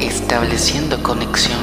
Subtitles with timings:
[0.00, 1.58] estableciendo conexión,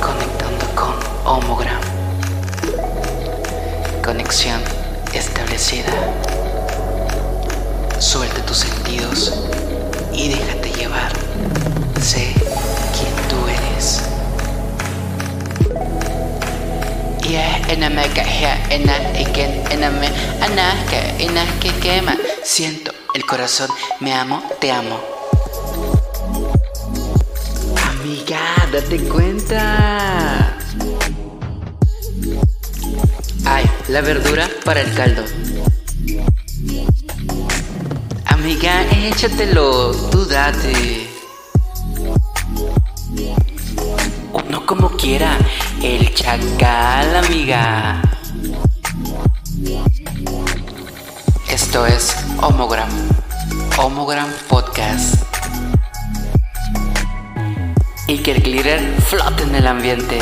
[0.00, 1.80] conectando con homogram,
[4.04, 4.60] conexión
[5.12, 5.92] establecida.
[7.98, 9.34] Suelta tus sentidos
[10.12, 11.12] y déjate llevar.
[12.00, 12.34] Sé
[12.96, 14.02] quién tú eres.
[22.42, 23.68] Siento el corazón,
[24.00, 25.17] me amo, te amo.
[28.08, 28.40] Amiga,
[28.72, 30.56] date cuenta.
[33.44, 35.22] Ay, la verdura para el caldo.
[38.24, 41.06] Amiga, échatelo, tú date.
[44.32, 45.36] Uno como quiera,
[45.82, 48.00] el chacal, amiga.
[51.50, 52.88] Esto es Homogram,
[53.76, 55.27] Homogram Podcast.
[58.10, 60.18] Y que el glitter flote en el ambiente.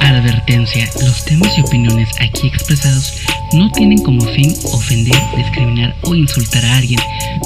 [0.00, 3.14] Advertencia, los temas y opiniones aquí expresados
[3.52, 7.00] no tienen como fin ofender, discriminar o insultar a alguien.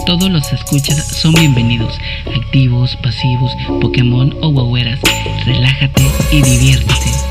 [0.05, 5.01] Todos los escuchas son bienvenidos, activos, pasivos, Pokémon o guagueras.
[5.47, 7.24] Relájate y diviértete.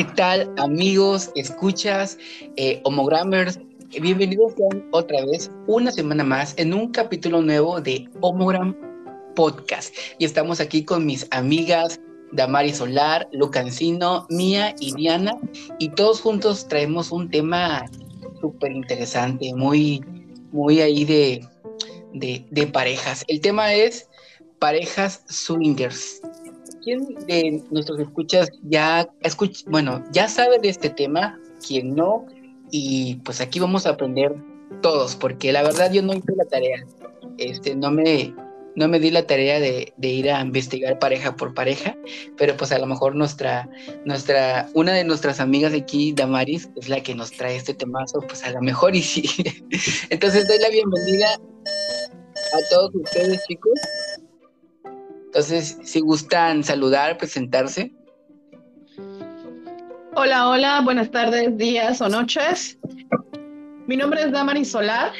[0.00, 2.16] ¿Qué tal amigos, escuchas,
[2.56, 3.60] eh, homogrammers?
[4.00, 4.54] Bienvenidos
[4.92, 8.74] otra vez, una semana más, en un capítulo nuevo de Homogram
[9.36, 9.94] Podcast.
[10.16, 12.00] Y estamos aquí con mis amigas
[12.32, 15.32] Damari Solar, Lucancino, Mía y Diana.
[15.78, 17.84] Y todos juntos traemos un tema
[18.40, 20.02] súper interesante, muy,
[20.50, 21.46] muy ahí de,
[22.14, 23.22] de parejas.
[23.28, 24.08] El tema es
[24.60, 26.22] parejas swingers.
[26.82, 31.38] ¿Quién de nuestros escuchas ya escucha, bueno, ya sabe de este tema?
[31.66, 32.26] ¿Quién no?
[32.70, 34.34] Y pues aquí vamos a aprender
[34.80, 36.86] todos, porque la verdad yo no hice la tarea.
[37.38, 38.34] Este, no me,
[38.76, 41.96] no me di la tarea de, de, ir a investigar pareja por pareja,
[42.36, 43.68] pero pues a lo mejor nuestra,
[44.04, 48.44] nuestra, una de nuestras amigas aquí, Damaris, es la que nos trae este temazo, pues
[48.44, 49.24] a lo mejor y sí.
[50.10, 53.78] Entonces doy la bienvenida a todos ustedes, chicos.
[55.30, 57.92] Entonces, si gustan saludar, presentarse.
[60.16, 62.76] Hola, hola, buenas tardes, días o noches.
[63.86, 65.12] Mi nombre es Damaris Solar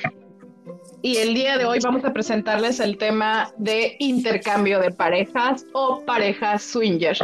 [1.01, 6.05] y el día de hoy vamos a presentarles el tema de intercambio de parejas o
[6.05, 7.17] parejas swinger.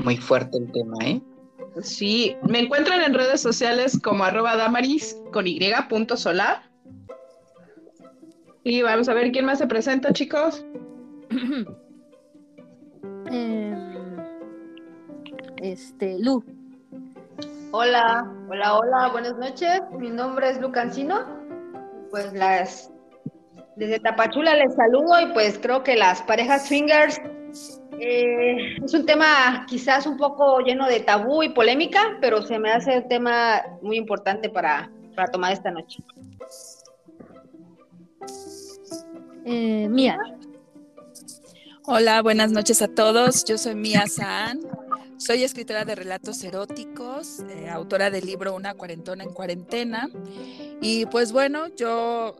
[0.00, 1.22] Muy fuerte el tema, ¿eh?
[1.80, 6.73] Sí, me encuentran en redes sociales como arroba damaris con y punto solar.
[8.66, 10.64] Y vamos a ver quién más se presenta, chicos.
[13.30, 13.76] eh,
[15.58, 16.42] este, Lu.
[17.72, 19.82] Hola, hola, hola, buenas noches.
[19.98, 21.26] Mi nombre es Lucancino.
[22.10, 22.90] Pues las
[23.76, 27.20] desde Tapachula les saludo y pues creo que las parejas swingers
[27.98, 32.70] eh, es un tema quizás un poco lleno de tabú y polémica, pero se me
[32.70, 36.02] hace un tema muy importante para, para tomar esta noche.
[39.44, 40.18] Eh, Mía.
[41.84, 43.44] Hola, buenas noches a todos.
[43.44, 44.60] Yo soy Mía San.
[45.18, 50.08] Soy escritora de relatos eróticos, eh, autora del libro Una cuarentona en cuarentena.
[50.80, 52.36] Y pues bueno, yo,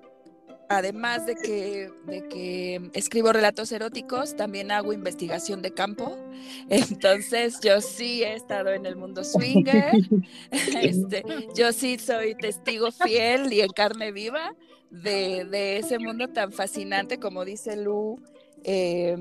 [0.68, 6.16] además de que, de que escribo relatos eróticos, también hago investigación de campo.
[6.70, 9.92] Entonces, yo sí he estado en el mundo swinger.
[10.50, 11.22] Este,
[11.54, 14.54] yo sí soy testigo fiel y en carne viva
[15.02, 18.20] de, de ese mundo tan fascinante, como dice Lu,
[18.64, 19.16] eh,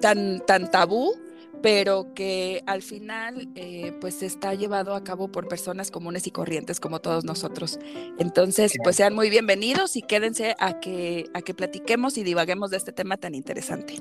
[0.00, 1.14] tan, tan tabú
[1.62, 6.80] pero que al final eh, pues está llevado a cabo por personas comunes y corrientes
[6.80, 7.78] como todos nosotros.
[8.18, 12.76] Entonces, pues sean muy bienvenidos y quédense a que, a que platiquemos y divaguemos de
[12.76, 13.96] este tema tan interesante.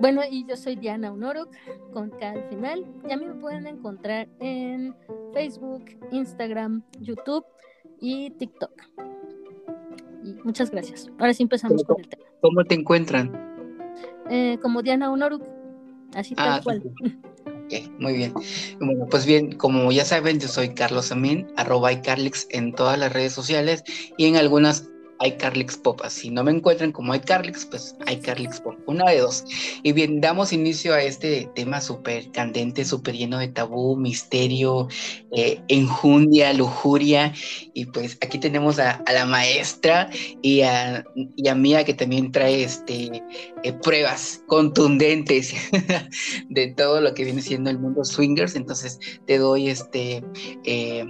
[0.00, 1.52] Bueno, y yo soy Diana Unorok,
[1.92, 4.94] con K al final, y a mí me pueden encontrar en
[5.34, 7.44] Facebook, Instagram, YouTube
[8.00, 9.17] y TikTok.
[10.22, 11.08] Y muchas gracias.
[11.18, 12.24] Ahora sí empezamos con el tema.
[12.40, 13.32] ¿Cómo te encuentran?
[14.30, 15.42] Eh, como Diana Unoruk.
[16.14, 16.82] Así tal Ah, cual.
[17.70, 18.32] Ok, muy bien.
[18.80, 22.98] Bueno, pues bien, como ya saben, yo soy Carlos Amin, arroba y Carlix en todas
[22.98, 23.84] las redes sociales
[24.16, 24.88] y en algunas
[25.20, 26.00] iCarlix Pop.
[26.08, 28.76] Si no me encuentran como iCarlix, pues iCarlix Pop.
[28.86, 29.44] Una de dos.
[29.82, 34.88] Y bien, damos inicio a este tema súper candente, súper lleno de tabú, misterio,
[35.32, 37.32] eh, enjundia, lujuria.
[37.74, 40.10] Y pues aquí tenemos a, la maestra
[40.42, 41.04] y a,
[41.56, 43.22] Mía que también trae este,
[43.64, 45.52] eh, pruebas contundentes
[46.48, 48.54] de todo lo que viene siendo el mundo swingers.
[48.54, 50.22] Entonces te doy este,
[50.64, 51.06] eh,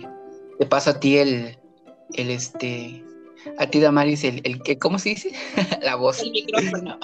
[0.58, 1.58] te paso a ti el,
[2.14, 3.04] el este,
[3.58, 5.32] a ti Damaris, el, el que, ¿cómo se dice?
[5.82, 6.22] La voz.
[6.22, 6.98] El micrófono.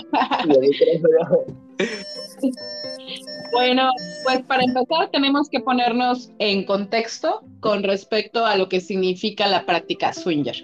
[3.52, 3.90] bueno,
[4.24, 9.64] pues para empezar tenemos que ponernos en contexto con respecto a lo que significa la
[9.66, 10.56] práctica swinger,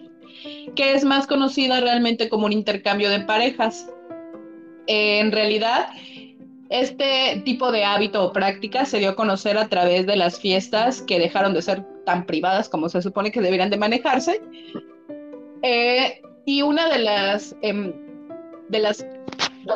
[0.75, 3.88] que es más conocida realmente como un intercambio de parejas.
[4.87, 5.88] En realidad,
[6.71, 11.03] este tipo de hábito o práctica se dio a conocer a través de las fiestas
[11.03, 14.41] que dejaron de ser tan privadas como se supone que deberían de manejarse.
[15.62, 17.93] Eh, y una de las, em,
[18.69, 19.07] de las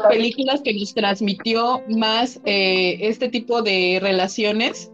[0.08, 4.90] películas que nos transmitió más eh, este tipo de relaciones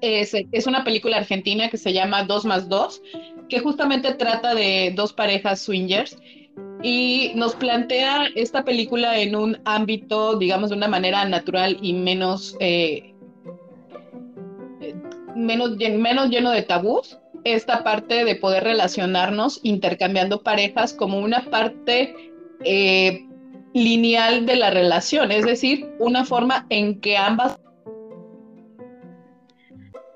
[0.00, 3.02] es, es, una película argentina que se llama Dos más Dos,
[3.48, 6.16] que justamente trata de dos parejas swingers
[6.82, 12.56] y nos plantea esta película en un ámbito, digamos, de una manera natural y menos,
[12.60, 13.14] eh,
[15.36, 22.14] menos, menos lleno de tabús, esta parte de poder relacionarnos intercambiando parejas como una parte
[22.64, 23.26] eh,
[23.74, 27.58] lineal de la relación, es decir, una forma en que ambas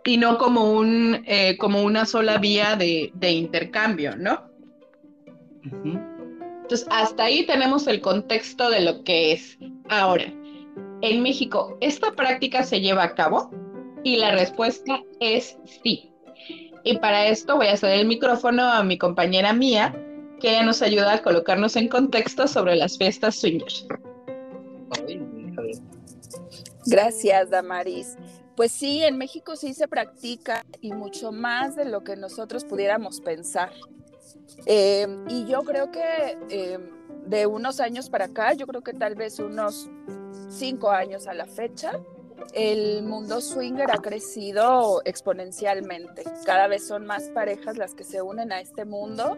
[0.05, 4.43] y no como un eh, como una sola vía de, intercambio, ¿no?
[5.63, 9.59] Entonces, hasta ahí tenemos el contexto de lo que es.
[9.89, 10.27] Ahora,
[11.01, 13.51] en México, ¿esta práctica se lleva a cabo?
[14.03, 16.11] Y la respuesta es sí.
[16.85, 19.95] Y para esto voy a ceder el micrófono a mi compañera Mía,
[20.39, 23.87] que ella nos ayuda a colocarnos en contexto sobre las fiestas swingers.
[26.87, 28.17] Gracias, Damaris.
[28.55, 33.21] Pues sí, en México sí se practica y mucho más de lo que nosotros pudiéramos
[33.21, 33.73] pensar.
[34.67, 36.83] Em, y yo creo que em,
[37.27, 39.91] de unos años para acá, yo creo que tal vez unos
[40.51, 41.99] cinco años a la fecha,
[42.53, 46.25] el mundo swinger ha crecido exponencialmente.
[46.45, 49.37] Cada vez son más parejas las que se unen a este mundo.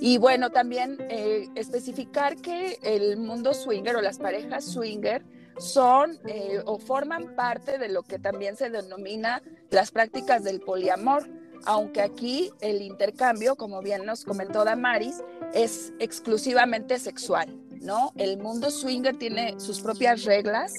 [0.00, 5.22] Y bueno, también eh, especificar que el mundo swinger o las parejas swinger
[5.58, 11.24] son eh, o forman parte de lo que también se denomina las prácticas del poliamor
[11.64, 15.22] aunque aquí el intercambio, como bien nos comentó Damaris,
[15.52, 17.48] es exclusivamente sexual,
[17.80, 18.12] ¿no?
[18.16, 20.72] El mundo swinger tiene sus propias reglas,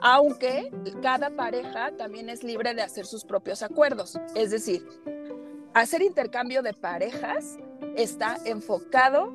[0.00, 0.70] aunque
[1.02, 4.18] cada pareja también es libre de hacer sus propios acuerdos.
[4.34, 4.86] Es decir,
[5.74, 7.58] hacer intercambio de parejas
[7.96, 9.32] está enfocado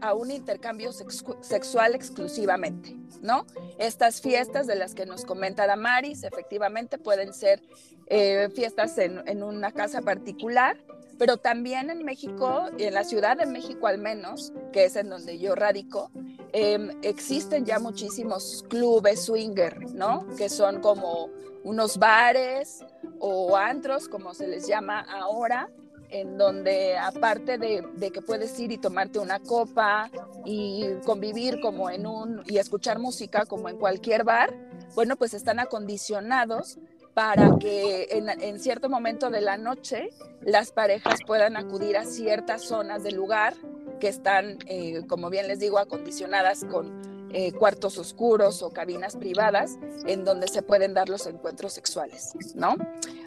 [0.00, 3.46] a un intercambio sexual exclusivamente, ¿no?
[3.78, 7.62] Estas fiestas de las que nos comenta Damaris, efectivamente pueden ser
[8.06, 10.76] eh, fiestas en, una casa particular,
[11.18, 15.38] pero también en México, en la Ciudad de México al menos, que es en donde
[15.38, 16.10] yo radico,
[16.52, 20.26] em, existen ya muchísimos clubes swinger, ¿no?
[20.36, 21.30] Que son como
[21.64, 22.84] unos bares
[23.18, 25.70] o antros, como se les llama ahora,
[26.10, 30.10] en donde aparte de, que puedes ir y tomarte una copa
[30.44, 34.54] y convivir como en un y escuchar música como en cualquier bar,
[34.94, 36.78] bueno, pues están acondicionados
[37.14, 40.10] para que en, cierto momento de la noche
[40.42, 43.54] las parejas puedan acudir a ciertas zonas del lugar
[44.00, 49.76] que están, eh, como bien les digo, acondicionadas con eh, cuartos oscuros o cabinas privadas
[50.06, 52.76] en donde se pueden dar los encuentros sexuales, ¿no?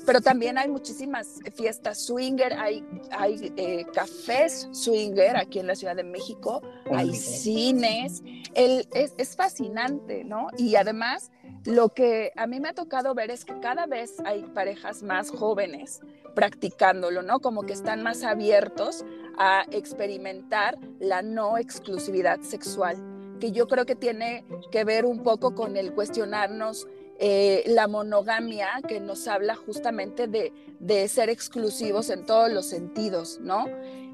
[0.05, 5.95] Pero también hay muchísimas fiestas swinger, hay, hay eh, cafés swinger aquí en la Ciudad
[5.95, 8.21] de México, hay cines,
[8.53, 10.47] el, es, es fascinante, ¿no?
[10.57, 11.31] Y además
[11.65, 15.31] lo que a mí me ha tocado ver es que cada vez hay parejas más
[15.31, 16.01] jóvenes
[16.35, 17.39] practicándolo, ¿no?
[17.39, 19.05] Como que están más abiertos
[19.37, 22.97] a experimentar la no exclusividad sexual
[23.39, 26.87] que yo creo que tiene que ver un poco con el cuestionarnos
[27.19, 33.39] eh, la monogamia, que nos habla justamente de, de, ser exclusivos en todos los sentidos,
[33.41, 33.65] ¿no?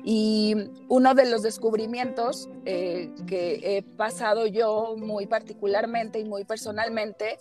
[0.04, 0.56] Y
[0.90, 7.38] uno de los descubrimientos eh, que he pasado yo muy particularmente y muy personalmente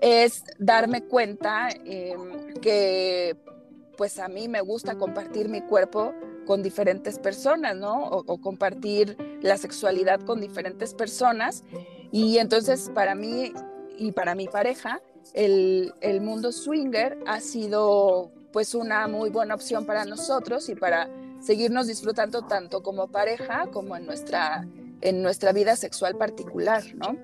[0.00, 3.36] es darme cuenta em, que
[3.96, 6.14] pues a mí me gusta compartir mi cuerpo
[6.46, 8.04] con diferentes personas, ¿no?
[8.04, 11.64] O, compartir la sexualidad con diferentes personas.
[12.10, 13.52] Y entonces para mí
[13.98, 15.02] y para mi pareja,
[15.34, 21.86] el, mundo swinger ha sido pues una muy buena opción para nosotros y para seguirnos
[21.86, 24.66] disfrutando tanto como pareja como en nuestra,
[25.00, 27.16] en nuestra vida sexual particular, ¿no?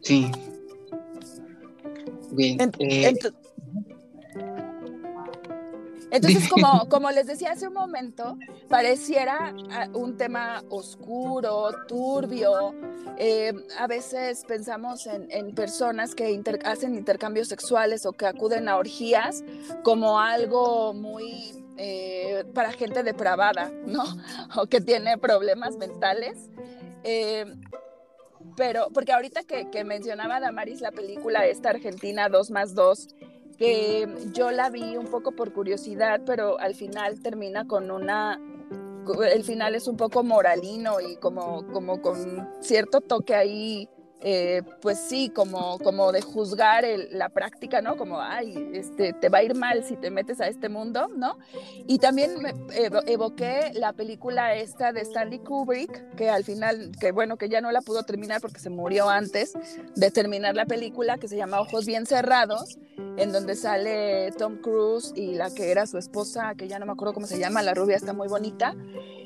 [0.00, 0.30] Sí.
[2.30, 2.72] Bien.
[2.78, 3.18] Eh,
[6.10, 8.38] entonces, como, como les decía hace un momento,
[8.68, 12.74] pareciera ah, un tema oscuro, turbio.
[13.18, 19.44] Eh, a veces pensamos en, personas que hacen intercambios sexuales o que acuden a orgías
[19.82, 24.04] como algo muy eh, para gente depravada, ¿no?
[24.56, 26.50] O que tiene problemas mentales.
[27.04, 27.44] Eh,
[28.56, 33.08] pero, porque ahorita que, que mencionaba Damaris la película esta argentina 2 más 2,
[33.58, 38.40] que yo la vi un poco por curiosidad, pero al final termina con una
[39.32, 43.88] el final es un poco moralino y como, como con cierto toque ahí
[44.20, 47.96] eh, pues sí, como, como de juzgar la práctica, ¿no?
[47.96, 51.38] Como, ay, este, te va a ir mal si te metes a este mundo, ¿no?
[51.86, 52.52] Y también me
[53.06, 57.70] evoqué la película esta de Stanley Kubrick, que al final, que bueno, que ya no
[57.70, 59.52] la pudo terminar porque se murió antes
[59.94, 62.78] de terminar la película, que se llama Ojos Bien Cerrados,
[63.16, 66.92] en donde sale Tom Cruise y la que era su esposa, que ya no me
[66.92, 68.74] acuerdo cómo se llama, la rubia está muy bonita.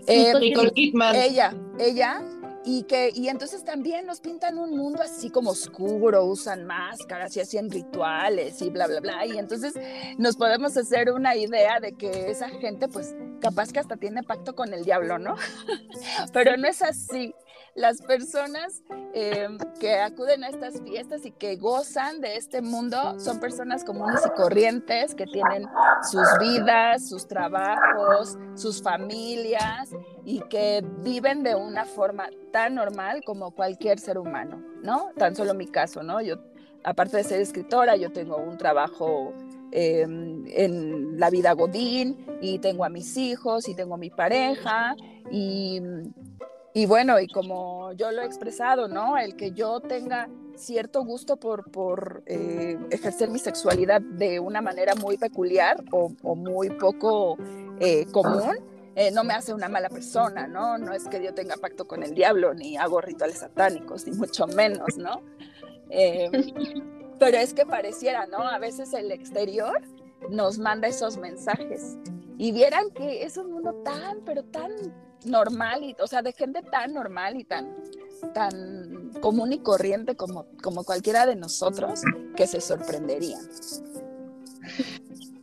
[0.06, 0.32] Eh,
[0.74, 1.14] Kidman.
[1.14, 2.22] Ella, ella
[2.64, 7.40] y que y entonces también nos pintan un mundo así como oscuro, usan máscaras y
[7.40, 9.74] hacen rituales y bla bla bla y entonces
[10.18, 14.54] nos podemos hacer una idea de que esa gente pues capaz que hasta tiene pacto
[14.54, 15.34] con el diablo, ¿no?
[16.32, 17.34] Pero no es así.
[17.74, 18.82] Las personas
[19.14, 19.48] eh,
[19.80, 24.30] que acuden a estas fiestas y que gozan de este mundo son personas comunes y
[24.30, 25.66] corrientes que tienen
[26.02, 29.88] sus vidas, sus trabajos, sus familias
[30.26, 35.10] y que viven de una forma tan normal como cualquier ser humano, ¿no?
[35.16, 36.20] Tan solo mi caso, ¿no?
[36.20, 36.36] Yo,
[36.84, 39.32] aparte de ser escritora, yo tengo un trabajo
[39.70, 44.94] em, en la vida Godín y tengo a mis hijos y tengo a mi pareja
[45.30, 45.80] y,
[46.74, 49.18] y bueno, y como yo lo he expresado, ¿no?
[49.18, 54.94] El que yo tenga cierto gusto por, por eh, ejercer mi sexualidad de una manera
[54.94, 57.36] muy peculiar o, o muy poco
[57.78, 58.56] eh, común,
[58.94, 60.78] eh, no me hace una mala persona, ¿no?
[60.78, 64.46] No es que yo tenga pacto con el diablo, ni hago rituales satánicos, ni mucho
[64.46, 65.22] menos, ¿no?
[67.18, 68.38] pero es que pareciera, ¿no?
[68.38, 69.82] A veces el exterior
[70.30, 71.98] nos manda esos mensajes
[72.38, 74.72] y vieran que es un mundo tan, pero tan
[75.26, 77.74] normal, y, o sea, de gente tan normal y tan,
[78.34, 82.02] tan común y corriente como, como cualquiera de nosotros,
[82.36, 83.40] que se sorprenderían.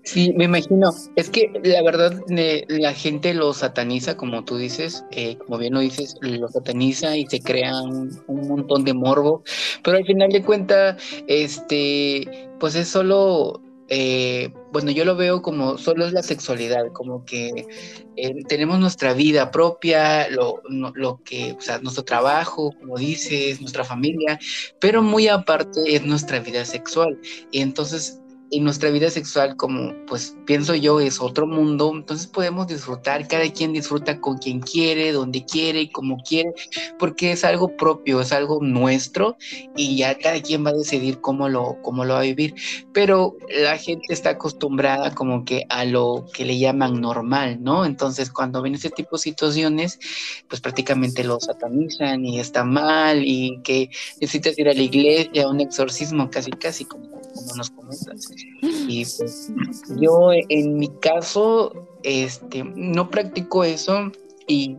[0.09, 0.91] Sí, me imagino.
[1.15, 2.19] Es que la verdad
[2.67, 7.27] la gente lo sataniza, como tú dices, eh, como bien lo dices, lo sataniza y
[7.27, 9.43] se crea un, montón de morbo,
[9.83, 10.95] pero al final de cuentas,
[11.27, 17.25] este, pues es solo eh, bueno, yo lo veo como solo es la sexualidad, como
[17.25, 17.67] que
[18.15, 23.84] eh, tenemos nuestra vida propia, lo, lo, que, o sea, nuestro trabajo, como dices, nuestra
[23.84, 24.39] familia,
[24.79, 27.19] pero muy aparte es nuestra vida sexual.
[27.51, 32.68] Y entonces y nuestra vida sexual, como pues pienso yo, es otro mundo, entonces podemos
[32.68, 36.53] disfrutar, cada quien disfruta con quien quiere, donde quiere y como quiere,
[36.98, 39.38] porque es algo propio, es algo nuestro
[39.75, 42.56] y ya cada quien va a decidir cómo lo, cómo lo va a vivir.
[42.94, 47.86] Pero la gente está acostumbrada como que a lo que le llaman normal, ¿no?
[47.86, 50.00] Entonces cuando ven ese tipo de situaciones,
[50.48, 53.89] pues prácticamente lo satanizan y está mal y que
[54.20, 58.32] necesitas ir a la iglesia, un exorcismo casi, casi como como nos comentas.
[58.62, 59.51] Y pues
[60.00, 64.12] yo en mi caso, este, no practico eso
[64.48, 64.77] y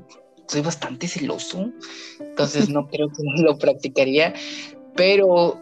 [0.48, 1.70] soy bastante celoso,
[2.18, 4.34] entonces no creo que lo practicaría,
[4.96, 5.60] pero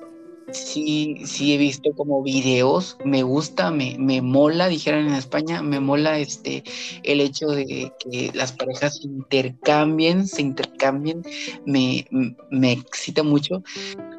[0.52, 5.80] sí, sí he visto como videos, me gusta, me, me mola, dijeran en España, me
[5.80, 6.64] mola este
[7.02, 11.22] el hecho de que las parejas intercambien, se intercambien,
[11.66, 12.06] me,
[12.50, 13.62] me excita mucho,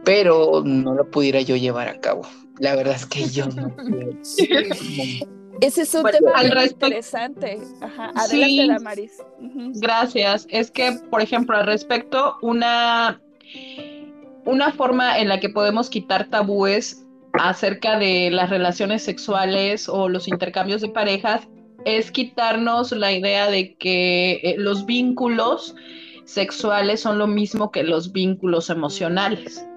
[0.09, 2.23] pero no lo pudiera yo llevar a cabo.
[2.57, 3.71] La verdad es que yo no
[5.61, 7.59] Ese es un tema interesante.
[8.15, 9.11] Adelante, Damaris.
[9.75, 10.47] Gracias.
[10.49, 13.21] Es que, por ejemplo, al respecto, una,
[14.45, 20.27] una forma en la que podemos quitar tabúes acerca de las relaciones sexuales o los
[20.27, 21.47] intercambios de parejas
[21.85, 25.75] es quitarnos la idea de que eh, los vínculos
[26.25, 29.69] sexuales son lo mismo que los vínculos emocionales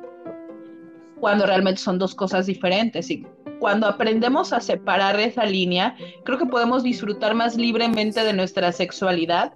[1.23, 3.09] cuando realmente son dos cosas diferentes.
[3.09, 3.25] Y
[3.61, 9.52] cuando aprendemos a separar esa línea, creo que podemos disfrutar más libremente de nuestra sexualidad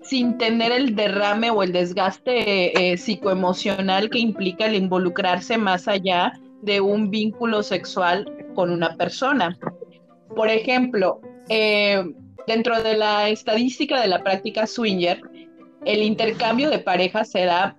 [0.00, 6.32] sin tener el derrame o el desgaste eh, psicoemocional que implica el involucrarse más allá
[6.62, 9.58] de un vínculo sexual con una persona.
[10.34, 12.02] Por ejemplo, eh,
[12.46, 15.20] dentro de la estadística de la práctica swinger,
[15.84, 17.76] el intercambio de parejas se da,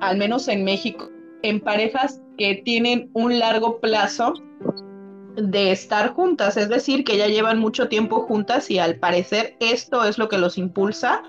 [0.00, 1.08] al menos en México,
[1.42, 4.34] en parejas que tienen un largo plazo
[5.36, 10.04] de estar juntas, es decir, que ya llevan mucho tiempo juntas y al parecer esto
[10.04, 11.22] es lo que los impulsa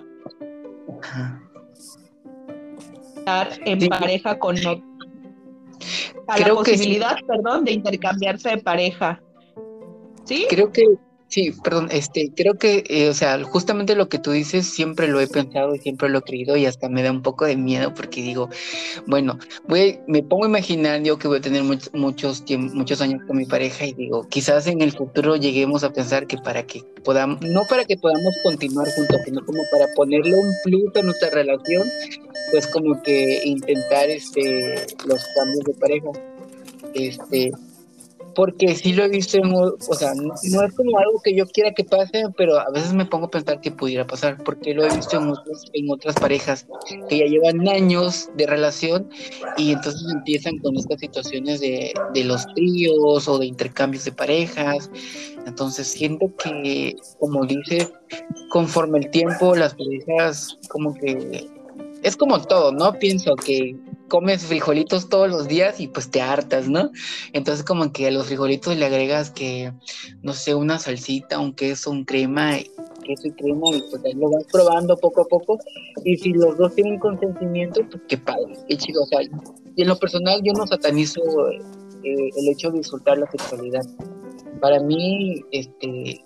[1.04, 1.42] a
[3.18, 4.56] estar en pareja con
[6.28, 9.22] a la posibilidad, perdón, de intercambiarse de pareja.
[10.26, 10.46] ¿Sí?
[10.50, 10.84] Creo que
[11.29, 15.19] Sí, perdón, este, creo que, eh, o sea, justamente lo que tú dices siempre lo
[15.19, 17.93] he pensado y siempre lo he creído y hasta me da un poco de miedo
[17.93, 18.50] porque digo,
[19.07, 23.22] bueno, voy, me pongo a imaginar yo que voy a tener muchos, muchos, muchos años
[23.27, 26.84] con mi pareja y digo, quizás en el futuro lleguemos a pensar que para que
[27.03, 31.29] podamos, no para que podamos continuar juntos, sino como para ponerle un plus a nuestra
[31.31, 31.84] relación,
[32.51, 36.07] pues como que intentar, este, los cambios de pareja,
[36.93, 37.51] este,
[38.38, 41.74] porque sí lo he visto, en, o sea, no, es como algo que yo quiera
[41.74, 44.96] que pase, pero a veces me pongo a pensar que pudiera pasar, porque lo he
[44.96, 45.34] visto en,
[45.74, 46.67] en otras parejas
[47.10, 49.10] que ya llevan años de relación
[49.58, 54.91] y entonces empiezan con estas situaciones de, de los tríos o de intercambios de parejas.
[55.48, 57.91] Entonces siento que, como dice,
[58.51, 61.48] conforme el tiempo las parejas como que
[62.03, 62.94] es como todo, ¿no?
[62.94, 63.75] Pienso que
[64.08, 66.92] comes frijolitos todos los días y pues te hartas, ¿no?
[67.34, 69.74] Entonces como que a los frijolitos le agregas que,
[70.22, 72.58] no sé, una salsita, un queso, un crema,
[73.04, 75.60] queso y crema y pues lo vas probando poco a poco
[76.04, 79.88] y si los dos tienen consentimiento, pues qué padre, qué chido, o sea, y en
[79.88, 81.22] lo personal yo no satanizo
[81.52, 83.86] eh, el hecho de disfrutar la sexualidad.
[84.60, 86.20] Para mí, este,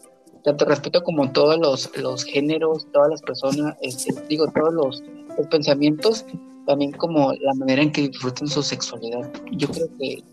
[0.43, 5.03] tanto respeto como todos los, los géneros, todas las personas, este, digo, todos los
[5.49, 6.25] pensamientos,
[6.65, 9.31] también como la manera en que disfrutan su sexualidad.
[9.51, 10.23] Yo creo que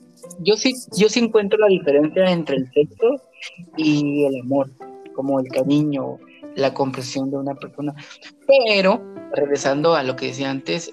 [0.41, 3.23] yo sí, yo sí encuentro la diferencia entre el sexo
[3.77, 4.71] y el amor,
[5.15, 6.19] como el cariño,
[6.55, 7.95] la comprensión de una persona.
[8.47, 9.03] Pero,
[9.35, 10.93] regresando a lo que decía antes,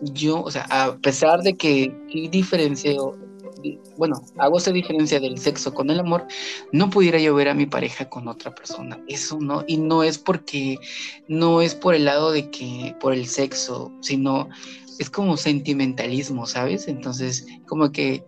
[0.00, 3.16] yo, o sea, a pesar de que sí diferencio,
[3.96, 6.26] bueno, hago esa diferencia del sexo con el amor,
[6.72, 9.02] no pudiera yo ver a mi pareja con otra persona.
[9.08, 10.78] Eso no, y no es porque,
[11.28, 14.48] no es por el lado de que, por el sexo, sino
[14.98, 16.88] es como sentimentalismo, ¿sabes?
[16.88, 18.24] Entonces, como que,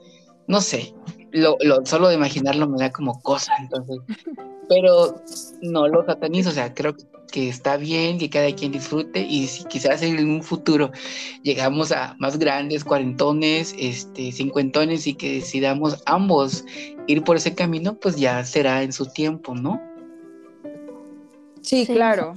[0.47, 0.95] no sé,
[1.31, 3.99] lo, lo, solo de imaginarlo me da como cosa, entonces,
[4.69, 5.23] pero
[5.63, 9.65] no lo satanizo, o sea, creo que está bien que cada quien disfrute y si
[9.65, 10.91] quizás en un futuro
[11.43, 16.65] llegamos a más grandes, cuarentones, este, cincuentones y que decidamos ambos
[17.07, 19.81] ir por ese camino, pues ya será en su tiempo, ¿no?
[21.61, 22.35] Sí, claro.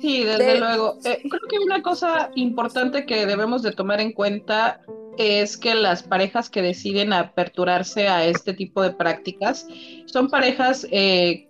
[0.00, 0.98] Sí, desde luego.
[1.04, 4.80] Eh, creo que una cosa importante que debemos de tomar en cuenta
[5.16, 9.66] es que las parejas que deciden aperturarse a este tipo de prácticas
[10.06, 11.48] son parejas eh,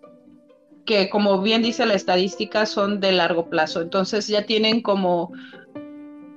[0.85, 3.81] que, como bien dice la estadística, son de largo plazo.
[3.81, 5.33] Entonces ya tienen como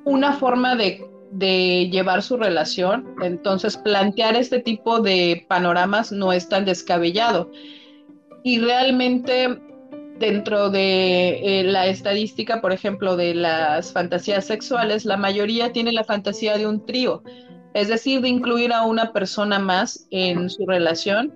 [0.05, 3.15] una forma de, de llevar su relación.
[3.21, 7.51] Entonces plantear este tipo de panoramas no es tan descabellado.
[8.43, 9.59] Y realmente
[10.19, 16.03] dentro de eh, la estadística, por ejemplo, de las fantasías sexuales, la mayoría tiene la
[16.03, 17.23] fantasía de un trío,
[17.73, 21.33] es decir, de incluir a una persona más en su relación.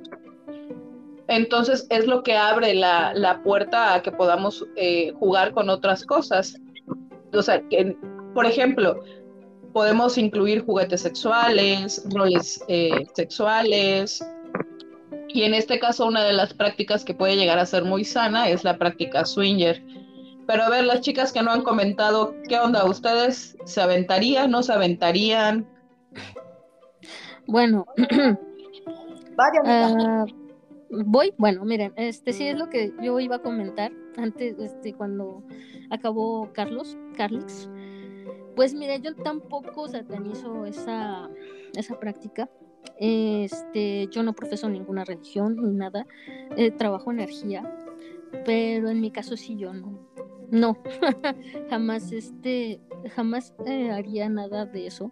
[1.30, 6.60] Entonces es lo que abre la, puerta a que podamos eh, jugar con otras cosas.
[7.32, 7.96] O sea, que,
[8.34, 9.04] por ejemplo,
[9.72, 14.22] podemos incluir juguetes sexuales, roles eh, sexuales,
[15.32, 18.50] y en este caso, una de las prácticas que puede llegar a ser muy sana
[18.50, 19.84] es la práctica swinger.
[20.48, 22.84] Pero a ver, las chicas que no han comentado, ¿qué onda?
[22.86, 24.50] ¿Ustedes se aventarían?
[24.50, 25.70] ¿No se aventarían?
[27.46, 27.86] Bueno,
[29.64, 30.26] uh,
[30.90, 35.44] voy, bueno, miren, este sí es lo que yo iba a comentar antes, este, cuando
[35.90, 37.70] acabó Carlos, Carlix.
[38.56, 41.30] Pues mire, yo tampoco satanizo esa,
[41.76, 42.50] esa práctica.
[43.00, 46.06] Este, yo no profeso ninguna religión ni nada,
[46.56, 47.64] eh, trabajo energía,
[48.46, 50.00] pero en mi caso sí yo no,
[50.50, 50.78] no,
[51.70, 52.82] jamás este,
[53.16, 55.12] jamás eh, haría nada de eso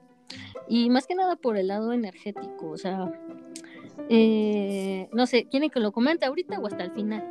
[0.68, 3.12] y más que nada por el lado energético, o sea,
[4.10, 7.24] eh, no sé, ¿quieren que lo comente ahorita o hasta el final?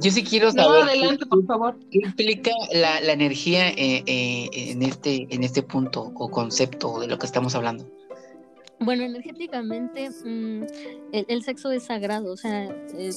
[0.00, 0.84] Yo sí quiero saber.
[0.84, 1.78] No, adelante, por favor.
[1.90, 7.26] ¿Qué implica la, la energía en, este, en este punto o concepto de lo que
[7.26, 7.86] estamos hablando?
[8.78, 10.64] Bueno, energéticamente mm,
[11.12, 12.68] el, sexo es sagrado, o sea,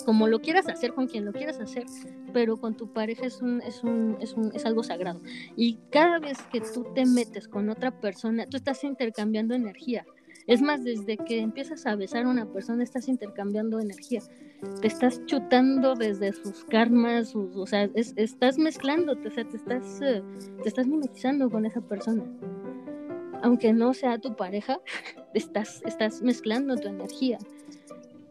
[0.06, 1.86] como lo quieras hacer con quien lo quieras hacer,
[2.32, 5.22] pero con tu pareja es un, es un, es un, es algo sagrado.
[5.58, 10.06] Y cada vez que tú te metes con otra persona, tú estás intercambiando energía.
[10.50, 14.24] Es más, desde que empiezas a besar a una persona estás intercambiando energía.
[14.82, 20.24] Te estás chutando desde sus karmas, o sea, estás mezclándote, o sea, te estás, eh,
[20.64, 22.24] te estás mimetizando con esa persona.
[23.44, 24.80] Aunque no sea tu pareja,
[25.36, 27.38] estás, estás mezclando tu energía.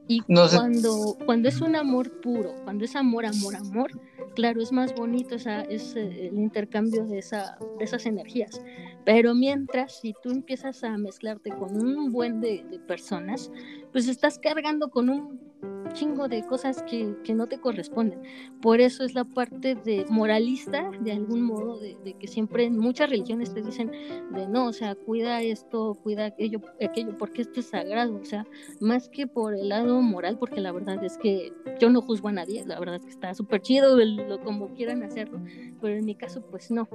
[0.09, 3.91] Y cuando, cuando es un amor puro, cuando es amor, amor, amor,
[4.35, 8.61] claro, es más bonito esa, es eh, el intercambio de, esa, de esas energías.
[9.05, 13.51] Pero mientras, si tú empiezas a mezclarte con un buen de, de personas,
[13.93, 15.48] pues estás cargando con un
[15.93, 18.21] chingo de cosas que, no te corresponden.
[18.61, 23.11] Por eso es la parte de moralista, de algún modo, de, que siempre en muchas
[23.11, 23.91] religiones te dicen
[24.33, 28.47] de no, o sea, cuida esto, cuida aquello, aquello, porque esto es sagrado, o sea,
[28.81, 32.33] más que por el lado moral, porque la verdad es que yo no juzgo a
[32.33, 35.41] nadie, la verdad es que está súper chido lo, como quieran hacerlo,
[35.81, 36.89] pero en mi caso, pues no,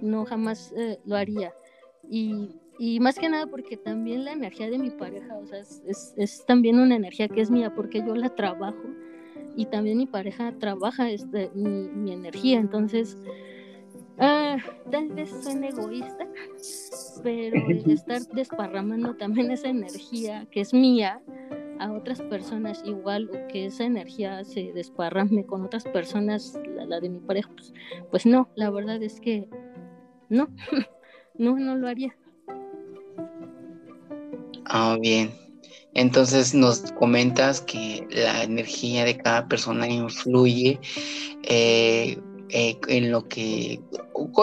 [0.00, 1.52] no jamás eh, lo haría.
[2.08, 6.44] Y y más que nada porque también la energía de mi pareja, o sea, es,
[6.46, 8.82] también una energía que es mía porque yo la trabajo
[9.56, 12.58] y también mi pareja trabaja este, mi, mi energía.
[12.58, 13.16] Entonces,
[14.18, 14.56] ah,
[14.90, 16.26] tal vez suene egoísta,
[17.22, 21.20] pero el estar desparramando también esa energía que es mía
[21.78, 27.00] a otras personas igual o que esa energía se desparrame con otras personas, la, la
[27.00, 27.72] de mi pareja, pues,
[28.10, 29.48] pues no, la verdad es que
[30.28, 30.48] no,
[31.38, 32.16] no, no lo haría.
[34.76, 35.32] Ah, bien.
[35.94, 40.80] Entonces nos comentas que la energía de cada persona influye
[41.44, 43.80] eh, eh, en lo que,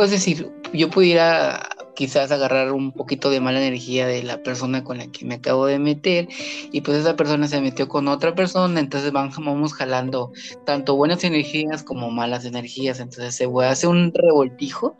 [0.01, 4.99] es decir, yo pudiera quizás agarrar un poquito de mala energía de la persona con
[4.99, 6.29] la que me acabo de meter
[6.71, 10.31] y pues esa persona se metió con otra persona, entonces vamos jalando
[10.65, 14.95] tanto buenas energías como malas energías, entonces se hace un revoltijo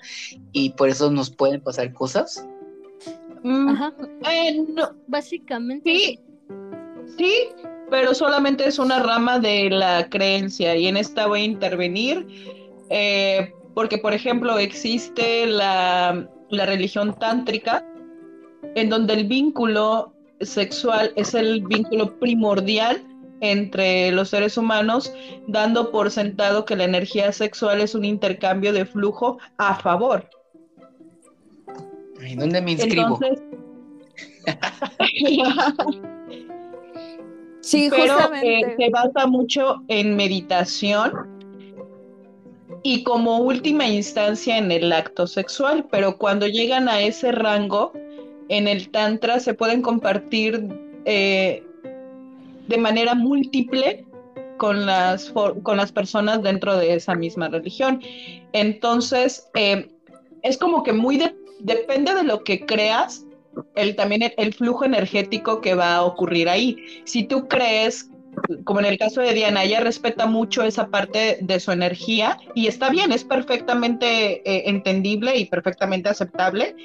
[0.52, 2.46] y por eso nos pueden pasar cosas.
[3.44, 3.94] Mm, Ajá.
[4.32, 4.66] Eh,
[5.08, 5.92] Básicamente.
[5.92, 6.20] Sí,
[7.18, 7.34] sí,
[7.90, 12.28] pero solamente es una rama de la creencia y en esta voy a intervenir
[12.90, 17.86] eh, porque, por ejemplo, existe la, la religión tántrica
[18.76, 23.06] en donde el vínculo sexual es el vínculo primordial
[23.42, 25.12] entre los seres humanos,
[25.48, 30.30] dando por sentado que la energía sexual es un intercambio de flujo a favor.
[32.28, 33.20] ¿Y dónde me inscribo?
[37.62, 41.42] sí, pero eh, se basa mucho en meditación
[42.84, 47.94] y como última instancia en el acto sexual, pero cuando llegan a ese rango,
[48.50, 50.68] en el tantra se pueden compartir
[51.06, 51.64] eh,
[52.68, 54.06] de manera múltiple
[54.58, 58.02] con las, con las personas dentro de esa misma religión.
[58.54, 59.92] Entonces, eh,
[60.44, 63.26] es como que muy de depende de lo que creas,
[63.76, 66.78] el, también el, flujo energético que va a ocurrir ahí.
[67.06, 68.10] Si tú crees,
[68.64, 72.68] como en el caso de Diana, ella respeta mucho esa parte de su energía y
[72.68, 76.76] está bien, es perfectamente eh, entendible y perfectamente aceptable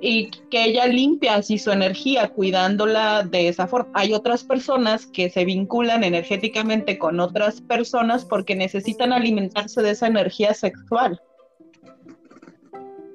[0.00, 3.90] y que ella limpia así su energía cuidándola de esa forma.
[3.94, 10.08] Hay otras personas que se vinculan energéticamente con otras personas porque necesitan alimentarse de esa
[10.08, 11.20] energía sexual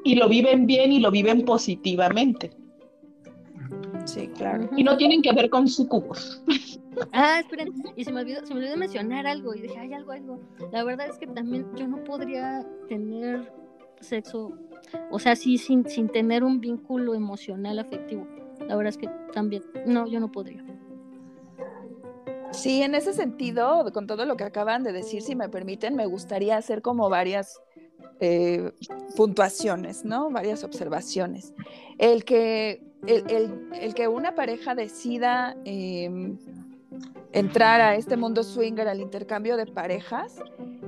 [0.03, 2.51] y lo viven bien y lo viven positivamente.
[4.05, 4.69] Sí, claro.
[4.75, 6.43] Y no tienen que ver con sucubos.
[7.13, 10.11] Ah, esperen, y se me olvidó, se me olvidó mencionar algo y dije, hay algo,
[10.11, 10.39] algo.
[10.71, 13.53] La verdad es que también yo no podría tener
[14.01, 14.53] sexo,
[15.11, 18.27] o sea, sí, sin, sin tener un vínculo emocional afectivo.
[18.67, 20.63] La verdad es que también, no, yo no podría.
[22.51, 26.07] Sí, en ese sentido, con todo lo que acaban de decir, si me permiten, me
[26.07, 27.61] gustaría hacer como varias
[28.19, 28.71] eh,
[29.15, 30.29] puntuaciones, ¿no?
[30.29, 31.53] Varias observaciones.
[31.97, 36.37] El que, el, que una pareja decida em,
[37.31, 40.35] entrar a este mundo swinger, al intercambio de parejas,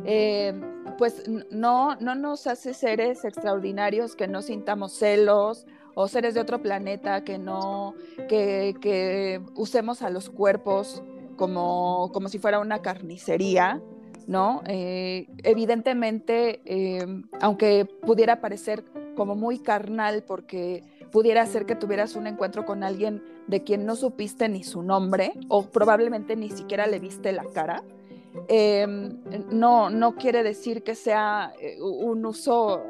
[0.05, 0.61] em,
[0.97, 5.65] pues no, no nos hace seres extraordinarios que no sintamos celos
[5.95, 7.95] o seres de otro planeta que no,
[8.29, 11.03] que, que usemos a los cuerpos
[11.37, 13.81] como, como si fuera una carnicería,
[14.27, 14.61] ¿no?
[14.67, 17.05] Eh, evidentemente, eh,
[17.39, 18.83] aunque pudiera parecer
[19.15, 23.95] como muy carnal porque pudiera ser que tuvieras un encuentro con alguien de quien no
[23.95, 27.83] supiste ni su nombre o probablemente ni siquiera le viste la cara,
[28.47, 28.87] eh,
[29.51, 32.83] no, no quiere decir que sea un uso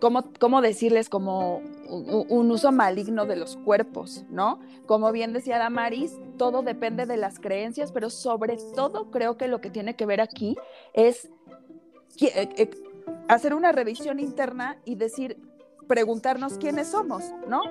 [0.00, 1.08] ¿cómo, decirles?
[1.08, 4.60] Como un, uso maligno de los cuerpos, ¿no?
[4.86, 9.60] Como bien decía Damaris, todo depende de las creencias, pero sobre todo creo que lo
[9.60, 10.56] que tiene que ver aquí
[10.92, 11.30] es
[12.20, 12.70] eh, eh,
[13.28, 15.38] hacer una revisión interna y decir
[15.86, 17.62] preguntarnos quiénes somos, ¿no?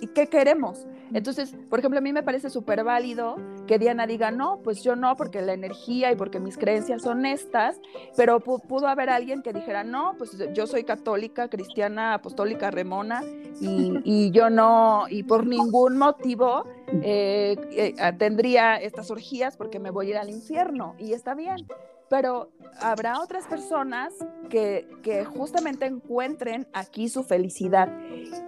[0.00, 0.86] ¿Y qué queremos?
[1.12, 4.96] Entonces, por ejemplo, a mí me parece súper válido que Diana diga, no, pues yo
[4.96, 7.80] no, porque la energía y porque mis creencias son estas,
[8.16, 13.22] pero pudo haber alguien que dijera, no, pues yo soy católica, cristiana, apostólica, remona,
[13.60, 16.64] y, yo no, y por ningún motivo
[17.02, 21.66] eh, eh, tendría estas orgías porque me voy a ir al infierno, y está bien
[22.08, 24.14] pero habrá otras personas
[24.48, 24.86] que,
[25.34, 27.92] justamente encuentren aquí su felicidad.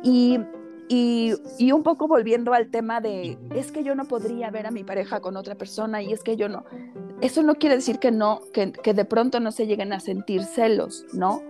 [0.03, 0.38] Y
[0.90, 4.85] y, un poco volviendo al tema de, es que yo no podría ver a mi
[4.85, 6.64] pareja con otra persona y es que yo no,
[7.21, 10.44] eso no quiere decir que no, que, que de pronto no se lleguen a sentir
[10.44, 11.42] celos, ¿no?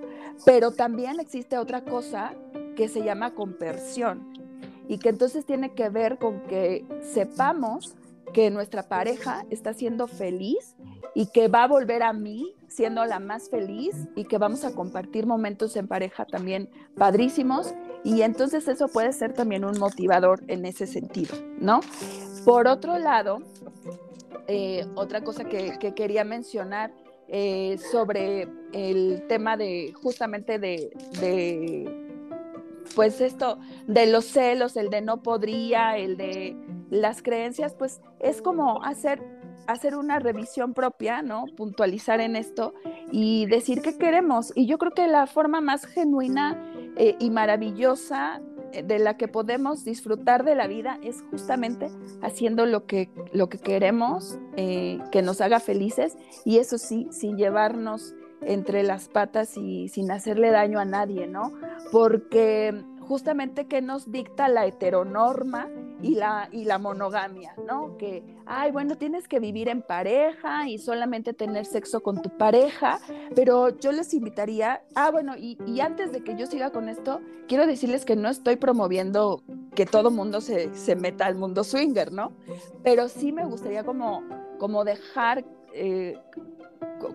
[0.44, 2.34] Pero también existe otra cosa
[2.74, 4.32] que se llama compersión
[4.88, 7.94] y que entonces tiene que ver con que sepamos
[8.32, 10.76] que nuestra pareja está siendo feliz
[11.14, 14.74] y que va a volver a mí siendo la más feliz y que vamos a
[14.74, 20.64] compartir momentos en pareja también padrísimos y entonces eso puede ser también un motivador en
[20.64, 21.80] ese sentido, ¿no?
[22.44, 23.38] Por otro lado,
[24.46, 26.92] eh, otra cosa que, quería mencionar
[27.26, 32.08] eh, sobre el tema de justamente de, de,
[32.94, 36.56] pues esto, de los celos, el de no podría, el de
[36.90, 39.22] las creencias, pues es como hacer
[39.68, 41.44] hacer una revisión propia, ¿no?
[41.54, 42.72] Puntualizar en esto
[43.12, 44.50] y decir qué queremos.
[44.54, 46.56] Y yo creo que la forma más genuina
[46.96, 48.40] eh, y maravillosa
[48.72, 51.90] eh, de la que podemos disfrutar de la vida es justamente
[52.22, 57.36] haciendo lo que, lo que queremos, eh, que nos haga felices y eso sí, sin
[57.36, 61.52] llevarnos entre las patas y sin hacerle daño a nadie, ¿no?
[61.92, 65.68] Porque justamente que nos dicta la heteronorma
[66.02, 67.96] y la, y la monogamia, ¿no?
[67.96, 73.00] Que, ay, bueno, tienes que vivir en pareja y solamente tener sexo con tu pareja,
[73.34, 77.66] pero yo les invitaría, ah, bueno, y, antes de que yo siga con esto, quiero
[77.66, 79.42] decirles que no estoy promoviendo
[79.74, 82.32] que todo mundo se, se meta al mundo swinger, ¿no?
[82.82, 84.22] Pero sí me gustaría como,
[84.58, 85.44] como dejar...
[85.72, 86.18] Eh,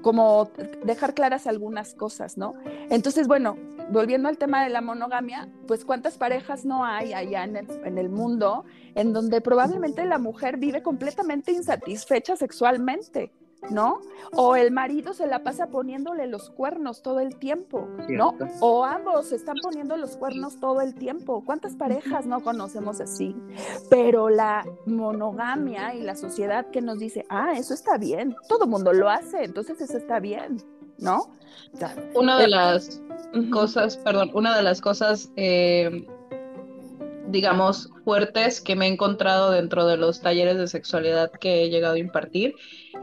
[0.02, 0.50] como
[0.84, 2.56] dejar claras algunas cosas, ¿no?
[2.90, 3.58] Entonces, bueno,
[3.90, 7.98] volviendo al tema de la monogamia, pues cuántas parejas no hay allá en el, en
[7.98, 13.32] el, mundo en donde probablemente la mujer vive completamente insatisfecha sexualmente,
[13.70, 14.02] ¿no?
[14.36, 18.36] O el marido se la pasa poniéndole los cuernos todo el tiempo, ¿no?
[18.60, 21.44] O ambos se están poniendo los cuernos todo el tiempo.
[21.46, 23.36] ¿Cuántas parejas no conocemos así?
[23.90, 28.94] Pero la monogamia y la sociedad que nos dice, ah, eso está bien, todo mundo
[28.94, 30.58] lo hace, entonces eso está bien,
[30.98, 31.28] ¿no?
[32.16, 33.02] una de las
[33.52, 36.08] cosas, perdón, una de las cosas, eh,
[37.34, 41.96] digamos, fuertes que me he encontrado dentro de los talleres de sexualidad que he llegado
[41.96, 42.56] a impartir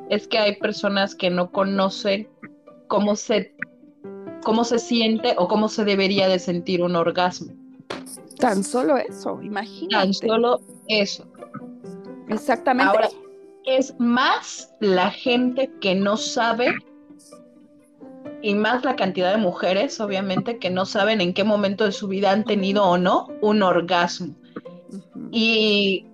[0.08, 2.28] es que hay personas que no conocen
[2.86, 3.56] cómo se,
[4.44, 7.52] cómo se siente o cómo se debería de sentir un orgasmo.
[8.38, 9.96] Tan solo eso, imagínate.
[9.96, 11.26] Tan solo eso.
[12.28, 12.96] Exactamente.
[12.96, 13.08] Ahora,
[13.66, 16.72] es más la gente que no sabe
[18.42, 22.08] y más la cantidad de mujeres, obviamente, que no saben en qué momento de su
[22.08, 24.34] vida han tenido o no un orgasmo.
[25.30, 26.06] Y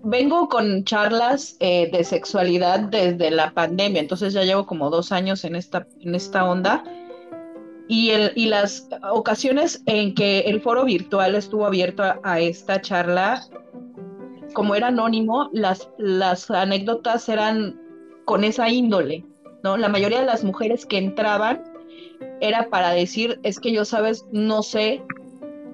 [0.00, 5.44] vengo con charlas eh, de sexualidad desde la pandemia, entonces ya llevo como dos años
[5.44, 6.84] en esta, en esta onda.
[7.88, 13.44] Y, el, y las ocasiones en que el foro virtual estuvo abierto a, esta charla,
[14.54, 17.78] como era anónimo, las, las anécdotas eran
[18.24, 19.24] con esa índole,
[19.62, 19.76] ¿no?
[19.76, 21.62] La mayoría de las mujeres que entraban
[22.40, 25.02] era para decir, es que yo, sabes, no sé,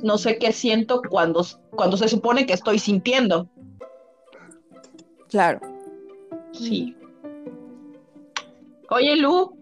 [0.03, 3.49] no sé qué siento cuando, cuando se supone que estoy sintiendo.
[5.29, 5.61] Claro.
[6.53, 6.97] Sí.
[8.91, 9.57] Oye, Lu,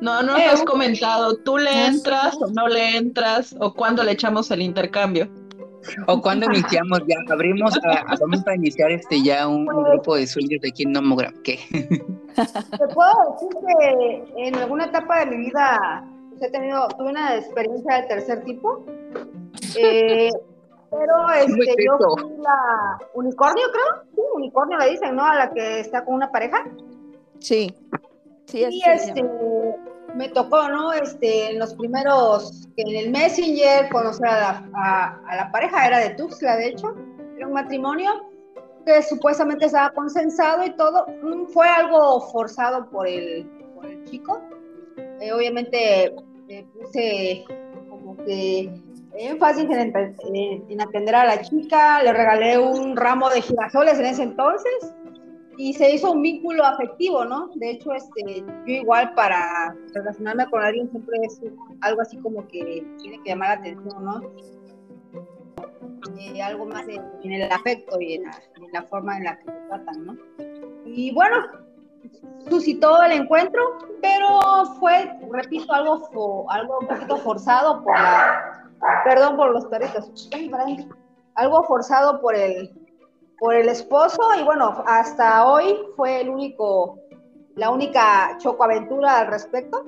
[0.00, 4.12] no, no nos has comentado, ¿tú le entras o no le entras o cuándo le
[4.12, 5.30] echamos el intercambio?
[6.06, 10.60] O cuando iniciamos ya, abrimos, a, vamos a iniciar este ya un, grupo de sueños
[10.60, 11.58] de aquí en Nomogram, ¿qué?
[11.70, 17.36] Te puedo decir que en alguna etapa de mi vida pues, he tenido, tuve una
[17.36, 18.84] experiencia de tercer tipo,
[19.78, 20.30] eh,
[20.90, 25.24] pero este, yo fui la unicornio, creo, sí, unicornio le dicen, ¿no?
[25.24, 26.64] A la que está con una pareja.
[27.38, 27.74] Sí,
[28.46, 29.24] sí, Y este,
[30.16, 30.92] me tocó, ¿no?
[30.92, 36.68] Este, en los primeros, en el Messenger, conocer a la, pareja, era de Tuxtla, de
[36.68, 36.94] hecho,
[37.36, 38.30] era un matrimonio
[38.84, 43.46] que supuestamente estaba consensado y todo, mm, fue algo forzado por el,
[44.10, 44.40] chico.
[45.20, 46.14] Eh, obviamente
[46.48, 47.44] eh, puse
[47.88, 48.70] como que
[49.18, 49.92] énfasis en,
[50.68, 54.94] en, atender a la chica, le regalé un ramo de girasoles en ese entonces
[55.58, 57.48] y se hizo un vínculo afectivo, ¿no?
[57.54, 61.40] De hecho, este, yo igual para relacionarme con alguien siempre es
[61.80, 64.20] algo así como que tiene que llamar la atención, ¿no?
[66.18, 68.24] Eh, algo más en, el afecto y en
[68.72, 70.16] la, forma en la que se tratan, ¿no?
[70.84, 71.36] Y bueno,
[72.48, 73.62] suscitó el encuentro,
[74.02, 74.40] pero
[74.78, 78.70] fue, repito, algo, algo un poquito forzado por la,
[79.04, 80.30] perdón por los perritos,
[81.34, 82.70] algo forzado por el,
[83.38, 86.98] por el esposo y bueno, hasta hoy fue el único,
[87.54, 89.84] la única chocoaventura al respecto.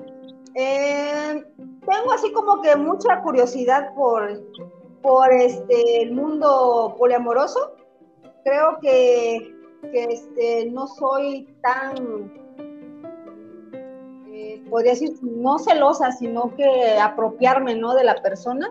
[0.55, 4.41] Eh, tengo así como que mucha curiosidad por,
[5.01, 7.75] por este, el mundo poliamoroso.
[8.43, 9.55] Creo que,
[9.91, 12.31] que este, no soy tan,
[14.31, 17.95] eh, podría decir, no celosa, sino que apropiarme ¿no?
[17.95, 18.69] de la persona.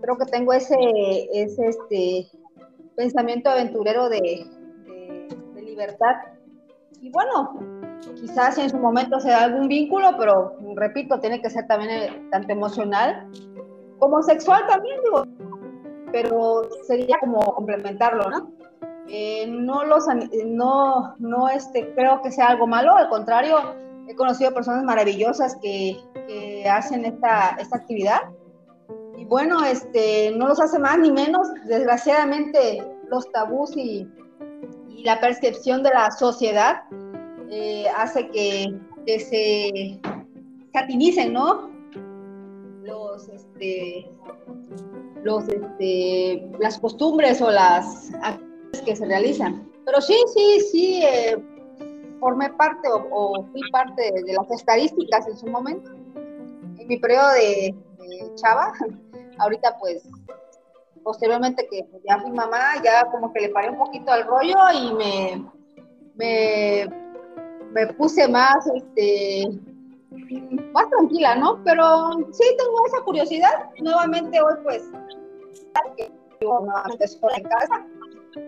[0.00, 0.76] Creo que tengo ese,
[1.32, 2.28] ese este,
[2.98, 4.44] pensamiento aventurero de,
[5.62, 6.16] libertad.
[7.00, 7.60] Y bueno,
[8.16, 12.52] quizás en su momento sea algún vínculo, pero repito, tiene que ser también eh, tanto
[12.52, 13.30] emocional
[14.00, 15.24] como sexual también, digo,
[16.10, 18.50] pero sería como complementarlo, ¿no?
[19.08, 20.06] Eh, no los,
[20.46, 23.58] no, no este, creo que sea algo malo, al contrario,
[24.08, 28.22] he conocido personas maravillosas que, que hacen esta, esta actividad
[29.28, 31.48] bueno, este, no los hace más ni menos.
[31.66, 34.08] Desgraciadamente, los tabús y,
[35.04, 36.82] la percepción de la sociedad
[37.50, 38.74] eh, hace que,
[39.06, 40.00] se
[40.74, 41.70] satinicen, ¿no?
[42.82, 44.10] Los, este,
[45.22, 49.70] los, este, las costumbres o las actividades que se realizan.
[49.86, 51.38] Pero sí, sí, sí, eh,
[52.20, 55.90] formé parte o, fui parte de, las estadísticas en su momento.
[56.76, 57.74] En mi periodo de
[58.34, 58.72] chava,
[59.38, 60.02] ahorita pues
[61.02, 64.94] posteriormente que ya fui mamá, ya como que le paré un poquito al rollo y
[64.94, 66.88] me,
[67.72, 69.48] me, puse más, este,
[70.72, 71.62] más tranquila, ¿no?
[71.64, 73.70] Pero sí tengo esa curiosidad.
[73.80, 74.84] Nuevamente hoy pues,
[76.40, 76.66] yo
[77.36, 77.86] en casa,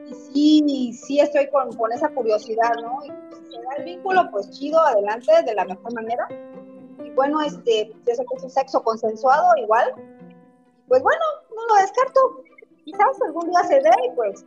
[0.07, 2.99] y sí, sí estoy con, con esa curiosidad, ¿no?
[3.05, 6.29] Y si se da el vínculo, pues chido, adelante, de la mejor manera.
[7.05, 9.95] Y bueno, este, yo sé que es un sexo consensuado igual,
[10.91, 11.23] pues bueno,
[11.55, 12.43] no lo descarto.
[12.85, 14.45] Quizás algún día se dé y pues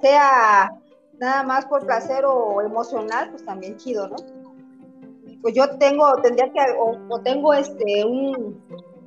[0.00, 0.70] sea
[1.18, 4.16] nada más por placer o emocional, pues también chido, ¿no?
[5.42, 8.62] Pues yo tengo, tendría que, o, tengo este, un,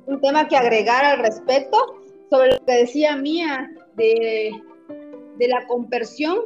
[0.06, 1.78] un, tema que agregar al respecto
[2.28, 4.52] sobre lo que decía Mía de,
[5.38, 6.36] de la conversión,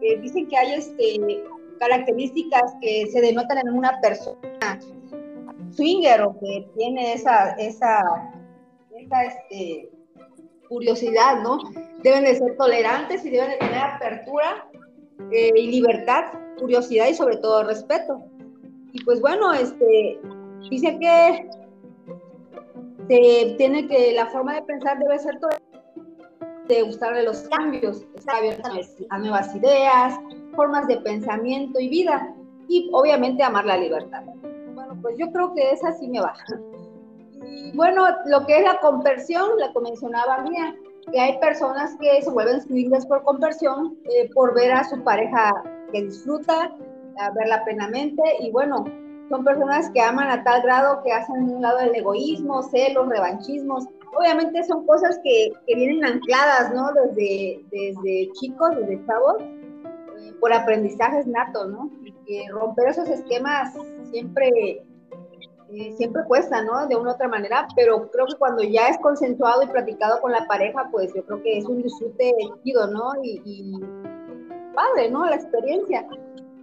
[0.00, 1.44] que dicen que hay este,
[1.78, 4.78] características que se denotan en una persona
[5.70, 8.32] swinger o que tiene esa, esa
[8.96, 9.90] este,
[10.68, 11.58] curiosidad, ¿no?
[12.02, 14.66] Deben de ser tolerantes y deben de tener apertura
[15.30, 18.24] eh, y libertad, curiosidad y sobre todo respeto.
[18.92, 20.20] Y pues bueno, este,
[20.70, 21.50] dice que
[23.08, 25.38] se tiene que, la forma de pensar debe ser
[26.68, 28.70] de gustarle los cambios, estar abierta
[29.10, 30.18] a nuevas ideas,
[30.54, 32.34] formas de pensamiento y vida,
[32.68, 34.22] y obviamente amar la libertad.
[34.74, 36.34] Bueno, pues yo creo que esa sí me va.
[37.44, 40.74] Y bueno, lo que es la conversión, la mencionaba mía,
[41.10, 45.52] que hay personas que se vuelven swingers por conversión, eh, por ver a su pareja
[45.92, 46.74] que disfruta,
[47.34, 48.84] verla plenamente, y bueno,
[49.28, 53.86] son personas que aman a tal grado que hacen un lado del egoísmo, celos, revanchismos.
[54.14, 56.92] Obviamente son cosas que, que vienen ancladas, ¿no?
[56.92, 61.90] Desde, desde chicos, desde chavos, eh, por aprendizajes natos, ¿no?
[62.04, 63.74] Y que romper esos esquemas
[64.10, 64.84] siempre
[65.96, 66.86] siempre cuesta, ¿no?
[66.86, 70.32] De una u otra manera, pero creo que cuando ya es consensuado y platicado con
[70.32, 73.12] la pareja, pues yo creo que es un disfrute chido, ¿no?
[73.22, 73.80] Y,
[74.74, 75.26] padre, ¿no?
[75.26, 76.06] La experiencia.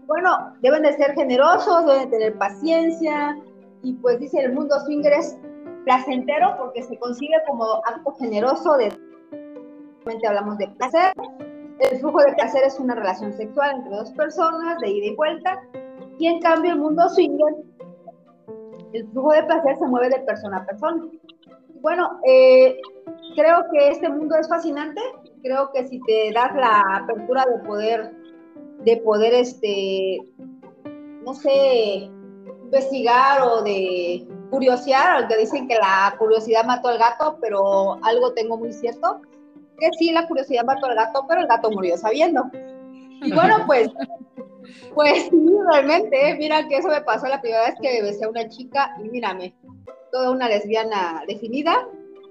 [0.08, 3.38] Bueno, deben de ser generosos, deben de tener paciencia,
[3.84, 5.38] y pues dice el mundo swinger es
[5.86, 8.92] placentero porque se consigue como acto generoso de
[10.28, 11.14] hablamos de placer.
[11.80, 15.62] El flujo de placer es una relación sexual entre dos personas, de ida y vuelta.
[16.18, 17.56] Y en cambio, el mundo swinger
[18.94, 21.04] el flujo de placer se mueve de persona a persona.
[21.82, 22.78] Bueno, eh,
[23.36, 25.02] creo que este mundo es fascinante.
[25.42, 28.12] Creo que si te das la apertura de poder,
[28.84, 30.20] de poder, este,
[31.24, 32.10] no sé,
[32.64, 38.58] investigar o de curiosear, aunque dicen que la curiosidad mató al gato, pero algo tengo
[38.58, 39.22] muy cierto,
[39.78, 42.50] que sí, la curiosidad mató al gato, pero el gato murió sabiendo.
[43.22, 43.90] Y bueno, pues
[44.94, 46.36] pues sí, realmente, ¿eh?
[46.38, 49.54] mira que eso me pasó la primera vez que besé a una chica y mírame,
[50.12, 51.88] toda una lesbiana definida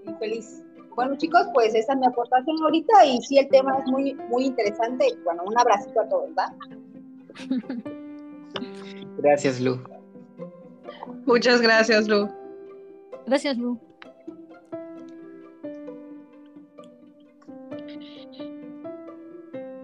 [0.06, 0.62] y feliz.
[0.94, 4.46] Bueno, chicos, pues esa es mi aportación ahorita y sí, el tema es muy, muy
[4.46, 5.06] interesante.
[5.24, 6.52] Bueno, un abracito a todos, ¿va?
[9.18, 9.78] Gracias, Lu.
[11.24, 12.28] Muchas gracias, Lu.
[13.26, 13.78] Gracias, Lu.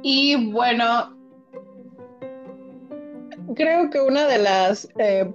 [0.03, 1.14] Y bueno,
[3.55, 5.31] creo que una de las eh,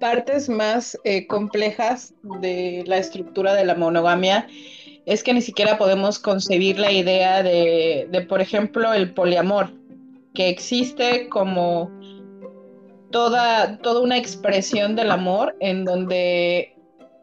[0.00, 4.46] partes más eh, complejas de la estructura de la monogamia
[5.06, 9.70] es que ni siquiera podemos concebir la idea de, de, por ejemplo, el poliamor,
[10.34, 11.90] que existe como
[13.10, 16.74] toda, toda una expresión del amor en donde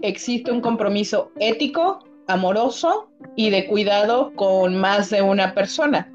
[0.02, 6.12] existe un compromiso ético, amoroso y de cuidado con más de una persona.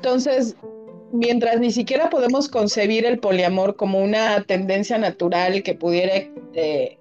[0.00, 0.56] Entonces,
[1.12, 6.14] mientras ni siquiera podemos concebir el poliamor como una tendencia natural que pudiera
[6.54, 6.98] eh,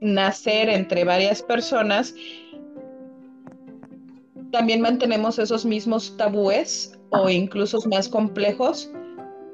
[0.00, 2.14] nacer entre varias personas,
[4.52, 8.88] también mantenemos esos mismos tabúes o incluso más complejos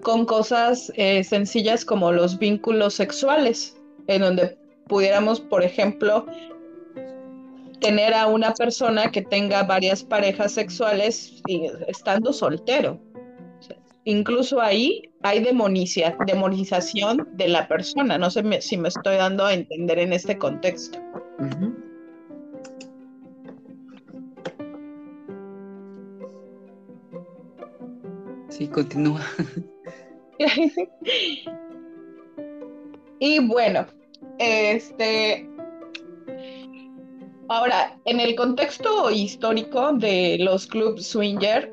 [0.03, 3.74] con cosas eh, sencillas como los vínculos sexuales,
[4.07, 6.26] en donde pudiéramos, por ejemplo,
[7.81, 11.43] tener a una persona que tenga varias parejas sexuales
[11.87, 13.01] estando soltero.
[14.05, 18.16] incluso ahí hay demonicia, demonización de la persona.
[18.16, 20.99] No sé si me estoy dando a entender en este contexto.
[28.49, 29.20] Sí, continúa.
[33.20, 33.87] y bueno,
[34.39, 35.47] este,
[37.49, 41.72] ahora, en el contexto histórico de los clubs swinger,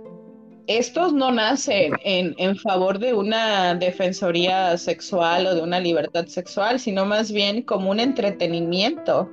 [0.67, 6.79] estos no nacen en, en, favor de una defensoría sexual o de una libertad sexual,
[6.79, 9.29] sino más bien como un entretenimiento.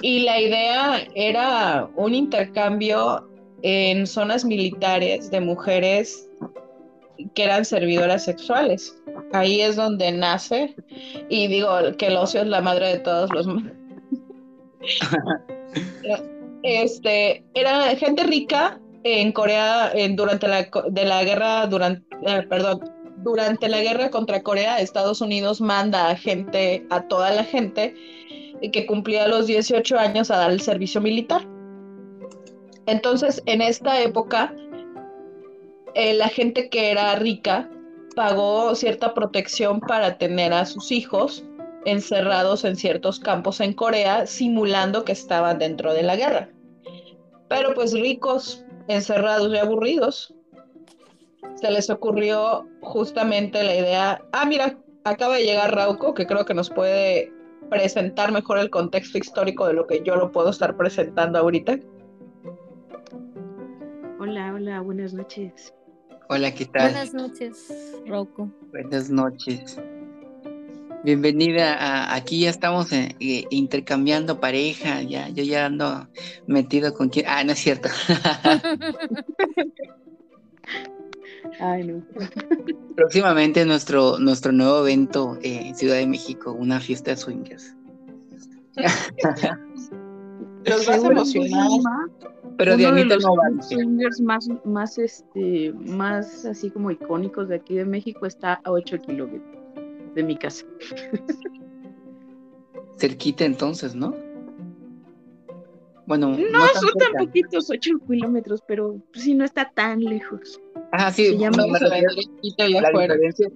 [0.00, 3.28] Y la idea era un intercambio
[3.62, 6.28] en zonas militares de mujeres
[7.34, 8.96] que eran servidoras sexuales.
[9.32, 10.74] Ahí es donde nace,
[11.28, 11.68] y digo
[11.98, 13.46] que el ocio es la madre de todos los...
[16.62, 22.80] este, era gente rica en Corea durante la, de la guerra, durante, eh, perdón,
[23.18, 27.94] durante la guerra contra Corea, Estados Unidos manda a gente, a toda la gente
[28.72, 31.46] que cumplía los 18 años a dar el servicio militar.
[32.86, 34.54] Entonces, en esta época,
[35.94, 37.68] eh, la gente que era rica
[38.14, 41.44] pagó cierta protección para tener a sus hijos
[41.86, 46.50] encerrados en ciertos campos en Corea, simulando que estaban dentro de la guerra.
[47.48, 50.34] Pero pues ricos, encerrados y aburridos,
[51.54, 56.54] se les ocurrió justamente la idea, ah, mira, acaba de llegar Rauco, que creo que
[56.54, 57.32] nos puede
[57.70, 61.78] presentar mejor el contexto histórico de lo que yo lo puedo estar presentando ahorita.
[64.18, 65.72] Hola, hola, buenas noches.
[66.28, 66.90] Hola, ¿qué tal?
[66.90, 68.50] Buenas noches, Rocco.
[68.72, 69.78] Buenas noches.
[71.04, 76.08] Bienvenida a, aquí ya estamos eh, eh, intercambiando pareja, ya yo ya ando
[76.46, 77.88] metido con quien, ah, no es cierto.
[81.60, 82.02] Ay, no.
[82.96, 87.74] Próximamente nuestro nuestro nuevo evento eh, en Ciudad de México, una fiesta de swingers.
[90.64, 91.68] Los vas a emocionar.
[92.58, 93.62] Pero Uno Dianita de los no va.
[93.62, 98.98] swingers más, más, este, más así como icónicos de aquí de México está a 8
[99.02, 99.55] kilómetros
[100.16, 100.64] de mi casa.
[102.98, 104.14] Cerquita entonces, ¿no?
[106.06, 106.36] Bueno, No,
[106.72, 110.60] tan son tan poquitos, 8 kilómetros, pero pues, sí no está tan lejos.
[110.92, 111.76] Ah, sí, se llama- la
[112.88, 113.14] afuera.
[113.14, 113.48] diferencia,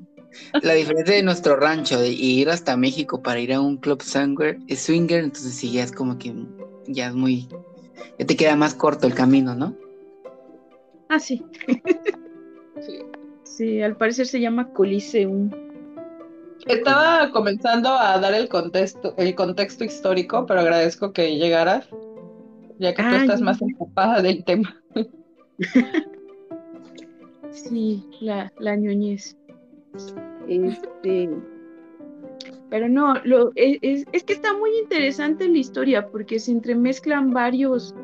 [0.62, 4.58] la diferencia de nuestro rancho de ir hasta México para ir a un club swinger,
[4.66, 6.34] es swinger, entonces sí ya es como que
[6.88, 7.48] ya es muy,
[8.18, 9.76] ya te queda más corto el camino, ¿no?
[11.08, 11.42] Ah, sí.
[12.80, 12.98] Sí.
[13.44, 15.50] Sí, al parecer se llama Coliseum.
[16.66, 21.88] Estaba comenzando a dar el contexto, el contexto histórico, pero agradezco que llegaras,
[22.78, 24.76] ya que tú estás más empapada del tema.
[27.50, 29.36] Sí, la, la ñoñez.
[30.48, 31.30] Este,
[32.68, 37.32] pero no, lo, es, es- es que está muy interesante la historia porque se entremezclan
[37.32, 37.94] varios,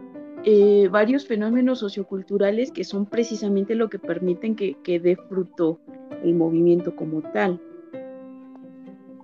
[0.45, 5.79] eh, varios fenómenos socioculturales que son precisamente lo que permiten que, que dé fruto
[6.25, 7.61] el movimiento como tal.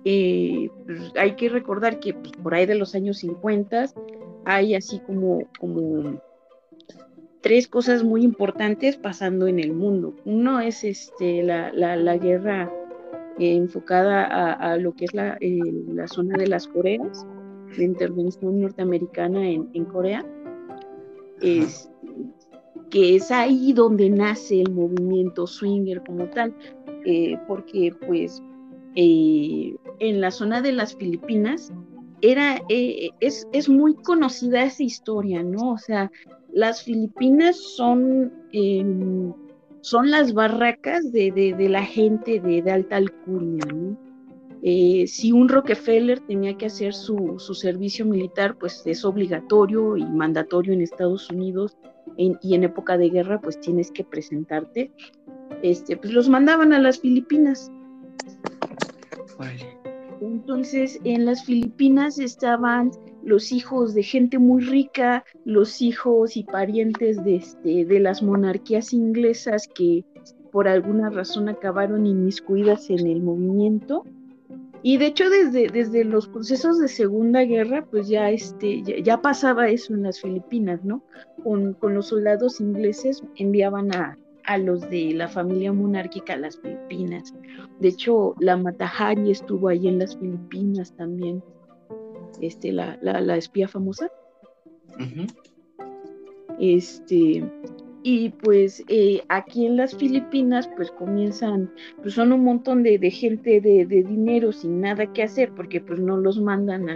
[0.05, 3.85] Eh, pues, hay que recordar que pues, por ahí de los años 50
[4.45, 6.21] hay así como, como
[7.41, 10.13] tres cosas muy importantes pasando en el mundo.
[10.25, 12.71] Uno es este, la, la, la guerra
[13.39, 17.25] eh, enfocada a, a lo que es la, eh, la zona de las Coreas,
[17.77, 20.25] la intervención norteamericana en, en Corea.
[21.41, 21.89] Es-
[22.89, 26.53] que es ahí donde nace el movimiento swinger como tal,
[27.05, 28.39] eh, porque pues
[28.95, 31.71] eh, en la zona de las Filipinas
[32.21, 35.71] era, eh, es, es, muy conocida esa historia, ¿no?
[35.73, 36.11] O sea,
[36.53, 39.33] las Filipinas son, em,
[39.81, 43.97] son las barracas de, de, la gente de, de, alta alcurnia, ¿no?
[44.63, 50.71] si un Rockefeller tenía que hacer su, su, servicio militar, pues es obligatorio y mandatorio
[50.71, 51.75] en Estados Unidos
[52.17, 54.91] y en época de guerra pues tienes que presentarte,
[55.61, 57.71] este, pues los mandaban a las Filipinas.
[60.21, 62.91] Entonces en las Filipinas estaban
[63.23, 68.93] los hijos de gente muy rica, los hijos y parientes de, este, de las monarquías
[68.93, 70.05] inglesas que
[70.51, 74.03] por alguna razón acabaron inmiscuidas en el movimiento
[74.85, 80.03] y de hecho, desde, los procesos de Segunda Guerra, pues este, ya, pasaba eso en
[80.03, 81.01] las Filipinas, ¿no?
[81.41, 84.17] Con, los soldados ingleses enviaban a,
[84.57, 87.33] los de la familia monárquica a las Filipinas.
[87.79, 91.43] De hecho, la Matahari estuvo ahí en las Filipinas también,
[92.41, 94.11] este, la, la, espía famosa.
[96.59, 97.43] Este,
[98.03, 101.71] y pues eh, aquí en las Filipinas pues comienzan,
[102.01, 106.17] pues son un montón de, gente de, dinero sin nada que hacer porque pues no
[106.17, 106.89] los mandan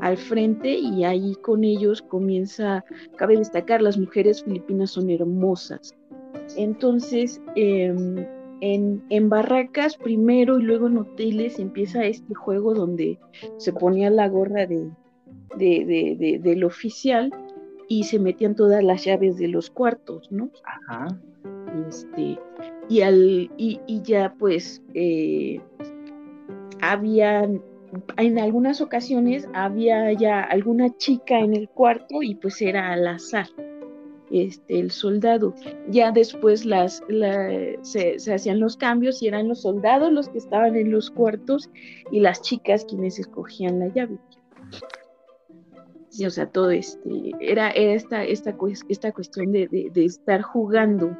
[0.00, 2.84] al, frente y ahí con ellos comienza,
[3.16, 5.94] cabe destacar, las mujeres filipinas son hermosas.
[6.56, 8.26] Entonces, em,
[8.60, 13.18] en, en, barracas primero y luego en hoteles empieza este juego donde
[13.58, 14.90] se ponía la gorra de,
[15.56, 17.30] de, del oficial
[17.88, 20.50] y se metían todas las llaves de los cuartos, ¿no?
[20.64, 21.08] Ajá.
[21.88, 22.38] Este,
[22.88, 25.60] y, al, y, ya pues eh,
[26.80, 27.42] había,
[28.16, 33.46] en algunas ocasiones había ya alguna chica en el cuarto y pues era al azar.
[34.34, 35.54] Este, el soldado.
[35.88, 37.00] Ya después las,
[37.82, 41.70] se, se, hacían los cambios y eran los soldados los que estaban en los cuartos
[42.10, 44.18] y las chicas quienes escogían la llave
[46.24, 48.54] o sea, todo este, era, esta, esta,
[48.88, 51.16] esta cuestión de, estar jugando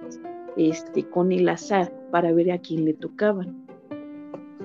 [0.56, 3.66] este, con el azar para ver a quién le tocaban.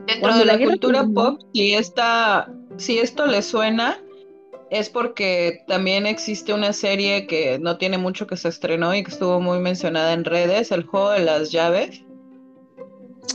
[0.06, 3.98] Dentro de la, cultura pop, si, esta, si esto le suena,
[4.70, 9.12] es porque también existe una serie que no tiene mucho que se estrenó y que
[9.12, 12.04] estuvo muy mencionada en redes, el juego de las llaves.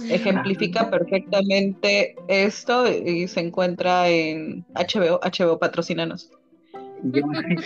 [0.08, 6.30] Ejemplifica perfectamente esto y se encuentra en HBO, HBO patrocinanos.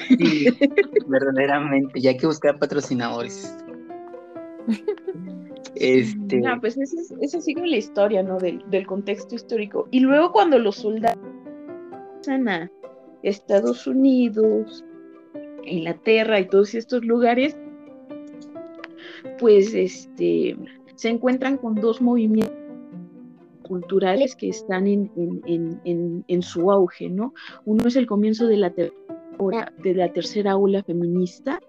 [0.08, 0.46] sí,
[1.06, 3.56] verdaderamente, ya hay que buscar patrocinadores.
[5.74, 6.40] Este...
[6.40, 8.38] No, pues esa, sigue la historia, ¿no?
[8.38, 9.88] Del, contexto histórico.
[9.90, 11.18] Y luego cuando los soldados
[12.26, 12.38] a
[13.22, 14.84] Estados Unidos,
[15.64, 17.56] Inglaterra y todos estos lugares,
[19.38, 20.56] pues este
[20.94, 22.56] se encuentran con dos movimientos
[23.62, 25.10] culturales que están en,
[25.44, 27.34] en, en su auge, ¿no?
[27.66, 31.60] Uno es el comienzo de la de la tercera ola feminista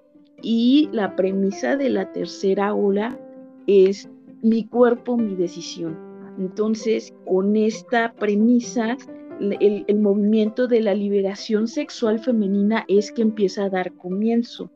[0.41, 3.20] y la premisa de la tercera ola
[3.68, 4.10] es
[4.41, 5.97] mi cuerpo, mi decisión.
[6.39, 8.97] Entonces, con esta premisa,
[9.40, 14.70] el, el, movimiento de la liberación sexual femenina es que empieza a dar comienzo.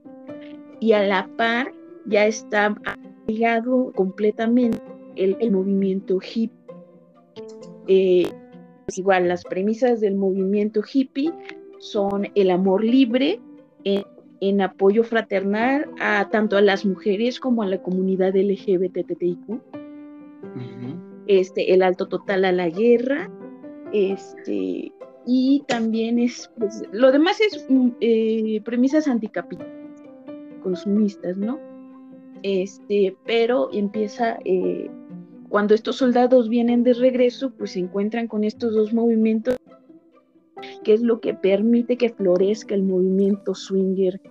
[0.79, 1.73] Y a la par
[2.05, 2.75] ya está
[3.27, 4.79] ligado completamente
[5.15, 6.51] el, el movimiento hippie.
[7.87, 8.29] Eh,
[8.95, 11.31] igual, las premisas del movimiento hippie
[11.79, 13.39] son el amor libre
[13.83, 19.61] en, apoyo fraternal a tanto a las mujeres como a la comunidad LGBTTIQ.
[21.27, 23.31] este, el alto total a la guerra,
[23.93, 24.91] este,
[25.25, 31.59] y también es, pues, lo demás es mm, eh, premisas anticapitalistas, ¿no?
[32.41, 34.89] Este, pero empieza, eh,
[35.47, 39.57] cuando estos soldados vienen de regreso, pues se encuentran con estos dos movimientos
[40.83, 44.21] que es lo que permite que florezca el movimiento swinger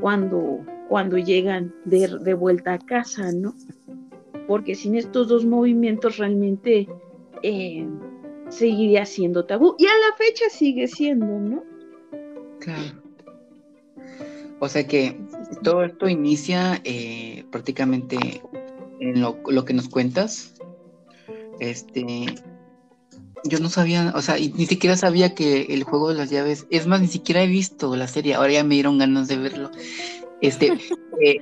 [0.00, 3.54] cuando, cuando llegan de, vuelta a casa, ¿no?
[4.46, 6.88] Porque sin estos dos movimientos realmente
[7.42, 7.86] eh,
[8.52, 9.74] seguiría siendo tabú.
[9.78, 11.64] Y a la fecha sigue siendo, ¿no?
[12.60, 13.02] Claro.
[14.60, 15.18] O sea que
[15.62, 18.42] todo esto inicia eh, prácticamente
[19.00, 20.54] en lo, lo, que nos cuentas.
[21.58, 22.26] Este,
[23.44, 26.86] yo no sabía, o sea, ni siquiera sabía que el juego de las llaves, es
[26.86, 29.70] más, ni siquiera he visto la serie, ahora ya me dieron ganas de verlo.
[30.40, 30.78] Este,
[31.20, 31.38] eh,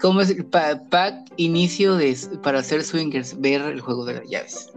[0.00, 4.72] ¿cómo es el pack inicio de, para hacer swingers, ver el juego de las llaves?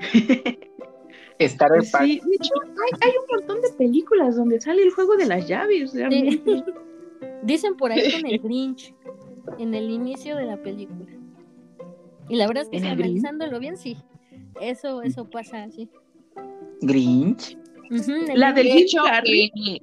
[1.38, 2.02] Estar en pack.
[2.04, 2.52] Sí, de hecho,
[3.00, 6.64] hay, un montón de películas donde sale el juego de las llaves, realmente.
[7.42, 8.94] Dicen por ahí con el Grinch
[9.58, 11.10] en el inicio de la película.
[12.28, 13.08] Y la verdad es que ¿En sí, el Grinch?
[13.24, 13.96] analizándolo bien, sí.
[14.60, 15.88] Eso, eso pasa así.
[16.82, 17.56] Grinch.
[18.34, 19.50] La del De hecho, Harry.
[19.54, 19.82] y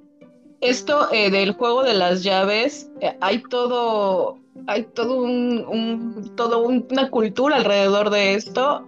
[0.61, 4.37] esto eh, del juego de las llaves, eh, hay todo,
[4.67, 8.87] hay todo un, un- todo un- una cultura alrededor de esto.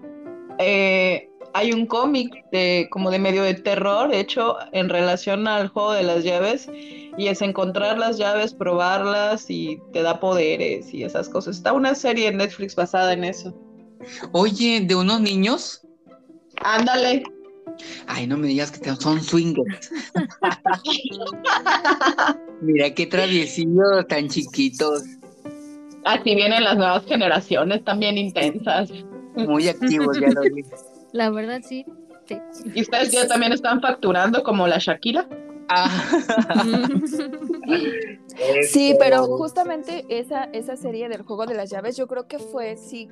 [0.60, 5.94] Eh, hay un cómic de como de medio de terror hecho en relación al juego
[5.94, 6.70] de las llaves
[7.18, 11.58] y es encontrar las llaves, probarlas y te da poderes y esas cosas.
[11.58, 13.54] Está una serie en Netflix basada en eso.
[14.32, 15.82] Oye, de unos niños.
[16.62, 17.24] Ándale.
[18.08, 19.92] Ay, no me digas que te- son swingers.
[22.62, 25.04] Mira qué traviesillos tan chiquitos,
[26.06, 28.90] Así vienen las nuevas generaciones también intensas.
[29.36, 30.64] Muy activos, ya lo vi.
[31.12, 31.86] La verdad, sí.
[32.26, 32.38] sí.
[32.74, 35.28] ¿Y ustedes ya también están facturando como la Shakira?
[35.70, 35.90] Ah,
[38.70, 39.00] Sí, eso.
[39.00, 43.10] pero justamente esa, esa serie del juego de las llaves, yo creo que fue, sí,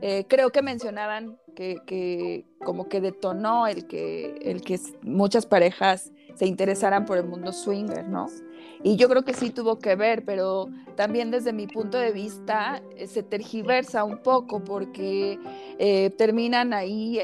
[0.00, 6.10] eh, creo que mencionaban que, que como que detonó el que, el que muchas parejas
[6.34, 8.26] se interesaran por el mundo swinger, ¿no?
[8.84, 12.82] Y yo creo que sí tuvo que ver, pero también desde mi punto de vista
[12.96, 15.38] eh, se tergiversa un poco porque
[15.78, 17.20] eh, terminan ahí,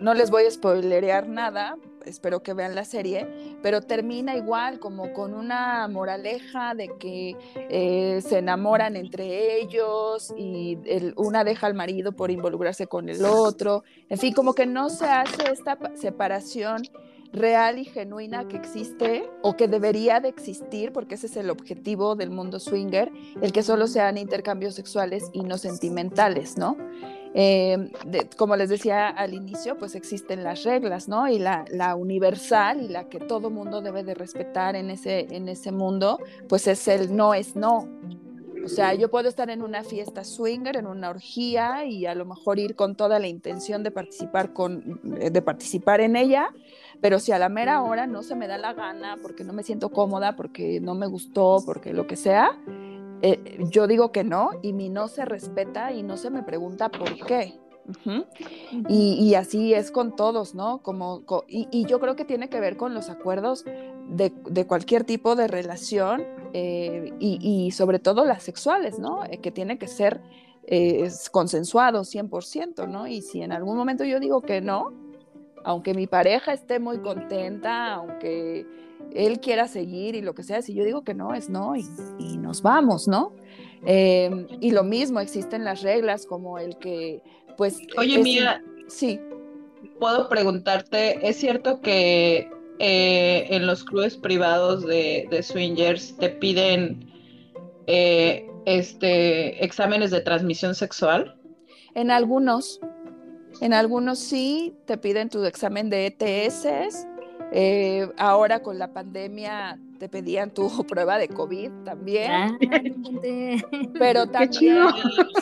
[0.00, 3.26] no les voy a spoilerear nada, espero que vean la serie,
[3.62, 7.36] pero termina igual como con una moraleja de que
[7.70, 10.78] eh, se enamoran entre ellos y
[11.16, 15.06] una deja al marido por involucrarse con el otro, en fin, como que no se
[15.06, 16.82] hace esta pa- separación
[17.32, 22.16] real y genuina que existe o que debería de existir, porque ese es el objetivo
[22.16, 23.12] del mundo swinger,
[23.42, 26.76] el que solo sean intercambios sexuales y no sentimentales, ¿no?
[27.34, 31.28] De- como les decía al inicio, pues existen las reglas, ¿no?
[31.28, 35.48] Y la, la universal y la que todo mundo debe de respetar en ese, en
[35.48, 36.18] ese mundo,
[36.48, 37.86] pues es el no es no.
[38.64, 42.26] O sea, yo puedo estar en una fiesta swinger, en una orgía y a lo
[42.26, 46.50] mejor ir con toda la intención de participar, con, de participar en ella,
[47.00, 49.62] pero si a la mera hora no se me da la gana, porque no me
[49.62, 52.50] siento cómoda, porque no me gustó, porque lo que sea,
[53.22, 56.88] eh, yo digo que no y mi no se respeta y no se me pregunta
[56.88, 57.58] por qué.
[57.88, 58.26] Ujú.
[58.86, 60.82] y, y así es con todos, ¿no?
[60.82, 63.64] Como, co- y, y yo creo que tiene que ver con los acuerdos
[64.10, 66.22] de, de cualquier tipo de relación
[66.52, 69.24] eh, y, y sobre todo las sexuales, ¿no?
[69.24, 70.20] Eh, que tiene que ser
[70.66, 73.06] eh, consensuado 100%, ¿no?
[73.06, 74.92] Y si en algún momento yo digo que no,
[75.64, 78.66] aunque mi pareja esté muy contenta, aunque
[79.14, 81.84] él quiera seguir y lo que sea, si yo digo que no, es no y,
[82.18, 83.32] y nos vamos, ¿no?
[83.86, 87.22] Eh, y lo mismo, existen las reglas como el que,
[87.56, 87.78] pues...
[87.96, 89.20] Oye, mira, Sí,
[90.00, 97.06] puedo preguntarte, ¿es cierto que eh, en los clubes privados de, de swingers te piden
[97.86, 101.38] eh, este exámenes de transmisión sexual?
[101.98, 102.80] en algunos,
[103.60, 106.66] en algunos sí te piden tu examen de ETS.
[107.52, 112.32] eh, ahora con la pandemia te pedían tu prueba de COVID también.
[112.32, 112.58] Ah,
[113.98, 114.88] pero también, chido.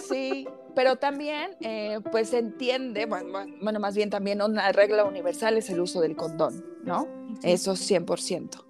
[0.09, 5.57] sí, pero también, eh, pues se entiende, bueno, bueno, más bien también una regla universal
[5.57, 7.09] es el uso del condón, ¿no?
[7.43, 8.65] Eso 100%.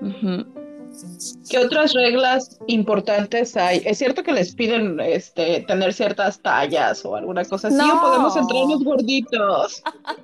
[0.00, 0.63] Ujú.
[1.48, 3.82] ¿Qué otras reglas importantes hay?
[3.84, 7.76] ¿Es cierto que les piden este, tener ciertas tallas o alguna cosa así?
[7.76, 7.98] No.
[7.98, 9.82] ¿O podemos entrar los gorditos?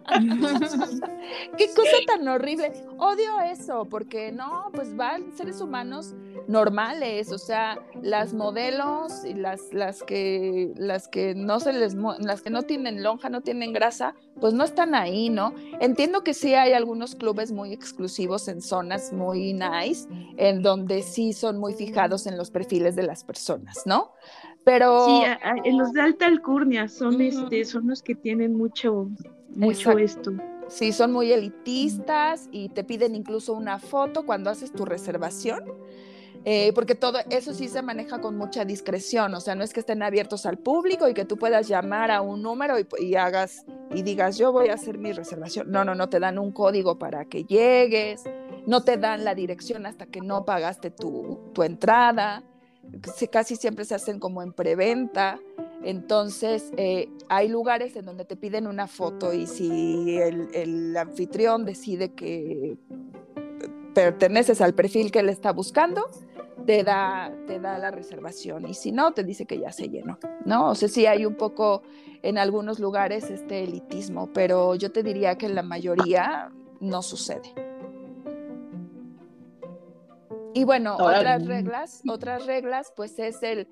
[1.57, 2.73] Qué cosa tan horrible.
[2.99, 6.15] Odio eso, porque no, pues van seres humanos
[6.49, 12.43] normales, o sea, las modelos y las, las que las que no se les las
[12.43, 15.55] que no tienen lonja, no tienen grasa, pues no están ahí, ¿no?
[15.81, 21.33] Entiendo que sí hay algunos clubes muy exclusivos en zonas muy nice, en donde sí
[21.33, 24.13] son muy fijados en los perfiles de las personas, ¿no?
[24.65, 28.55] Pero Sí, a- a- en los de alta alcurnia son este, son los que tienen
[28.57, 29.09] mucho,
[29.55, 29.99] mucho Exacto.
[29.99, 30.33] esto.
[30.69, 35.65] Sí, son muy elitistas y te piden incluso una foto cuando haces tu reservación,
[36.45, 39.81] eh, porque todo eso sí se maneja con mucha discreción, o sea, no es que
[39.81, 43.65] estén abiertos al público y que tú puedas llamar a un número y, hagas
[43.95, 45.71] y digas, yo voy a hacer mi reservación.
[45.71, 48.25] No, no, no, te dan un código para que llegues,
[48.67, 52.43] no te dan la dirección hasta que no pagaste tu, tu entrada,
[53.17, 55.39] se- casi siempre se hacen como en preventa.
[55.83, 62.13] Entonces, eh, hay lugares en donde te piden una foto y si el anfitrión decide
[62.13, 62.77] que
[63.95, 66.09] perteneces al perfil que él está buscando,
[66.71, 70.21] te da, te da la reservación y si no, te dice que ya se llenó,
[70.45, 70.71] ¿no?
[70.71, 71.83] O sea, sí hay un poco
[72.23, 77.53] en algunos lugares este elitismo, pero yo te diría que en la mayoría no sucede.
[80.55, 83.67] y bueno, otras reglas, otras reglas, pues es el,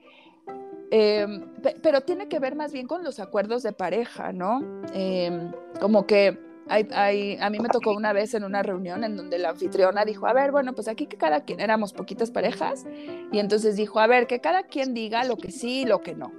[0.91, 1.47] em,
[1.81, 4.61] pero tiene que ver más bien con los acuerdos de pareja, ¿no?
[4.93, 6.37] Em, como que
[6.69, 10.27] hay, a mí me tocó una vez en una reunión en donde la anfitriona dijo,
[10.27, 12.87] a ver, bueno, pues aquí que cada quien éramos poquitas parejas,
[13.33, 16.15] y entonces dijo, a ver, que cada quien diga lo que sí y lo que
[16.15, 16.33] no.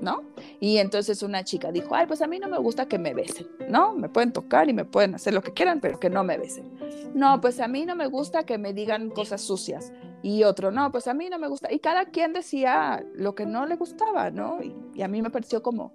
[0.00, 0.22] ¿no?
[0.60, 3.48] Y entonces una chica dijo, ay, pues a mí no me gusta que me besen,
[3.68, 3.94] ¿no?
[3.94, 6.70] Me pueden tocar y me pueden hacer lo que quieran, pero que no me besen.
[7.14, 9.92] No, pues a mí no me gusta que me digan cosas sucias.
[10.22, 11.72] Y otro, no, pues a mí no me gusta.
[11.72, 14.58] Y cada quien decía lo que no le gustaba, ¿no?
[14.62, 15.92] Y, a mí me pareció como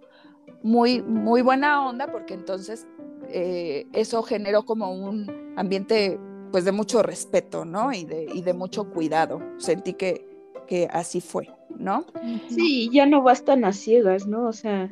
[0.62, 2.88] muy, muy buena onda porque entonces
[3.32, 6.20] eh, eso generó como un ambiente
[6.52, 7.94] pues de mucho respeto, ¿no?
[7.94, 9.42] Y de, y de mucho cuidado.
[9.58, 10.26] Sentí que,
[10.68, 11.48] que así fue.
[11.78, 12.06] ¿no?
[12.50, 14.48] Sí, ya no bastan a ciegas, ¿no?
[14.48, 14.90] O sea,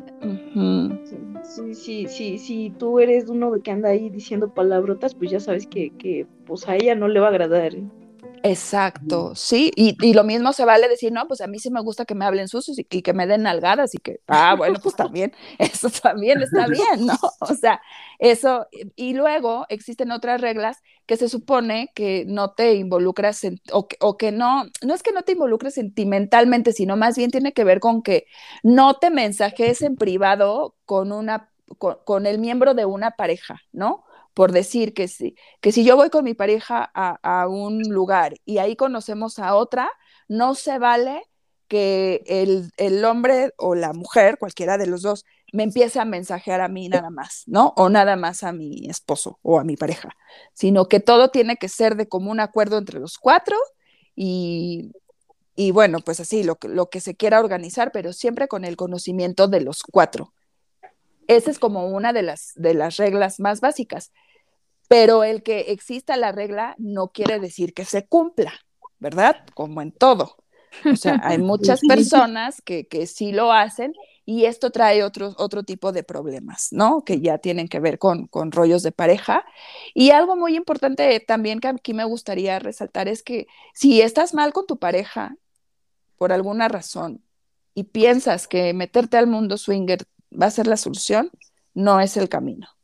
[1.43, 5.67] sí, sí, sí, sí, tú eres uno que anda ahí diciendo palabrotas, pues ya sabes
[5.67, 7.75] que, que pues a ella no le va a agradar.
[7.75, 7.83] ¿eh?
[8.43, 12.05] Exacto, sí, y, lo mismo se vale decir, no, pues a mí sí me gusta
[12.05, 15.33] que me hablen sucios y, que me den nalgadas y que, ah, bueno, pues también,
[15.59, 17.17] eso también está bien, ¿no?
[17.39, 17.81] O sea,
[18.19, 24.31] eso, y luego existen otras reglas que se supone que no te involucras o, que,
[24.31, 28.01] no, no es que no te involucres sentimentalmente, sino más bien tiene que ver con
[28.01, 28.25] que
[28.63, 34.03] no te mensajes en privado con una, con el miembro de una pareja, ¿no?
[34.37, 38.59] Por decir que si, que si yo voy con mi pareja a, un lugar y
[38.59, 39.89] ahí conocemos a otra,
[40.27, 41.23] no se vale
[41.67, 46.67] que el, hombre o la mujer, cualquiera de los dos, me empiece a mensajear a
[46.67, 47.73] mí nada más, ¿no?
[47.77, 50.15] O nada más a mi esposo o a mi pareja,
[50.53, 53.57] sino que todo tiene que ser de común acuerdo entre los cuatro
[54.15, 54.91] y,
[55.55, 59.47] y bueno, pues así, lo, lo que se quiera organizar, pero siempre con el conocimiento
[59.47, 60.31] de los cuatro.
[61.25, 64.11] Esa es como una de las, de las reglas más básicas.
[64.87, 68.53] Pero el que exista la regla no quiere decir que se cumpla,
[68.99, 69.45] ¿verdad?
[69.53, 70.37] Como en todo.
[70.85, 73.93] O sea, hay muchas personas que, que sí lo hacen
[74.25, 77.03] y esto trae otro, otro tipo de problemas, ¿no?
[77.03, 79.45] Que ya tienen que ver con, con rollos de pareja.
[79.93, 84.53] Y algo muy importante también que aquí me gustaría resaltar es que si estás mal
[84.53, 85.37] con tu pareja
[86.17, 87.23] por alguna razón
[87.73, 91.31] y piensas que meterte al mundo swinger va a ser la solución,
[91.73, 92.76] no es el camino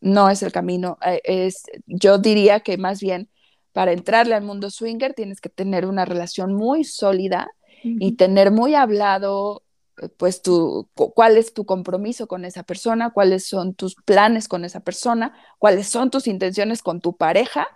[0.00, 0.98] no es el camino.
[1.04, 3.28] Eh, es, yo diría que más bien
[3.72, 7.48] para entrarle al mundo swinger tienes que tener una relación muy sólida
[7.82, 9.62] y tener muy hablado
[10.02, 14.64] eh, pues tu, cuál es tu compromiso con esa persona, cuáles son tus planes con
[14.64, 17.68] esa persona, cuáles son tus intenciones con tu pareja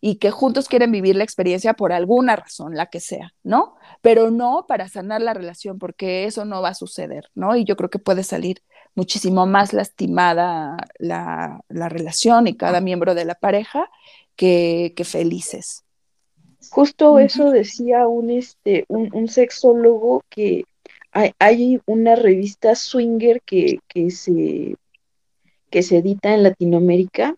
[0.00, 3.76] y que juntos quieren vivir la experiencia por alguna razón, la que sea, ¿no?
[4.00, 7.54] Pero no para sanar la relación, porque eso no va a suceder, ¿no?
[7.54, 8.62] Y yo creo que puede salir
[8.94, 13.90] muchísimo más lastimada la, relación y cada miembro de la pareja
[14.36, 15.84] que, felices.
[16.70, 20.64] Justo eso decía un, este, un, sexólogo que
[21.12, 23.80] hay, una revista swinger que,
[24.10, 24.76] se,
[25.70, 27.36] que se edita en Latinoamérica.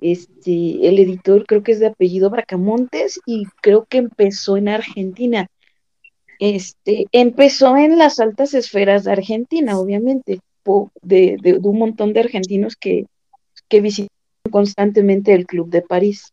[0.00, 5.48] Este, el editor creo que es de apellido Bracamontes y creo que empezó en Argentina.
[6.38, 10.40] Este, empezó en las altas esferas de Argentina, obviamente
[11.02, 13.06] de, un montón de argentinos que,
[13.68, 14.08] que visitan
[14.50, 16.32] constantemente el Club de París.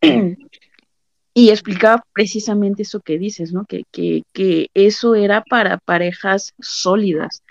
[1.34, 3.64] y explicaba precisamente eso que dices, ¿no?
[3.66, 7.42] Que, que, eso era para parejas sólidas,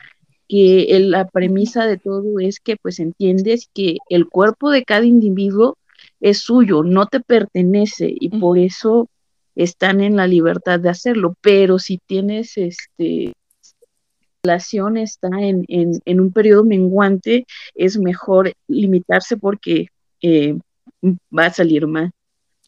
[0.50, 5.78] que la premisa de todo es que pues entiendes que el cuerpo de cada individuo
[6.20, 9.08] es suyo, no te pertenece y por eso
[9.56, 13.34] están en la libertad de hacerlo, pero si tienes este
[14.44, 17.46] relación está en, en, un periodo menguante,
[17.76, 19.88] es mejor limitarse porque
[20.22, 20.58] eh,
[21.38, 22.12] va a salir mal.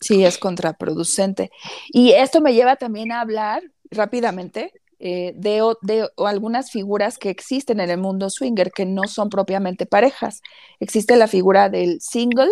[0.02, 1.50] Sí, es contraproducente.
[1.94, 7.80] Y esto me lleva también a hablar rápidamente eh, de, de, algunas figuras que existen
[7.80, 10.41] en el mundo swinger que no son propiamente parejas.
[10.80, 12.52] Existe la figura del single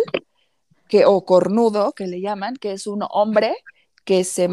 [0.88, 3.56] que, o cornudo, que le llaman, que es un hombre
[4.04, 4.48] que se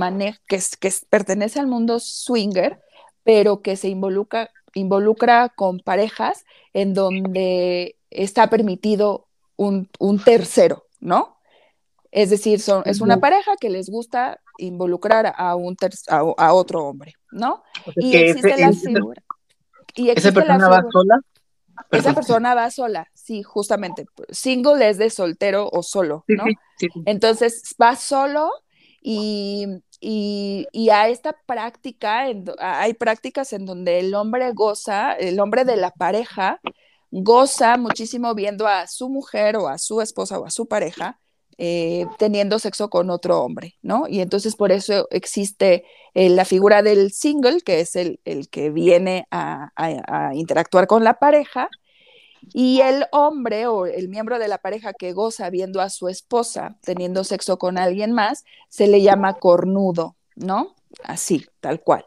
[0.48, 2.80] que, que pertenece al mundo swinger,
[3.24, 9.90] pero que se involucra, involucra con parejas en donde está permitido un,
[10.24, 11.37] tercero, ¿no?
[12.12, 15.76] Es decir, son, es una pareja que les gusta involucrar a, un
[16.08, 17.64] a, otro hombre, ¿no?
[17.96, 19.24] y existe la figura.
[19.96, 21.20] Y ¿Esa persona va sola?
[21.92, 24.06] Esa persona va sola, sí, justamente.
[24.30, 26.46] Single es de soltero o solo, ¿no?
[27.06, 28.50] Entonces va solo
[29.02, 32.26] y y, a esta práctica,
[32.60, 36.60] hay prácticas en donde el hombre goza, el hombre de la pareja
[37.10, 41.20] goza muchísimo viendo a su mujer o a su esposa o a su pareja
[41.60, 44.08] eh, teniendo sexo con otro hombre, ¿no?
[44.08, 48.20] Y entonces por eso existe eh, la figura del single, que es el,
[48.52, 49.72] que viene a,
[50.34, 51.70] interactuar con la pareja,
[52.54, 56.78] y el hombre o el miembro de la pareja que goza viendo a su esposa
[56.82, 60.76] teniendo sexo con alguien más, se le llama cornudo, ¿no?
[61.04, 62.06] Así, tal cual.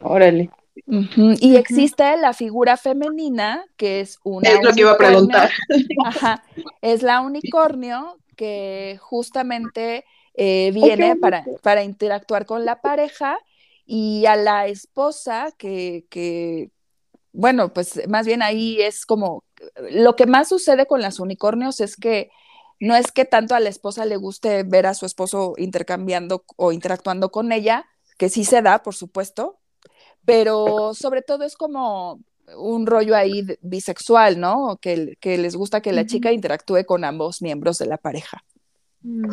[0.00, 0.50] Órale.
[0.86, 4.48] Y existe la figura femenina, que es una.
[4.48, 5.50] Es lo que iba a preguntar.
[6.04, 6.42] Ajá,
[6.82, 13.36] es la unicornio, que justamente eh, viene para, para, interactuar con la pareja
[13.84, 16.70] y a la esposa que, que,
[17.32, 19.42] bueno, pues más bien ahí es como,
[19.90, 22.30] lo que más sucede con las unicornios es que
[22.78, 26.70] no es que tanto a la esposa le guste ver a su esposo intercambiando o
[26.70, 27.86] interactuando con ella,
[28.16, 29.58] que sí se da, por supuesto,
[30.24, 32.20] pero sobre todo es como
[32.56, 34.78] un rollo ahí bisexual, ¿no?
[34.80, 38.44] Que, que les gusta que la chica interactúe con ambos miembros de la pareja.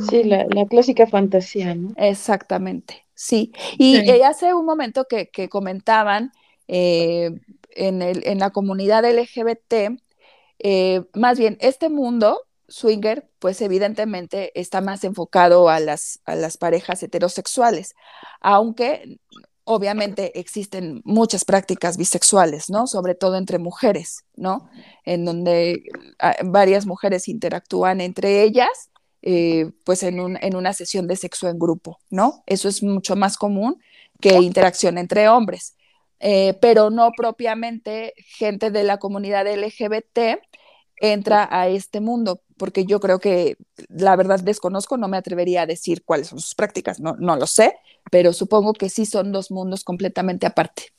[0.10, 1.94] Sí, la, clásica fantasía, ¿no?
[1.98, 3.52] Exactamente, sí.
[3.78, 6.32] Y eh, hace un momento que, comentaban
[6.68, 7.32] eh,
[7.72, 10.00] en, el, en, la comunidad LGBT,
[10.60, 16.58] eh, más bien, este mundo swinger, pues evidentemente está más enfocado a las, a las
[16.58, 17.96] parejas heterosexuales,
[18.42, 19.20] aunque
[19.66, 22.88] obviamente existen muchas prácticas bisexuales, ¿no?
[22.88, 24.70] Sobre todo entre mujeres, ¿no?
[25.04, 25.84] En donde
[26.20, 28.92] ah, varias mujeres interactúan entre ellas,
[29.22, 32.44] eh, pues en, una sesión de sexo en grupo, ¿no?
[32.46, 33.82] Eso es mucho más común
[34.22, 35.76] que interacción entre hombres,
[36.20, 40.40] eh, pero no propiamente gente de la comunidad LGBT
[40.98, 43.58] entra a este mundo, porque yo creo que
[43.90, 47.48] la verdad desconozco, no me atrevería a decir cuáles son sus prácticas, no, no lo
[47.48, 47.76] sé,
[48.12, 50.94] pero supongo que sí son dos mundos completamente aparte.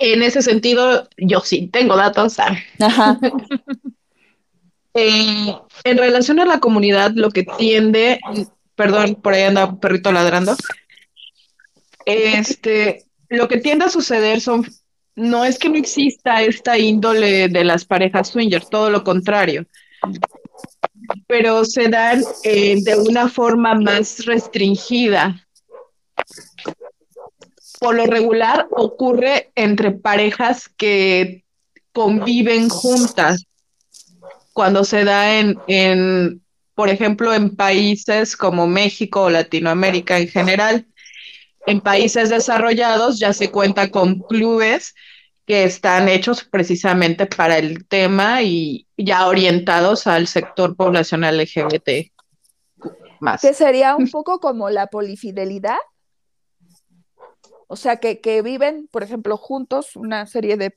[0.00, 2.38] En ese sentido, yo sí tengo datos.
[2.38, 3.18] Ajá.
[4.96, 5.52] Eh,
[5.82, 8.20] en relación a la comunidad, lo que tiende,
[8.76, 10.56] perdón, por ahí anda un perrito ladrando,
[12.06, 14.64] este, lo que tiende a suceder son
[15.16, 19.66] no es que no exista esta índole de las parejas swingers, todo lo contrario,
[21.26, 25.46] pero se dan eh, de una forma más restringida.
[27.80, 31.44] Por lo regular ocurre entre parejas que
[31.92, 33.44] conviven juntas.
[34.52, 36.42] Cuando se da en, en,
[36.74, 40.86] por ejemplo, en países como México o Latinoamérica en general,
[41.66, 44.94] en países desarrollados ya se cuenta con clubes
[45.46, 52.10] que están hechos precisamente para el tema y ya orientados al sector poblacional LGBT.
[53.20, 53.40] Más.
[53.40, 55.78] Que sería un poco como la polifidelidad.
[57.66, 60.74] O sea, que, que viven, por ejemplo, juntos una serie de,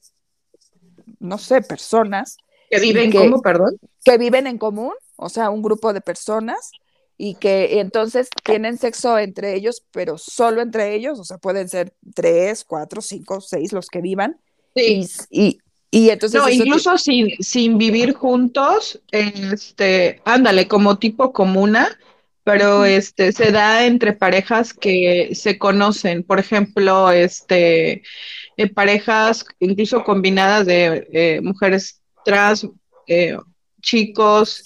[1.19, 2.37] no sé, personas.
[2.69, 3.77] ¿Que viven como, perdón?
[4.03, 6.71] Que viven en común, o sea, un grupo de personas
[7.17, 11.93] y que entonces tienen sexo entre ellos, pero solo entre ellos, o sea, pueden ser
[12.13, 14.39] tres, cuatro, cinco, seis los que vivan.
[14.75, 15.07] Sí.
[15.31, 15.59] Y,
[15.89, 16.39] y, entonces...
[16.39, 21.97] No, incluso sin, sin vivir juntos, este, ándale, como tipo comuna,
[22.43, 28.03] pero este, se da entre parejas que se conocen, por ejemplo, este,
[28.57, 32.67] eh, parejas incluso combinadas de eh, mujeres trans,
[33.07, 33.37] eh,
[33.81, 34.63] chicos,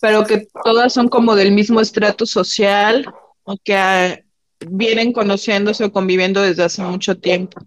[0.00, 3.12] pero que todas son como del mismo estrato social
[3.44, 4.20] o que ah,
[4.66, 7.60] vienen conociéndose o conviviendo desde hace mucho tiempo.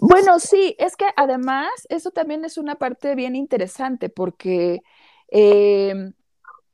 [0.00, 4.80] Bueno, sí, es que además eso también es una parte bien interesante porque
[5.28, 6.14] em,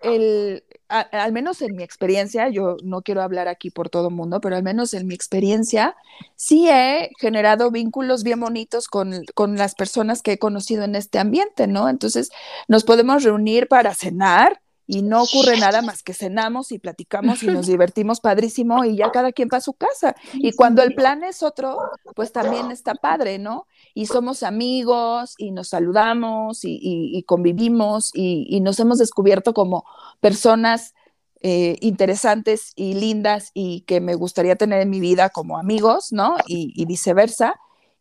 [0.01, 4.41] el, al menos en mi experiencia, yo no quiero hablar aquí por todo el mundo,
[4.41, 5.97] pero al menos en mi experiencia,
[6.37, 11.18] sí he generado vínculos bien bonitos con, con, las personas que he conocido en este
[11.18, 11.89] ambiente, ¿no?
[11.89, 12.30] Entonces,
[12.68, 17.47] nos podemos reunir para cenar y no ocurre nada más que cenamos y platicamos y
[17.47, 20.14] nos divertimos padrísimo y ya cada quien va a su casa.
[20.34, 21.76] Y cuando el plan es otro,
[22.14, 23.66] pues también está padre, ¿no?
[23.97, 29.84] Y somos amigos y nos saludamos y, convivimos y, nos hemos descubierto como
[30.20, 30.94] personas
[31.40, 36.36] eh, interesantes y lindas y que me gustaría tener en mi vida como amigos, ¿no?
[36.47, 37.57] y viceversa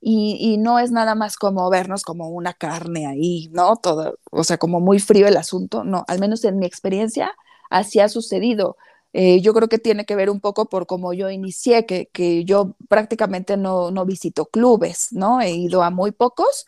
[0.08, 3.76] y, no es nada más como vernos como una carne ahí, ¿no?
[3.78, 7.36] Todo, o sea, como muy frío el asunto, no, al menos en mi experiencia
[7.72, 8.78] así ha sucedido.
[9.18, 12.44] Eh, yo creo que tiene que ver un poco por cómo yo inicié, que, que
[12.44, 15.40] yo prácticamente no, no, visito clubes, ¿no?
[15.40, 16.66] He ido a muy pocos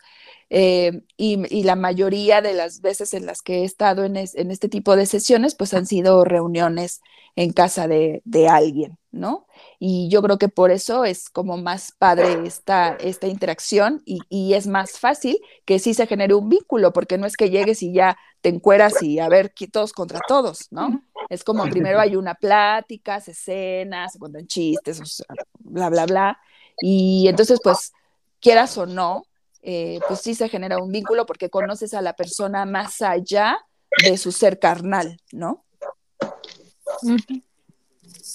[0.48, 4.50] eh, y, y, la mayoría de las veces en las que he estado en, en,
[4.50, 7.02] este tipo de sesiones, pues han sido reuniones
[7.36, 9.46] en casa de, de alguien, ¿no?
[9.78, 14.54] Y yo creo que por eso es como más padre esta, esta interacción y, y,
[14.54, 17.92] es más fácil que sí se genere un vínculo, porque no es que llegues y
[17.92, 21.02] ya te encueras y a ver todos contra todos, ¿no?
[21.28, 25.26] Es como primero hay una plática, se cena, se cuentan chistes, o sea,
[25.58, 26.38] bla, bla, bla.
[26.80, 27.92] Y entonces, pues,
[28.40, 29.24] quieras o no,
[29.62, 33.58] eh, pues sí se genera un vínculo porque conoces a la persona más allá
[34.02, 35.64] de su ser carnal, ¿no?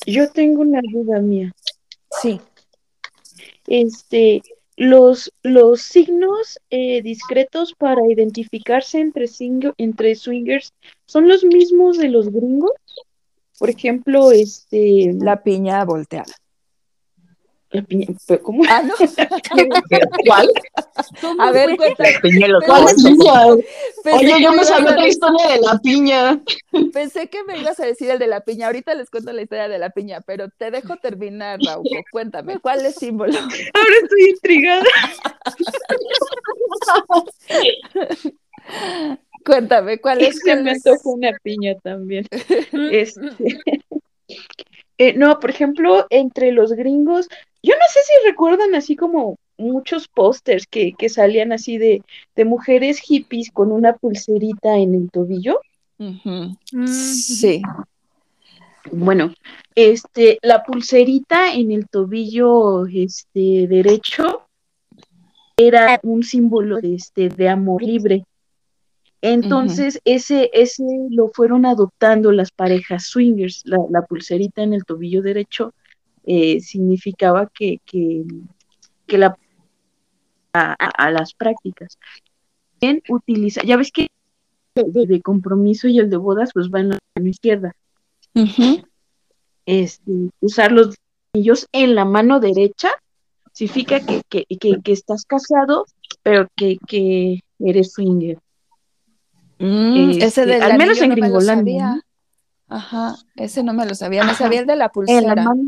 [0.06, 1.52] Yo tengo una duda mía.
[2.22, 2.40] Sí.
[3.68, 4.44] Este,
[4.76, 9.26] los, los signos eh, discretos para identificarse entre,
[9.78, 10.74] entre swingers
[11.06, 12.72] son los mismos de los gringos.
[13.60, 15.14] Por ejemplo, este.
[15.20, 16.34] La piña volteada.
[17.70, 18.08] La piña,
[18.42, 18.64] ¿cómo?
[18.68, 18.94] Ah, no.
[20.26, 20.50] ¿Cuál?
[21.40, 22.20] A ver, cuéntame.
[22.66, 23.46] ¿Cuál es piña?
[24.14, 26.42] Oye, yo me sabía la historia de la piña.
[26.94, 28.68] Pensé que me ibas a decir el de la piña.
[28.68, 31.88] Ahorita les cuento la historia de la piña, pero te dejo terminar, Raúl.
[32.12, 33.38] Cuéntame, ¿cuál es símbolo?
[33.38, 34.86] Ahora estoy intrigada.
[39.46, 40.40] Cuéntame, ¿cuál es?
[40.40, 42.28] Se me tocó una piña también.
[42.92, 43.22] Este,
[44.98, 47.28] eh, no, por ejemplo, entre los gringos,
[47.62, 52.04] yo no sé si recuerdan así como muchos pósters que, que, salían así de,
[52.36, 55.60] de, mujeres hippies con una pulserita en el tobillo.
[56.00, 56.88] Uh -huh.
[56.88, 57.62] Sí.
[58.92, 59.34] Bueno,
[59.76, 64.48] este, la pulserita en el tobillo este, derecho
[65.56, 68.26] era un símbolo de, este, de amor libre.
[69.22, 70.16] Entonces, uh -huh.
[70.16, 73.62] ese, ese lo fueron adoptando las parejas swingers.
[73.66, 75.74] La, la pulserita en el tobillo derecho
[76.26, 78.24] eh, significaba que, que,
[79.06, 79.38] que la
[80.54, 81.98] a, a, las prácticas.
[82.80, 84.08] Bien, utiliza, ya ves que
[84.76, 87.76] el de compromiso y el de bodas pues va en la mano izquierda.
[88.36, 88.88] Uh -huh.
[89.66, 90.96] este, usar los
[91.34, 92.90] anillos en la mano derecha
[93.52, 95.86] significa que, que, que, que estás casado,
[96.24, 98.40] pero que, que eres swinger.
[99.60, 101.96] Mm, este, ese del al menos en no Gringolandia.
[101.96, 102.02] ¿no?
[102.68, 105.20] Ajá, ese no me lo sabía, me sabía el de la pulsera.
[105.20, 105.62] En la mano...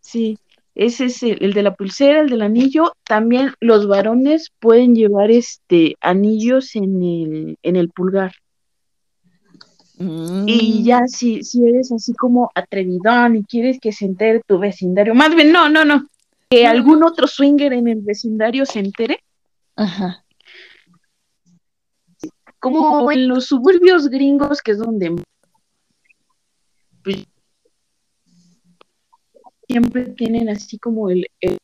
[0.00, 0.38] Sí,
[0.78, 2.92] ese es el, el, de la pulsera, el del anillo.
[3.04, 8.32] También los varones pueden llevar este anillos en el, en el pulgar.
[9.98, 10.44] Mm.
[10.46, 15.16] Y ya si, si eres así como atrevidón y quieres que se entere tu vecindario,
[15.16, 16.06] más bien, no, no, no,
[16.48, 16.68] que Mm.
[16.68, 19.18] algún otro swinger en el vecindario se entere,
[19.74, 20.24] Ajá.
[22.60, 25.16] como en los suburbios gringos, que es donde
[29.68, 31.58] siempre tienen así como el, el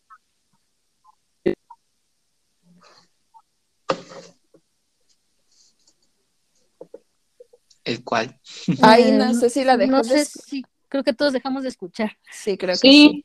[7.84, 8.40] ¿El cual?
[8.82, 11.68] Ay, no sé si la dejó No de sé si, creo que todos dejamos de
[11.68, 12.16] escuchar.
[12.30, 13.24] Sí, creo que Sí.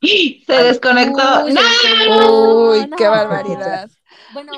[0.00, 0.44] sí.
[0.46, 1.44] Se desconectó.
[1.44, 2.70] Uy, ¡No!
[2.70, 2.96] Uy, No.
[2.96, 3.90] qué barbaridad.
[4.32, 4.52] Bueno,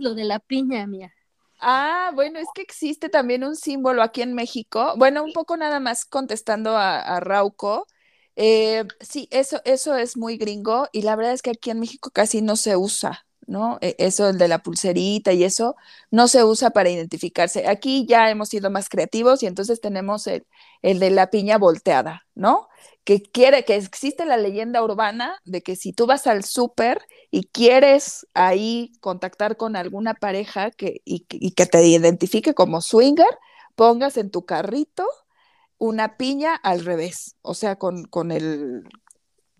[0.00, 1.12] lo de la piña, mía.
[1.58, 4.94] Ah, bueno, es que existe también un símbolo aquí en México.
[4.98, 7.86] Bueno, un poco nada más contestando a, a Rauco.
[8.36, 12.10] Eh, sí, eso, eso es muy gringo y la verdad es que aquí en México
[12.10, 13.78] casi no se usa, ¿no?
[13.80, 15.76] E- Eso, el de la pulserita y eso,
[16.10, 17.66] no se usa para identificarse.
[17.68, 20.46] Aquí ya hemos sido más creativos y entonces tenemos el,
[20.82, 22.68] el de la piña volteada, ¿no?
[23.04, 27.44] Que quiere, que existe la leyenda urbana de que si tú vas al súper y
[27.48, 33.26] quieres ahí contactar con alguna pareja que, y, y que te identifique como swinger,
[33.76, 35.04] pongas en tu carrito
[35.78, 38.84] una piña al revés, o sea, con, con el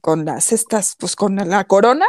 [0.01, 2.07] con las estas, pues con la corona,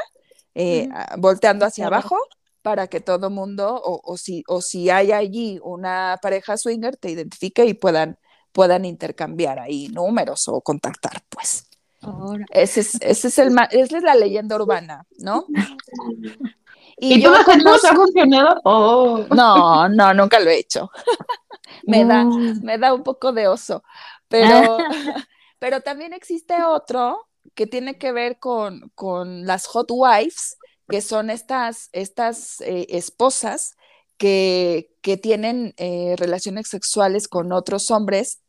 [0.59, 1.21] eh, Ujú.
[1.21, 2.17] volteando hacia abajo
[2.63, 7.11] para que todo mundo, o, o, si, o si hay allí una pareja swinger, te
[7.11, 8.17] identifique y puedan,
[8.51, 11.69] puedan intercambiar ahí números o contactar, pues.
[12.01, 12.45] Ahora.
[12.49, 15.45] Ese es, ese es el esa es la leyenda urbana, ¿no?
[16.97, 18.61] ¿Y, tú yo no ha funcionado?
[18.63, 19.25] Oh.
[19.29, 20.89] No, no, nunca lo he hecho.
[21.85, 22.25] me da,
[22.63, 23.83] me da un poco de oso.
[24.27, 24.79] Pero,
[25.59, 27.26] pero también existe otro
[27.57, 33.75] que tiene que ver con, con las hot wives, que son estas, estas eh, esposas
[34.17, 38.41] que, que tienen eh, relaciones sexuales con otros hombres,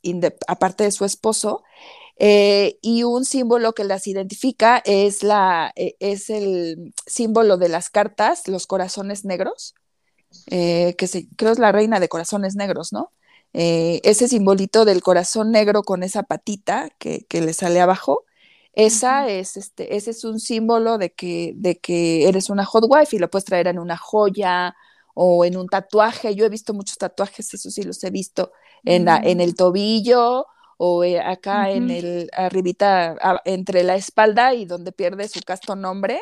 [0.46, 1.64] aparte de su esposo,
[2.18, 7.88] eh, y un símbolo que las identifica es, la, eh, es el símbolo de las
[7.88, 9.74] cartas, los corazones negros,
[10.50, 13.12] que se, creo es la reina de corazones negros, ¿no?
[13.54, 18.26] ese simbolito del corazón negro con esa patita que, que le sale abajo,
[18.78, 23.16] esa es, este, ese es un símbolo de que, de que eres una hot wife
[23.16, 24.76] y lo puedes traer en una joya
[25.14, 26.36] o en un tatuaje.
[26.36, 28.52] Yo he visto muchos tatuajes, eso sí los he visto,
[28.84, 34.64] en, la, en el tobillo o eh, acá en el, arribita, entre la espalda y
[34.64, 36.20] donde pierde su casto nombre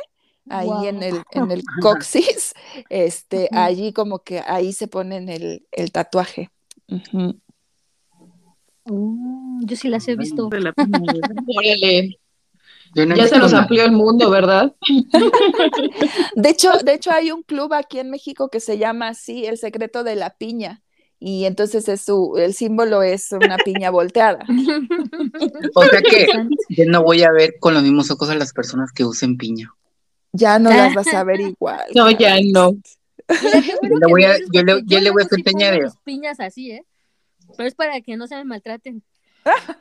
[0.49, 2.55] ahí en el, en el coxis,
[2.89, 6.49] este, allí como que ahí se ponen el, el tatuaje.
[6.89, 7.33] Mm,
[9.67, 10.49] yo sí las he visto.
[12.97, 14.75] ya se nos amplió el mundo, ¿verdad?
[16.35, 19.59] De hecho, de hecho, hay un club aquí en México que se llama así, El
[19.59, 20.83] Secreto de la Piña.
[21.19, 24.45] Y entonces es su, el símbolo es una piña volteada.
[25.75, 26.27] O sea que
[26.69, 29.75] yo no voy a ver con los mismos ojos a las personas que usen piña.
[30.33, 31.87] Ya no las vas a ver igual.
[31.95, 32.73] No, ya no.
[32.73, 35.79] yo le voy a, yo le, yo le voy a enseñar.
[36.05, 36.85] piñas así, ¿eh?
[37.57, 39.03] Pero es para que no se me maltraten.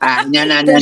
[0.00, 0.78] Ah, no, no, no, no,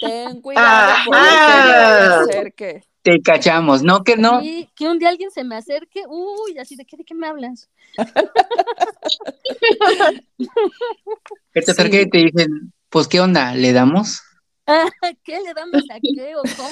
[0.00, 2.24] Ten cuidado ah,
[2.56, 4.02] que Te cachamos, ¿no?
[4.02, 4.40] Que no.
[4.40, 7.28] Sí, que un día alguien se me acerque, uy, así de qué, de qué me
[7.28, 7.70] hablas.
[11.52, 13.54] que te acerque y te dicen, pues, ¿qué onda?
[13.54, 14.20] ¿Le damos?
[15.24, 16.68] ¿Qué le damos a qué o cómo?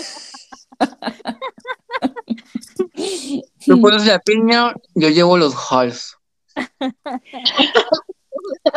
[3.64, 6.18] Tú pones la piña, yo llevo los halls.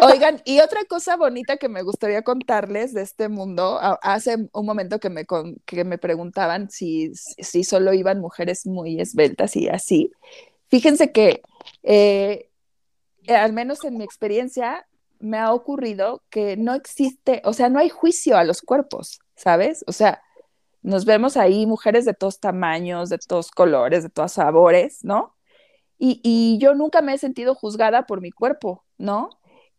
[0.01, 4.99] Oigan, y otra cosa bonita que me gustaría contarles de este mundo, hace un momento
[4.99, 5.25] que me,
[5.65, 10.11] que me preguntaban si, si solo iban mujeres muy esbeltas y así.
[10.67, 11.41] Fíjense que,
[11.83, 12.49] eh,
[13.27, 14.87] al menos en mi experiencia,
[15.19, 19.83] me ha ocurrido que no existe, o sea, no hay juicio a los cuerpos, ¿sabes?
[19.87, 20.21] O sea,
[20.81, 25.35] nos vemos ahí mujeres de todos tamaños, de todos colores, de todos sabores, ¿no?
[25.97, 29.29] Y, y yo nunca me he sentido juzgada por mi cuerpo, ¿no?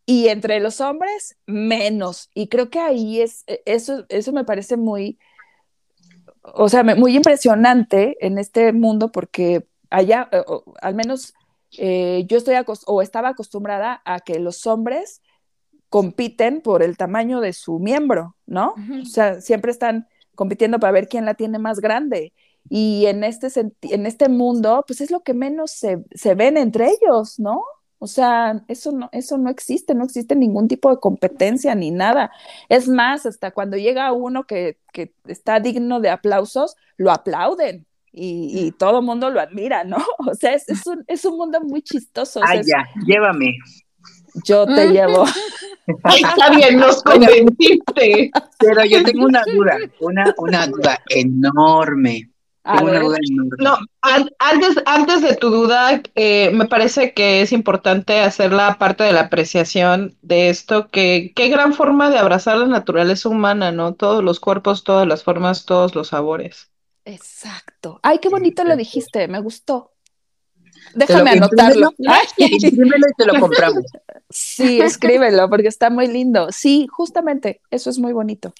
[0.09, 2.31] Y entre los hombres, menos.
[2.33, 5.19] Y creo que ahí es, e, eso, eso me parece muy,
[6.41, 10.43] o sea, muy impresionante en este mundo porque allá, eh,
[10.81, 11.33] al menos
[11.77, 12.55] eh, yo estoy
[12.85, 15.21] o estaba acostumbrada a que los hombres
[15.89, 18.75] compiten por el tamaño de su miembro, ¿no?
[19.01, 22.33] O sea, siempre están compitiendo para ver quién la tiene más grande.
[22.69, 23.47] Y en este,
[23.81, 27.61] en este mundo, pues es lo que menos se, se ven entre ellos, ¿no?
[27.99, 32.31] O sea, eso no, eso no existe, no existe ningún tipo de competencia ni nada.
[32.69, 37.87] Es más, hasta cuando llega uno que, que está digno de aplausos, lo aplauden
[38.19, 39.97] y, todo el mundo lo admira, ¿no?
[40.27, 42.41] O sea, es, es, un, es un mundo muy chistoso.
[42.43, 43.55] Ay, ya, llévame.
[44.43, 45.25] Yo te llevo.
[45.87, 48.31] está bien, nos convenciste.
[48.59, 52.29] Pero yo tengo una duda, una, una duda enorme.
[53.59, 59.03] No, antes, antes de tu duda, eh, me parece que es importante hacer la parte
[59.03, 63.93] de la apreciación de esto, que qué gran forma de abrazar la naturaleza humana, ¿no?
[63.93, 66.69] Todos los cuerpos, todas las formas, todos los sabores.
[67.05, 67.99] Exacto.
[68.03, 69.93] Ay, qué bonito lo dijiste, me gustó.
[70.93, 71.93] Déjame anotarlo.
[72.37, 73.85] Escríbelo y te lo compramos.
[74.29, 76.51] Sí, escríbelo, porque está muy lindo.
[76.51, 78.53] Sí, justamente, eso es muy bonito.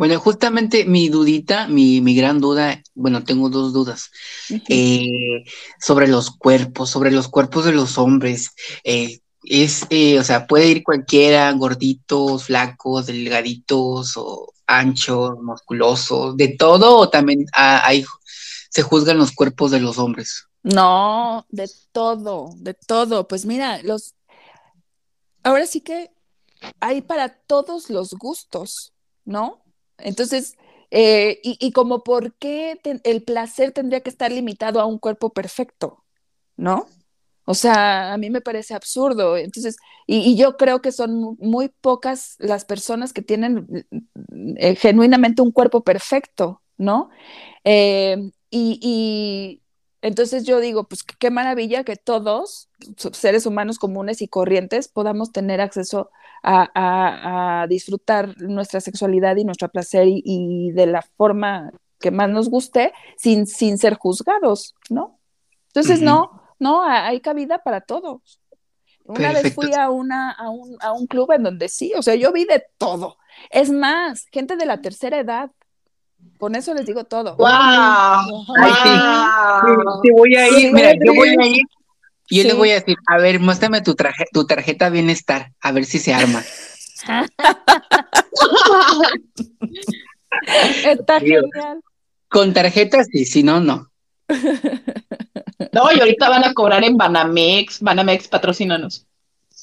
[0.00, 4.10] Bueno, justamente mi dudita, mi, mi gran duda, bueno, tengo dos dudas
[4.70, 5.44] eh,
[5.78, 8.52] sobre los cuerpos, sobre los cuerpos de los hombres.
[8.82, 16.48] Eh, es, eh, o sea, puede ir cualquiera, gorditos, flacos, delgaditos o anchos, musculosos, de
[16.48, 18.02] todo, o también hay,
[18.70, 20.46] se juzgan los cuerpos de los hombres.
[20.62, 23.28] No, de todo, de todo.
[23.28, 24.14] Pues mira, los,
[25.42, 26.10] ahora sí que
[26.80, 28.94] hay para todos los gustos,
[29.26, 29.60] ¿no?
[30.02, 30.56] Entonces,
[30.90, 36.04] eh, y, como por qué el placer tendría que estar limitado a un cuerpo perfecto,
[36.56, 36.86] ¿no?
[37.44, 39.36] O sea, a mí me parece absurdo.
[39.36, 39.76] Entonces,
[40.06, 43.86] y, yo creo que son muy pocas las personas que tienen
[44.56, 47.10] eh, genuinamente un cuerpo perfecto, ¿no?
[47.64, 49.62] Eh, y,
[50.02, 52.70] entonces yo digo, pues qué maravilla que todos,
[53.12, 56.10] seres humanos comunes y corrientes, podamos tener acceso
[56.42, 62.92] a, disfrutar nuestra sexualidad y nuestro placer y, de la forma que más nos guste
[63.16, 65.18] sin, sin ser juzgados, ¿no?
[65.68, 68.40] Entonces, no, no, hay cabida para todos.
[69.04, 72.14] Una vez fui a, una, a, un, a un club en donde sí, o sea,
[72.14, 73.18] yo vi de todo.
[73.50, 75.50] Es más, gente de la tercera edad,
[76.38, 77.36] con eso les digo todo.
[77.36, 77.48] ¡Wow!
[77.48, 78.72] Ay,
[80.02, 80.10] sí.
[80.12, 81.66] voy a ir, mira, yo voy a ir
[82.30, 85.72] y yo le voy a decir, a ver, muéstrame tu, traje, tu tarjeta bienestar, a
[85.72, 86.42] ver si se arma.
[90.84, 91.50] Está genial.
[92.28, 93.90] Con tarjetas sí, si no, no.
[95.72, 99.06] No, y ahorita van a cobrar en Banamex, Banamex, patrocínanos.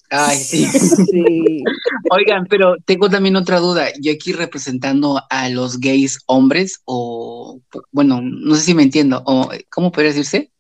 [0.10, 0.66] Ay, sí.
[0.66, 1.64] Sí.
[2.12, 3.90] Oigan, pero tengo también otra duda.
[4.00, 7.60] Yo aquí representando a los gays hombres, o
[7.92, 10.52] bueno, no sé si me entiendo, o ¿cómo podría decirse?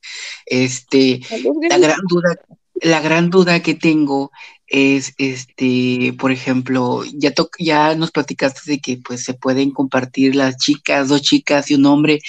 [0.50, 1.22] Este,
[1.70, 2.36] la gran duda,
[2.82, 4.32] la gran duda que tengo
[4.68, 10.36] es, este, por ejemplo, ya to- ya nos platicaste de que pues se pueden compartir
[10.36, 12.20] las chicas, dos chicas y un hombre,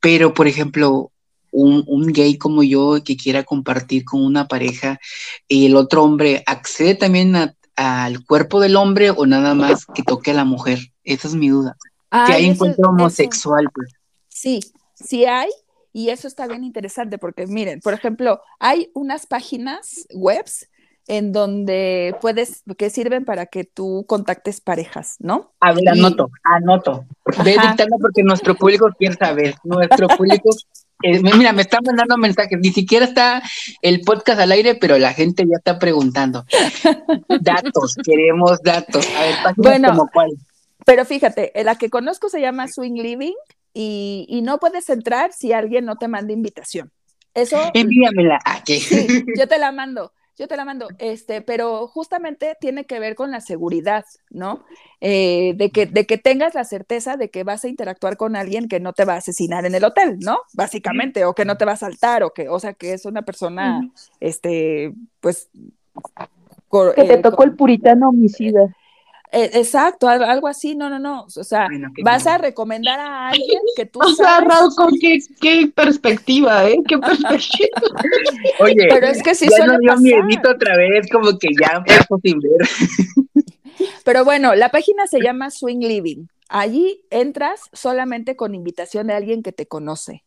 [0.00, 1.10] pero por ejemplo,
[1.52, 4.98] un, un gay como yo que quiera compartir con una pareja
[5.48, 7.34] y el otro hombre accede también
[7.76, 10.78] al cuerpo del hombre o nada más que toque a la mujer.
[11.02, 11.76] Esa es mi duda.
[11.82, 13.90] Si Ay, hay eso- encuentro eso- homosexual, pues.
[14.28, 14.60] Sí,
[14.94, 15.48] sí hay,
[15.92, 20.68] y eso está bien interesante porque miren, por ejemplo, hay unas páginas webs
[21.10, 25.52] en donde puedes, que sirven para que tú contactes parejas, ¿no?
[25.58, 27.04] A ver, anoto, anoto.
[27.44, 29.56] Ve dictando porque nuestro público quiere saber.
[29.64, 30.50] Nuestro público,
[31.02, 32.56] eh, mira, me están mandando mensajes.
[32.60, 33.42] Ni siquiera está
[33.82, 36.44] el podcast al aire, pero la gente ya está preguntando.
[37.40, 39.04] Datos, queremos datos.
[39.18, 39.88] A ver, páginas Bueno.
[39.88, 40.30] como cuál.
[40.86, 43.34] Pero fíjate, eh, la que conozco se llama Swing Living
[43.72, 46.90] y, y no puedes entrar si alguien no te manda invitación.
[47.34, 48.40] Eso, Envíamela.
[48.44, 48.80] Ah, ¿qué?
[48.80, 49.06] sí,
[49.36, 53.30] yo te la mando, yo te la mando, este, pero justamente tiene que ver con
[53.30, 54.64] la seguridad, ¿no?
[55.00, 58.68] Eh, de, que, de que tengas la certeza de que vas a interactuar con alguien
[58.68, 60.38] que no te va a asesinar en el hotel, ¿no?
[60.54, 63.22] Básicamente, o que no te va a saltar, o que, o sea, que es una
[63.22, 63.80] persona,
[64.18, 65.50] este, pues...
[66.94, 68.74] Que te eh, tocó el puritano homicida.
[69.32, 71.22] Eh, exacto, al- algo así, no, no, no.
[71.24, 72.34] O sea, Bueno, vas bien.
[72.34, 76.76] a recomendar a alguien que tú O sea, sabes, Rauco, qué, qué perspectiva, ¿eh?
[76.88, 77.80] Qué perspectiva.
[78.60, 80.02] Oye, pero es que sí ya suele nos dio pasar.
[80.02, 82.68] miedito otra vez, como que ya paso sin ver.
[84.04, 86.26] Pero bueno, la página se llama Swing Living.
[86.48, 90.24] Allí entras solamente con invitación de alguien que te conoce.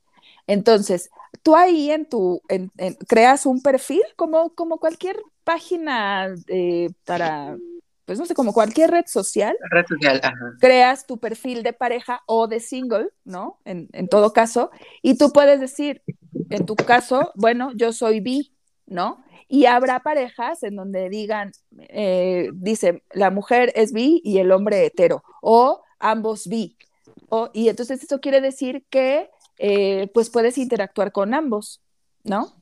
[0.47, 1.09] Entonces,
[1.41, 7.57] tú ahí en tu, en- en- creas un perfil como, como cualquier página eh, para,
[8.05, 9.55] pues no sé, como cualquier red social.
[9.71, 10.35] Red social, ajá.
[10.59, 13.59] creas tu perfil de pareja o de single, ¿no?
[13.65, 14.71] En, en todo caso,
[15.01, 16.01] y tú puedes decir,
[16.49, 18.53] en tu caso, bueno, yo soy bi,
[18.85, 19.23] ¿no?
[19.47, 24.85] Y habrá parejas en donde digan, eh, dice, la mujer es bi y el hombre
[24.85, 26.75] hetero, o ambos bi.
[27.29, 31.81] O, y entonces eso quiere decir que, eh, pues puedes interactuar con ambos,
[32.23, 32.53] ¿no?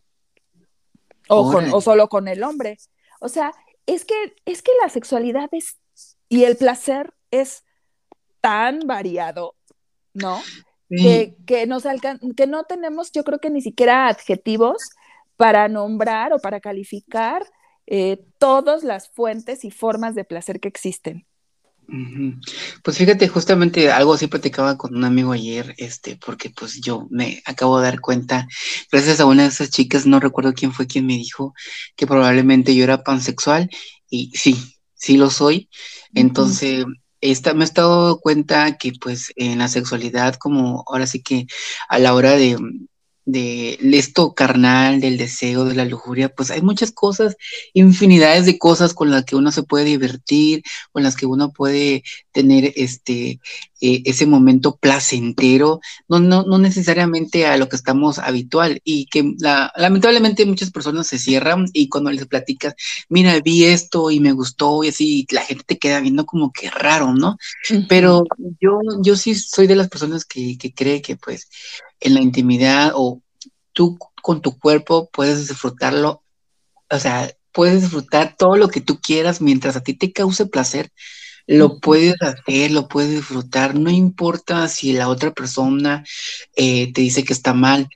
[1.30, 2.78] O, con- o solo con el hombre.
[3.22, 3.54] O sea,
[3.96, 5.80] es que, es que la sexualidad es,
[6.30, 7.64] y el placer es
[8.40, 9.56] tan variado,
[10.14, 10.42] ¿no?
[10.90, 10.98] Sí.
[10.98, 14.90] Que, que, nos alcan que no tenemos, yo creo que ni siquiera adjetivos
[15.38, 17.44] para nombrar o para calificar
[17.88, 21.26] eh, todas las fuentes y formas de placer que existen.
[22.84, 27.42] Pues fíjate, justamente algo así platicaba con un amigo ayer, este, porque pues yo me
[27.46, 28.48] acabo de dar cuenta,
[28.92, 31.54] gracias a una de esas chicas, no recuerdo quién fue quien me dijo
[31.98, 33.70] que probablemente yo era pansexual,
[34.10, 34.58] y sí,
[34.94, 35.70] sí lo soy.
[36.14, 36.86] Entonces,
[37.20, 41.48] esta, me he estado dando cuenta que pues en la sexualidad, como ahora sí que
[41.90, 42.58] a la hora de,
[43.26, 47.36] de esto carnal, del deseo, de la lujuria, pues hay muchas cosas,
[47.74, 52.04] infinidades de cosas con las que uno se puede divertir, con las que uno puede
[52.32, 53.40] tener este
[53.84, 59.34] eh, ese momento placentero, no, no, no necesariamente a lo que estamos habitual, y que
[59.40, 62.76] la, lamentablemente muchas personas se cierran y cuando les platicas,
[63.10, 66.70] mira, vi esto y me gustó, y así, la gente te queda viendo como que
[66.70, 67.38] raro, ¿no?
[67.90, 68.24] Pero
[68.60, 71.50] yo, yo sí soy de las personas que, que cree que pues
[72.02, 73.22] en la intimidad o
[73.74, 76.24] tú con tu cuerpo puedes disfrutarlo,
[76.90, 80.92] o sea, puedes disfrutar todo lo que tú quieras mientras a ti te cause placer,
[81.48, 86.04] lo puedes hacer, lo puedes disfrutar, no importa si la otra persona
[86.56, 87.90] eh, te dice que está mal,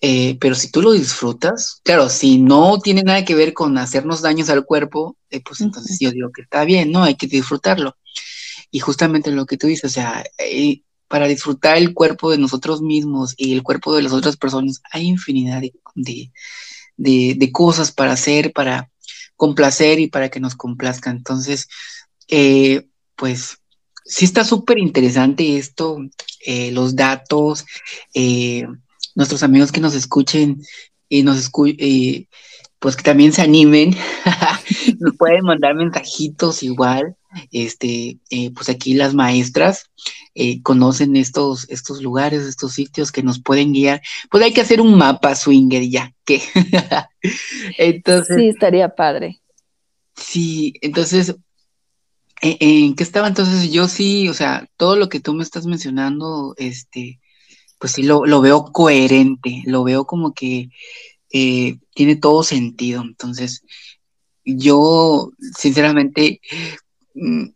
[0.00, 4.22] eh, pero si tú lo disfrutas, claro, si no tiene nada que ver con hacernos
[4.22, 7.02] daños al cuerpo, eh, pues entonces yo digo que está bien, ¿no?
[7.02, 7.96] Hay que disfrutarlo.
[8.70, 12.82] Y justamente lo que tú dices, o sea, eh, para disfrutar el cuerpo de nosotros
[12.82, 16.30] mismos y el cuerpo de las otras personas, hay infinidad de,
[16.96, 18.90] de, de, cosas para hacer, para
[19.36, 21.16] complacer y para que nos complazcan.
[21.16, 21.68] Entonces,
[22.28, 22.86] eh,
[23.16, 23.58] pues
[24.08, 25.98] sí está súper interesante esto,
[26.44, 27.64] eh, los datos,
[28.14, 28.66] eh,
[29.14, 30.62] nuestros amigos que nos escuchen
[31.08, 32.26] y nos escu eh,
[32.78, 33.96] pues que también se animen,
[35.00, 37.16] nos pueden mandar mensajitos igual,
[37.50, 39.90] este, eh, pues aquí las maestras
[40.34, 44.00] eh, conocen estos, estos lugares, estos sitios que nos pueden guiar,
[44.30, 46.40] pues hay que hacer un mapa swinger ya, que
[47.78, 49.40] entonces Sí, estaría padre.
[50.14, 51.36] Sí, entonces,
[52.40, 53.28] ¿en, en qué estaba?
[53.28, 57.20] Entonces, yo sí, o sea, todo lo que tú me estás mencionando, este,
[57.78, 60.70] pues sí lo, lo veo coherente, lo veo como que
[61.32, 63.02] eh, tiene todo sentido.
[63.02, 63.62] Entonces,
[64.44, 66.40] yo, sinceramente,
[67.14, 67.46] mm,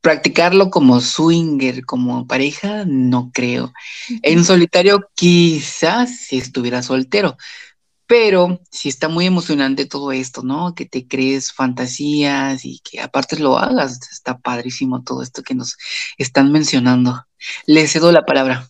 [0.00, 3.72] practicarlo como swinger, como pareja, no creo.
[4.22, 7.38] En solitario, quizás si estuviera soltero,
[8.06, 10.74] pero si está muy emocionante todo esto, ¿no?
[10.74, 15.78] Que te crees fantasías y que aparte lo hagas, está padrísimo todo esto que nos
[16.18, 17.24] están mencionando.
[17.66, 18.68] Le cedo la palabra.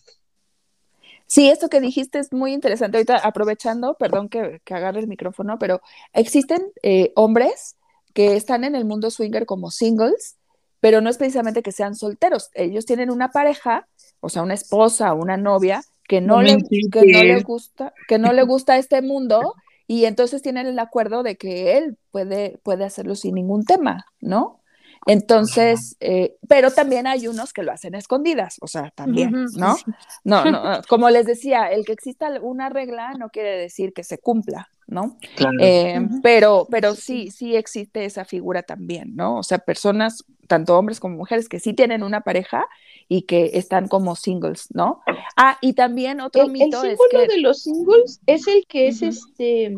[1.27, 2.97] Sí, esto que dijiste es muy interesante.
[2.97, 5.81] Ahorita aprovechando, perdón que, agarre el micrófono, pero
[6.13, 7.77] existen eh, hombres
[8.13, 10.37] que están en el mundo swinger como singles,
[10.79, 12.49] pero no es precisamente que sean solteros.
[12.53, 13.87] Ellos tienen una pareja,
[14.19, 16.57] o sea, una esposa o una novia que no, le,
[16.91, 19.55] que no le gusta, que no le gusta este mundo
[19.87, 24.61] y entonces tienen el acuerdo de que él puede, puede hacerlo sin ningún tema, ¿no?
[25.07, 29.75] Entonces, eh, pero también hay unos que lo hacen escondidas, o sea, también, ¿no?
[30.23, 34.17] No, no, como les decía, el que exista una regla no quiere decir que se
[34.17, 35.17] cumpla, ¿no?
[35.35, 35.57] Claro.
[35.61, 39.37] Eh, pero, pero sí, sí existe esa figura también, ¿no?
[39.37, 42.65] O sea, personas, tanto hombres como mujeres, que sí tienen una pareja
[43.07, 45.01] y que están como singles, ¿no?
[45.37, 49.77] Ah, y también otro mito el símbolo de los singles es el que es este,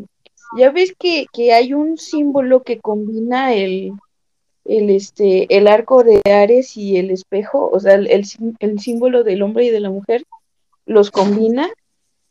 [0.56, 3.92] ya ves que, que hay un símbolo que combina el
[4.68, 9.42] el, este, el arco de Ares y el espejo, o sea, el, el, símbolo del
[9.42, 10.24] hombre y de la mujer,
[10.86, 11.68] los combina.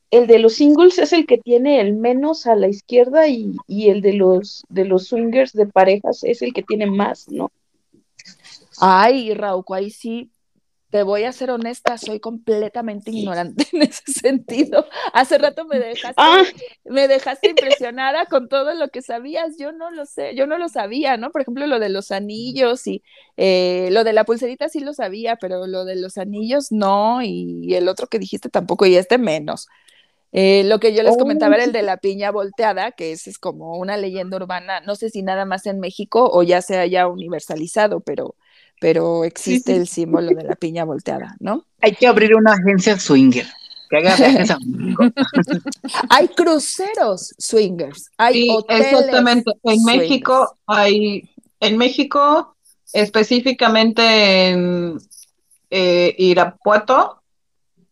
[0.09, 3.89] El de los singles es el que tiene el menos a la izquierda y, y
[3.89, 7.51] el de los, de los swingers de parejas es el que tiene más, ¿no?
[8.79, 10.29] Ay, Rauco, ahí sí
[10.89, 14.85] te voy a ser honesta, soy completamente ignorante en ese sentido.
[15.13, 16.43] Hace rato me dejaste, ah.
[16.85, 19.57] me dejaste impresionada con todo lo que sabías.
[19.57, 21.31] Yo no lo sé, yo no lo sabía, ¿no?
[21.31, 23.03] Por ejemplo, lo de los anillos y
[23.35, 27.75] eh, lo de la pulserita sí lo sabía, pero lo de los anillos no, y,
[27.75, 29.67] el otro que dijiste tampoco, y este menos.
[30.31, 33.39] Eh, lo que yo les comentaba era el de la piña volteada, que ese es
[33.39, 37.07] como una leyenda urbana, no sé si nada más en México o ya se haya
[37.07, 38.35] universalizado, pero
[38.79, 41.65] pero existe el símbolo de la piña volteada, ¿no?
[41.81, 43.47] Hay que abrir una agencia swinger.
[43.89, 44.15] Que haga
[46.09, 49.51] hay cruceros swingers, hay hoteles exactamente.
[49.63, 51.29] En México hay,
[51.59, 52.55] en México
[52.93, 54.97] específicamente en
[55.69, 57.21] eh, Irapuato,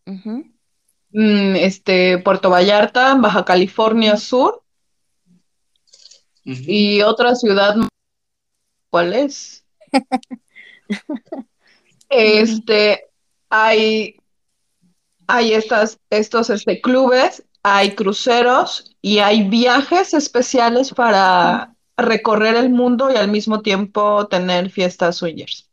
[0.05, 4.61] mm, este Puerto Vallarta, Baja California Sur
[6.43, 7.75] y otra ciudad,
[8.89, 9.63] ¿cuál es?
[12.09, 13.05] este,
[13.49, 14.17] hay,
[15.27, 23.11] hay estas, estos este, clubes, hay cruceros y hay viajes especiales para recorrer el mundo
[23.11, 25.69] y al mismo tiempo tener fiestas swingers.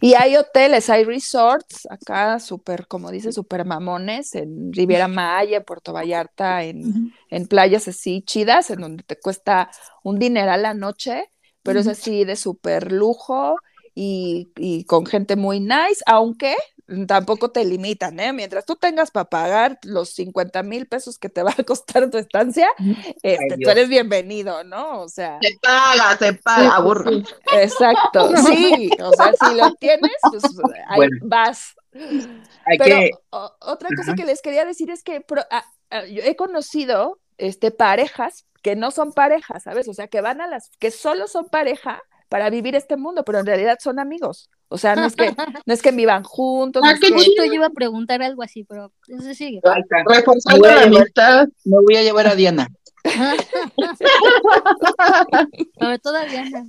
[0.00, 5.92] Y hay hoteles, hay resorts acá, súper, como dice, súper mamones, en Riviera Maya, Puerto
[5.92, 9.70] Vallarta, en, en, playas así chidas, en donde te cuesta
[10.02, 11.30] un dinero a la noche,
[11.62, 13.56] pero es así de súper lujo
[13.94, 16.56] y, con gente muy nice, aunque
[17.06, 18.32] tampoco te limitan, ¿eh?
[18.32, 22.18] Mientras tú tengas para pagar los 50 mil pesos que te va a costar tu
[22.18, 22.68] estancia,
[23.22, 25.02] este, tú eres bienvenido, ¿no?
[25.02, 25.38] O sea.
[25.40, 27.10] Se paga, se paga, burro.
[27.52, 30.42] Exacto, sí, o sea, si lo tienes, pues
[30.88, 31.74] ahí vas.
[32.78, 33.20] Pero
[33.60, 35.24] otra cosa que les quería decir es que
[36.10, 39.88] yo he conocido este, parejas que no son parejas, ¿sabes?
[39.88, 43.40] O sea, que van a las, que solo son pareja para vivir este mundo, pero
[43.40, 44.48] en realidad son amigos.
[44.68, 45.26] O sea, no es que,
[45.66, 46.80] no es que vivan juntos.
[46.86, 47.10] Ah, no es que...
[47.36, 49.60] yo iba a preguntar algo así, pero eso sigue.
[50.06, 52.68] Reforzando la amistad, me voy a llevar a Diana.
[55.78, 56.66] Sobre todo a Diana.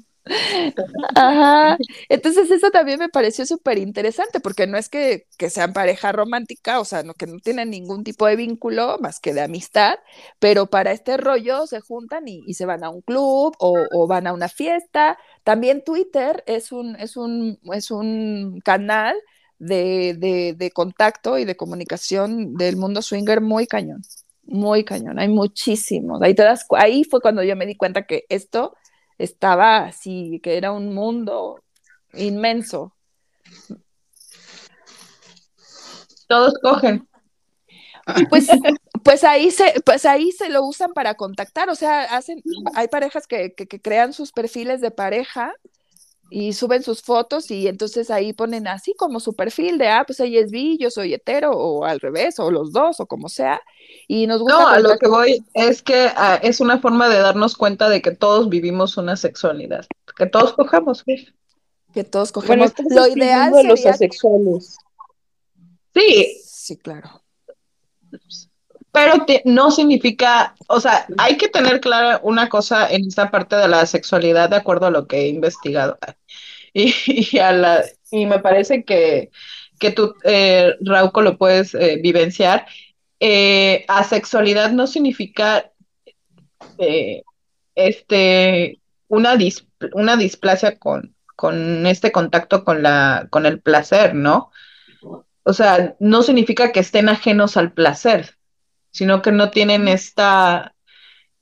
[1.16, 1.78] Ajá.
[2.10, 6.86] Entonces eso también me pareció súper interesante porque no es que, sean pareja romántica, o
[6.86, 9.96] sea, no, que no tienen ningún tipo de vínculo más que de amistad,
[10.40, 14.34] pero para este rollo se juntan y, se van a un club o, van a
[14.34, 15.18] una fiesta.
[15.44, 19.16] También Twitter es un, es un, es un canal
[19.58, 24.02] de, de contacto y de comunicación del mundo swinger muy cañón,
[24.44, 25.20] muy cañón.
[25.20, 26.22] Hay muchísimos.
[26.22, 26.44] Ahí, te
[26.78, 28.76] ahí fue cuando yo me di cuenta que esto
[29.24, 31.62] estaba así, que era un mundo
[32.14, 32.96] inmenso.
[36.28, 37.08] Todos cogen.
[38.30, 38.48] Pues,
[39.04, 42.42] pues ahí se, pues ahí se lo usan para contactar, o sea, hacen,
[42.74, 45.54] hay parejas que, que, crean sus perfiles de pareja
[46.34, 50.22] y suben sus fotos y entonces ahí ponen así como su perfil de, ah, pues
[50.22, 53.62] ella es bi, yo soy hetero, o al revés, o los dos, o como sea,
[54.08, 54.58] y nos gusta.
[54.58, 58.02] No, a lo que voy es que ah, es una forma de darnos cuenta de
[58.02, 59.86] que todos vivimos una sexualidad,
[60.16, 61.04] que todos cojamos,
[61.94, 62.72] Que todos cogemos.
[62.90, 64.78] lo ideal sería los asexuales.
[65.94, 66.38] Sí.
[66.46, 67.22] Sí, claro.
[68.94, 73.68] pero no significa, o sea, hay que tener clara una cosa en esta parte de
[73.68, 75.98] la sexualidad de acuerdo a lo que he investigado.
[76.74, 79.30] Y, a la, y me parece que,
[79.80, 82.66] que tú, eh, Rauco, lo puedes eh, vivenciar.
[83.20, 85.72] Eh, asexualidad no significa
[86.78, 87.24] eh,
[87.76, 89.38] este, una,
[89.94, 94.52] una displasia con, con este contacto con, la, con el placer, ¿no?
[95.44, 98.38] O sea, no significa que estén ajenos al placer,
[98.92, 100.76] sino que no tienen esta,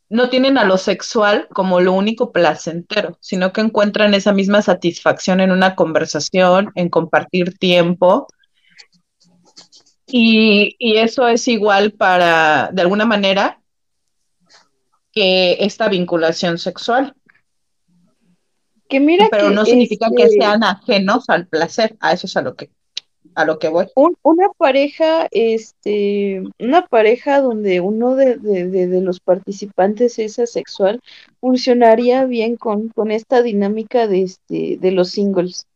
[0.10, 5.40] no tienen a lo sexual como lo único placentero, sino que encuentran esa misma satisfacción
[5.40, 8.27] en una conversación, en compartir tiempo.
[10.07, 13.61] Y, y eso es igual para, de alguna manera,
[15.11, 17.14] que esta vinculación sexual.
[18.88, 22.41] Que mira Pero no significa que este sean ajenos al placer, a eso es a
[22.41, 22.72] lo que
[23.36, 23.88] a lo que voy.
[23.96, 31.02] una pareja, este, una pareja donde uno de, de, los participantes es asexual,
[31.40, 35.68] funcionaría bien con, con esta dinámica de, este, de los singles.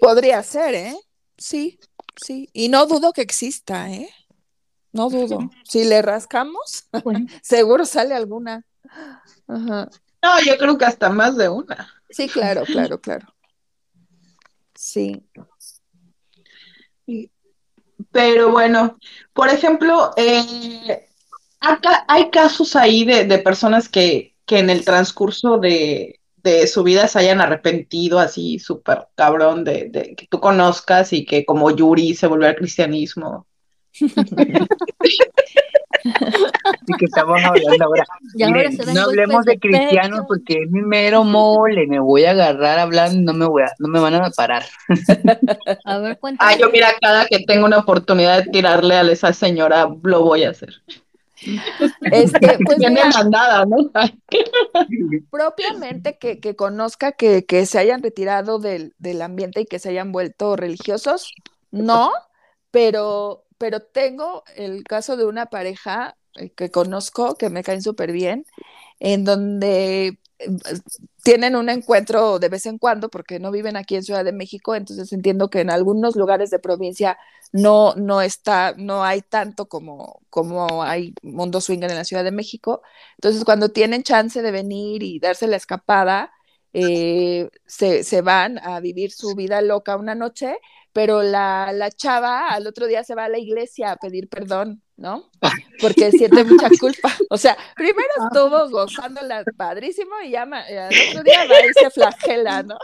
[0.00, 0.94] Podría ser, ¿eh?
[1.36, 1.78] Sí,
[2.16, 2.48] sí.
[2.52, 4.08] Y no dudo que exista, ¿eh?
[4.92, 5.50] No dudo.
[5.64, 6.88] Si le rascamos,
[7.42, 8.64] seguro sale alguna.
[9.48, 11.88] No, yo creo que hasta más de una.
[12.10, 13.26] Sí, claro, claro, claro.
[14.82, 15.22] Sí.
[18.10, 18.98] Pero bueno,
[19.32, 21.06] por ejemplo, eh,
[21.60, 27.06] acá hay casos ahí de, personas que, que, en el transcurso de, de, su vida
[27.06, 32.16] se hayan arrepentido así súper cabrón de, de, que tú conozcas y que como Yuri
[32.16, 33.46] se volvió al cristianismo.
[36.86, 38.04] y que estamos hablando ahora.
[38.94, 43.38] no hablemos de cristianos porque es mi mero mole, me voy a agarrar hablando, no
[43.38, 44.64] me voy a, no me van a parar.
[45.84, 49.88] a ver, Ah, yo mira, cada que tengo una oportunidad de tirarle a esa señora,
[50.02, 50.82] lo voy a hacer.
[52.02, 52.78] Este, pues
[53.14, 53.90] mandada, ¿no?
[55.30, 59.88] propiamente que, que conozca que, que, se hayan retirado del, del ambiente y que se
[59.88, 61.32] hayan vuelto religiosos,
[61.72, 62.12] no,
[62.70, 68.10] pero pero tengo el caso de una pareja eh, que conozco, que me caen súper
[68.10, 68.44] bien,
[68.98, 70.48] en donde eh,
[71.22, 74.74] tienen un encuentro de vez en cuando, porque no viven aquí en Ciudad de México,
[74.74, 77.18] entonces entiendo que en algunos lugares de provincia
[77.52, 82.32] no, no está, no hay tanto como, como hay mundo swinger en la Ciudad de
[82.32, 82.82] México.
[83.14, 86.32] Entonces, cuando tienen chance de venir y darse la escapada,
[86.72, 90.58] eh, se, se, van a vivir su vida loca una noche
[90.92, 94.82] pero la, la, chava al otro día se va a la iglesia a pedir perdón,
[94.96, 95.30] ¿no?
[95.80, 97.14] Porque siente mucha culpa.
[97.30, 102.62] O sea, primero estuvo gozándola padrísimo y ya al otro día va y se flagela,
[102.62, 102.76] ¿no?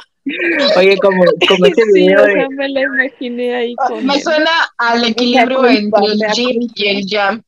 [0.77, 2.49] Oye, como, como ese video de...
[2.51, 7.07] me la imaginé ahí ah, con Me suena al equilibrio entre el jeep y el
[7.09, 7.45] jump.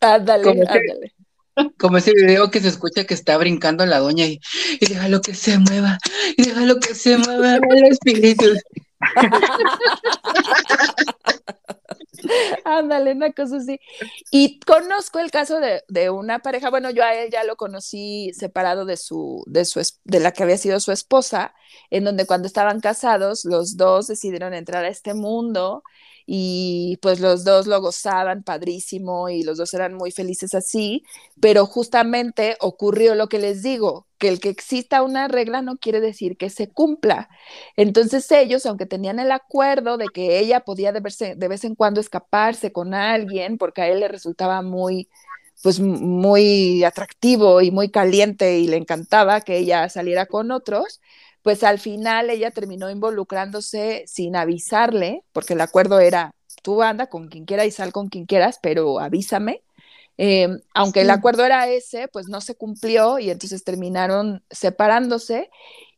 [0.00, 1.12] Ándale, como ándale.
[1.78, 4.40] como ese video que se escucha que está brincando la doña y,
[4.80, 5.98] y déjalo que se mueva,
[6.36, 8.46] y déjalo que se mueva el espíritu.
[12.64, 13.80] Ándale, una cosa así.
[14.30, 18.32] Y conozco el caso de, de, una pareja, bueno, yo a él ya lo conocí
[18.34, 21.54] separado de su, de su, de la que había sido su esposa,
[21.90, 25.82] en donde cuando estaban casados, los dos decidieron entrar a este mundo
[26.26, 31.04] y pues los dos lo gozaban padrísimo y los dos eran muy felices así,
[31.40, 36.00] pero justamente ocurrió lo que les digo, que el que exista una regla no quiere
[36.00, 37.28] decir que se cumpla.
[37.76, 41.02] Entonces ellos, aunque tenían el acuerdo de que ella podía de,
[41.36, 45.08] de vez en cuando escaparse con alguien, porque a él le resultaba muy
[45.62, 51.02] pues muy atractivo y muy caliente y le encantaba que ella saliera con otros,
[51.42, 57.28] pues al final ella terminó involucrándose sin avisarle, porque el acuerdo era, tú anda con
[57.28, 59.62] quien quiera y sal con quien quieras, pero avísame.
[60.16, 65.50] Em, aunque el acuerdo era ese, pues no se cumplió y entonces terminaron separándose.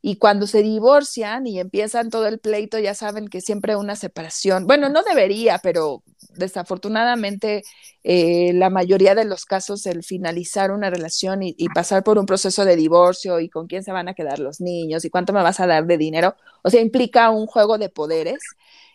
[0.02, 4.66] Y cuando se divorcian y empiezan todo el pleito, ya saben que siempre una separación,
[4.66, 6.05] bueno, no debería, pero
[6.36, 7.62] desafortunadamente
[8.05, 12.64] eh, la mayoría de los casos el finalizar una relación y, pasar por un proceso
[12.64, 15.60] de divorcio y con quién se van a quedar los niños y cuánto me vas
[15.60, 18.38] a dar de dinero, o sea, implica un juego de poderes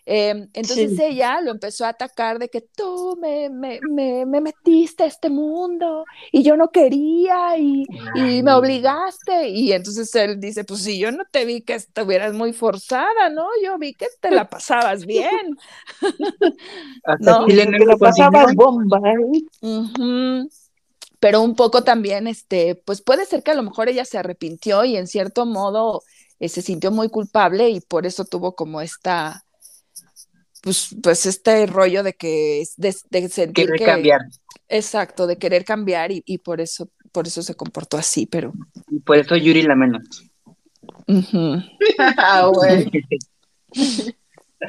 [0.06, 5.06] Em, entonces ella lo empezó a atacar de que tú me, me, me, metiste a
[5.06, 9.50] este mundo y yo no quería y, y, me obligaste.
[9.50, 13.48] Y entonces él dice, pues si yo no te vi que estuvieras muy forzada, ¿no?
[13.64, 15.58] Yo vi que te la pasabas bien.
[17.20, 17.48] ¿No?
[17.48, 19.00] Y le la pasabas bomba.
[19.06, 20.48] ¿eh?
[21.20, 24.84] Pero un poco también, este, pues puede ser que a lo mejor ella se arrepintió
[24.84, 26.02] y en cierto modo
[26.40, 29.46] eh, se sintió muy culpable y por eso tuvo como esta
[30.62, 34.22] pues, pues este rollo de que de, de sentir Querer que cambiar.
[34.70, 38.54] exacto, de querer cambiar y, y por eso por eso se comportó así, pero
[38.90, 40.04] Y por eso Yuri la menos.
[41.08, 41.62] ujú.
[42.18, 42.50] Ah.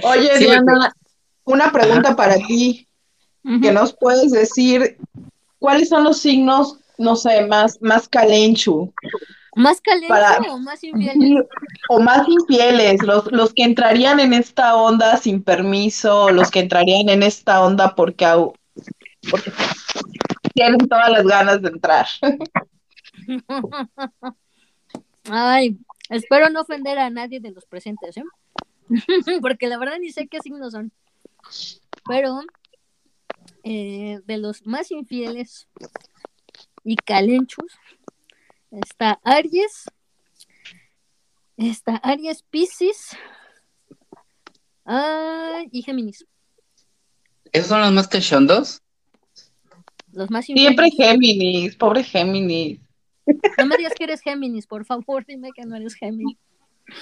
[0.05, 0.93] Oye, Sí, Diana,
[1.45, 2.89] una pregunta para ti.
[3.45, 3.73] que Ujú.
[3.73, 4.97] nos puedes decir
[5.59, 8.93] cuáles son los signos, no sé, más, más calenchu
[9.55, 11.47] ¿Más caliente Para- o más infiel?
[11.89, 17.11] o más infieles, los, los que entrarían en esta onda sin permiso, los que entrarían
[17.11, 18.25] en esta onda porque,
[19.31, 19.53] porque
[20.55, 22.07] tienen todas las ganas de entrar.
[25.31, 28.25] Ay, espero no ofender a nadie de los presentes, ¿eh?
[29.41, 30.93] Porque la verdad ni sé qué signos son.
[32.07, 32.41] Pero
[33.65, 35.69] eh, de los más infieles
[36.85, 37.67] y calenchos
[38.73, 39.85] está Aries,
[41.57, 43.17] está Aries Piscis
[44.87, 46.27] ah, y Géminis.
[47.53, 48.81] ¿Esos son los más cachondos?
[50.13, 50.47] Los más.
[50.47, 52.81] Siempre Géminis, pobre Géminis.
[53.59, 56.37] No me digas que eres Géminis, por favor, dime que no eres Géminis.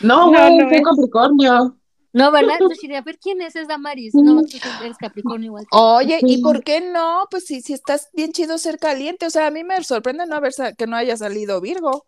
[0.03, 0.83] No, No, güey, no soy es.
[0.85, 1.80] Capricornio.
[2.13, 2.55] No, ¿verdad?
[2.55, 3.55] Entonces diría, a ver, ¿quién es?
[3.55, 4.15] Es Damaris.
[4.15, 5.65] No, tú eres Capricornio igual.
[5.65, 5.77] que.
[5.77, 7.27] Oye, ¿y por qué no?
[7.31, 10.37] Pues si, si estás bien chido ser caliente, o sea, a mí me sorprende no
[10.37, 12.07] haber que no haya salido Virgo.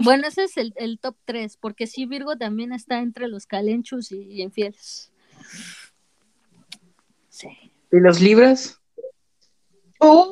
[0.00, 4.12] Bueno, ese es el, el top 3, porque sí, Virgo también está entre los calenchos
[4.12, 5.10] y, y infieles.
[7.28, 7.48] Sí.
[7.90, 8.80] ¿Y los libras?
[10.00, 10.24] Uh,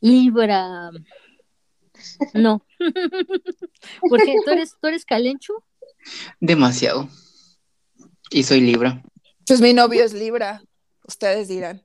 [0.00, 0.90] Libra.
[2.34, 2.64] No.
[4.08, 5.64] porque tú eres, tú eres calencho.
[6.40, 7.08] Demasiado.
[8.30, 9.02] Y soy libra.
[9.46, 10.62] Pues mi novio es Libra,
[11.04, 11.82] ustedes dirán.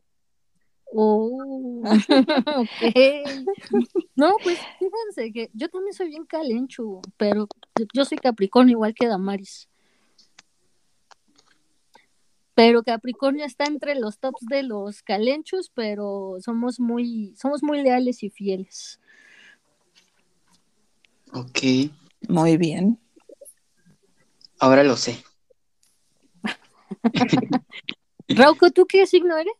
[0.95, 1.81] Oh,
[2.57, 2.95] ok.
[4.15, 7.47] No, pues fíjense que yo también soy bien calencho, pero
[7.93, 9.69] yo soy Capricornio igual que Damaris.
[12.53, 18.21] Pero Capricornio está entre los tops de los calenchos, pero somos muy, somos muy leales
[18.21, 18.99] y fieles.
[21.33, 21.59] Ok,
[22.29, 22.99] Muy bien.
[24.59, 25.23] ahora lo sé.
[28.29, 29.53] Rauco, ¿tú qué signo eres?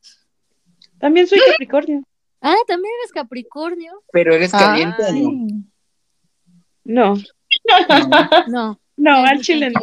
[0.99, 2.03] También soy Capricornio.
[2.41, 4.03] Ah, también eres Capricornio.
[4.11, 5.29] ¿Pero eres caliente no?
[5.29, 5.47] Ay.
[6.85, 7.17] No, No,
[8.47, 8.79] No.
[8.97, 9.81] no, ay, al chile no.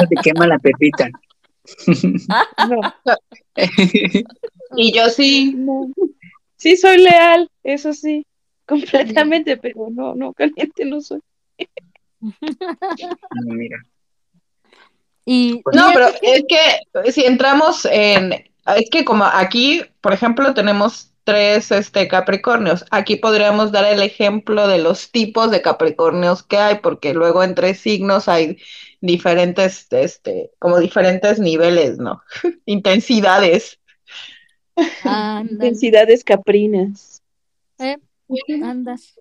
[0.00, 1.08] se te quema la pepita.
[2.68, 2.80] no,
[4.76, 5.54] y yo sí.
[5.56, 5.88] no.
[6.56, 8.26] Sí soy leal, eso sí,
[8.66, 11.20] completamente, pero no, no, caliente no soy.
[13.34, 13.78] No, mira.
[15.24, 16.44] Y No, mira, pero ¿tú qué- es
[17.04, 23.16] que si entramos en, es que como aquí, por ejemplo, tenemos tres este, Capricornios, aquí
[23.16, 28.28] podríamos dar el ejemplo de los tipos de Capricornios que hay, porque luego entre signos
[28.28, 28.58] hay
[29.00, 32.22] diferentes, este, como diferentes niveles, ¿no?
[32.66, 33.78] Intensidades.
[35.04, 37.22] Ándale, Intensidades caprinas.
[37.78, 37.98] eh,
[38.62, 39.14] andas.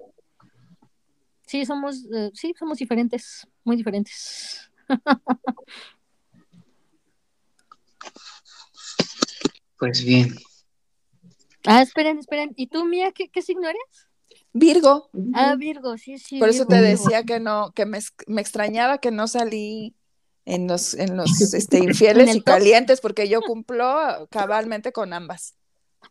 [1.46, 4.72] Sí, somos, eh, sí, somos diferentes, muy diferentes.
[9.78, 10.36] Pues bien.
[11.66, 12.54] Ah, esperen, esperen.
[12.56, 14.08] ¿Y tú, Mía, qué, qué signo eres?
[14.54, 15.10] Virgo.
[15.34, 16.38] Ah, Virgo, sí, sí.
[16.38, 16.90] Por eso te Virgo.
[16.90, 19.96] decía que no, que me, me extrañaba que no salí
[20.46, 22.46] en los, en los este, infieles el y top.
[22.46, 25.56] calientes, porque yo cumplo cabalmente con ambas.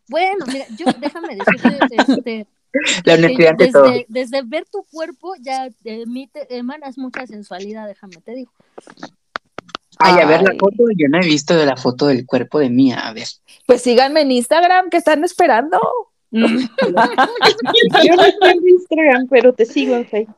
[0.09, 2.47] Bueno, mira, yo déjame decirte, este,
[3.05, 3.83] La honestidad ante todo.
[3.83, 8.51] desde, desde ver tu cuerpo ya emite, emanas mucha sensualidad, déjame te digo.
[9.99, 10.85] Ay, a ver la foto.
[10.97, 13.07] Yo no he visto de la foto del cuerpo de Mía.
[13.07, 13.27] A ver.
[13.67, 15.77] Pues síganme en Instagram, que están esperando.
[16.31, 20.35] Yo no tengo Instagram, pero te sigo en Facebook.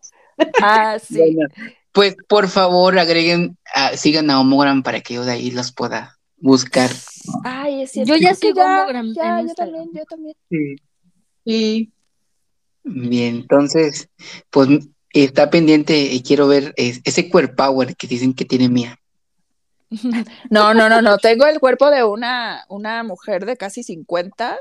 [0.62, 1.18] Ah, sí.
[1.18, 1.48] Bueno,
[1.92, 6.18] pues por favor agreguen, a- sigan a Homogram para que yo de ahí los pueda
[6.38, 6.90] buscar.
[7.44, 8.12] Ay, es cierto.
[8.14, 9.76] Yo ya sigo Homogram ya, en yo Instagram.
[9.76, 10.36] también, yo también.
[11.46, 11.92] Sí.
[12.84, 14.10] Bien, entonces,
[14.50, 14.68] pues
[15.12, 19.00] está pendiente y quiero ver es- ese core power que dicen que tiene Mía.
[20.50, 21.18] No, no, no, no.
[21.18, 24.58] Tengo el cuerpo de una, una mujer de casi 50,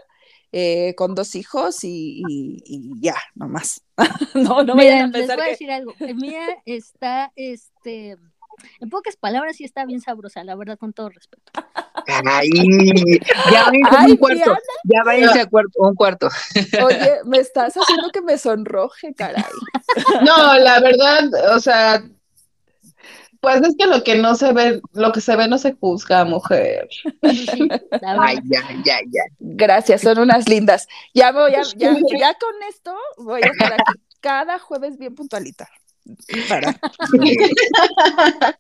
[0.53, 3.82] eh, con dos hijos y, y- y ya, nomás.
[4.35, 5.94] No, no vayan a Miren, les pensar voy a decir algo.
[6.16, 8.16] Mía está, este,
[8.81, 11.53] en pocas palabras, sí está bien sabrosa, la verdad, con todo respeto.
[12.25, 12.51] Ay,
[13.51, 14.59] ya váyanse a un cuarto, Diana.
[14.85, 16.29] ya váyanse a cuarto, a un cuarto.
[16.85, 19.45] Oye, me estás haciendo que me sonroje, caray.
[20.25, 22.03] No, la verdad, o sea,
[23.43, 26.25] pues es que lo que no se ve, lo que se ve no se juzga,
[26.25, 26.89] mujer.
[27.23, 27.69] Sí,
[28.21, 29.23] Ay, ya, ya, ya.
[29.41, 30.87] Gracias, son unas lindas.
[31.13, 35.69] Ya voy a, ya, ya con esto voy a estar aquí cada jueves bien puntualita.
[36.49, 36.79] Para.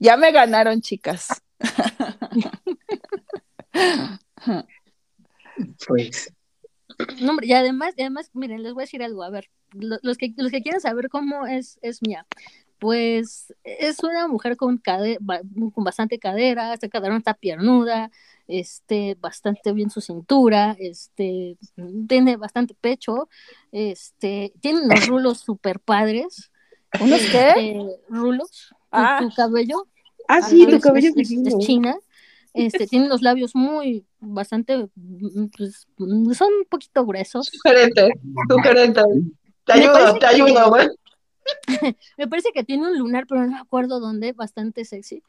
[0.00, 1.28] ya me ganaron, chicas.
[5.86, 6.32] Pues.
[7.20, 9.98] No, hombre, y además, y además, miren, les voy a decir algo, a ver, lo-
[10.02, 12.26] los que, los que quieren saber cómo es, es Mía,
[12.78, 15.18] pues es una mujer con, cade-
[15.72, 18.10] con bastante cadera, esta cadera está piernuda,
[18.48, 21.56] este, bastante bien su cintura, este,
[22.08, 23.28] tiene bastante pecho,
[23.72, 26.50] este, tiene unos rulos super padres.
[27.00, 27.48] ¿Unos qué?
[27.48, 29.18] este, rulos, tu, Ah.
[29.20, 29.86] tu cabello
[30.28, 31.58] Ah, sí, tu es- cabello es, es es- es divino.
[31.60, 31.96] china.
[32.54, 37.46] Este, tiene los labios muy, bastante, mm, pues, mm, son un poquito gruesos.
[37.46, 38.10] Sugerente,
[38.48, 39.00] sugerente.
[39.64, 40.88] Te ayudo, te ayudo, güey.
[42.18, 45.22] Me parece que tiene un lunar, pero no me acuerdo dónde, bastante sexy.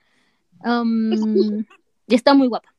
[2.08, 2.74] Y está muy guapa.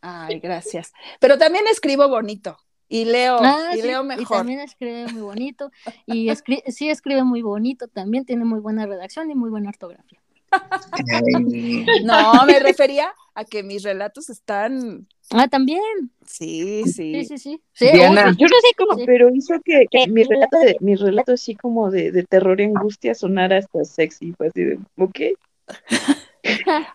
[0.00, 0.92] Ay, gracias.
[1.20, 2.58] Pero también escribo bonito
[2.88, 4.38] y leo, Ah, y sí, leo y mejor.
[4.38, 5.70] también escribe muy bonito.
[6.06, 10.20] Y escri- sí escribe muy bonito también, tiene muy buena redacción y muy buena ortografía.
[12.04, 15.06] No, me refería a que mis relatos están.
[15.30, 15.82] Ah, también.
[16.26, 17.24] Sí, Sí, sí.
[17.26, 17.62] sí, sí.
[17.72, 18.28] Sí, Diana.
[18.30, 19.02] uy, Yo no sé cómo, Sí.
[19.06, 22.64] pero hizo que, que mi relato de, mi relato así como de, de terror y
[22.64, 25.20] angustia sonara hasta sexy, fue así de, ¿ok?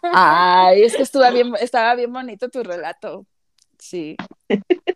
[0.01, 3.25] Ay, es que estuvo bien, estaba bien bonito tu relato.
[3.77, 4.15] Sí.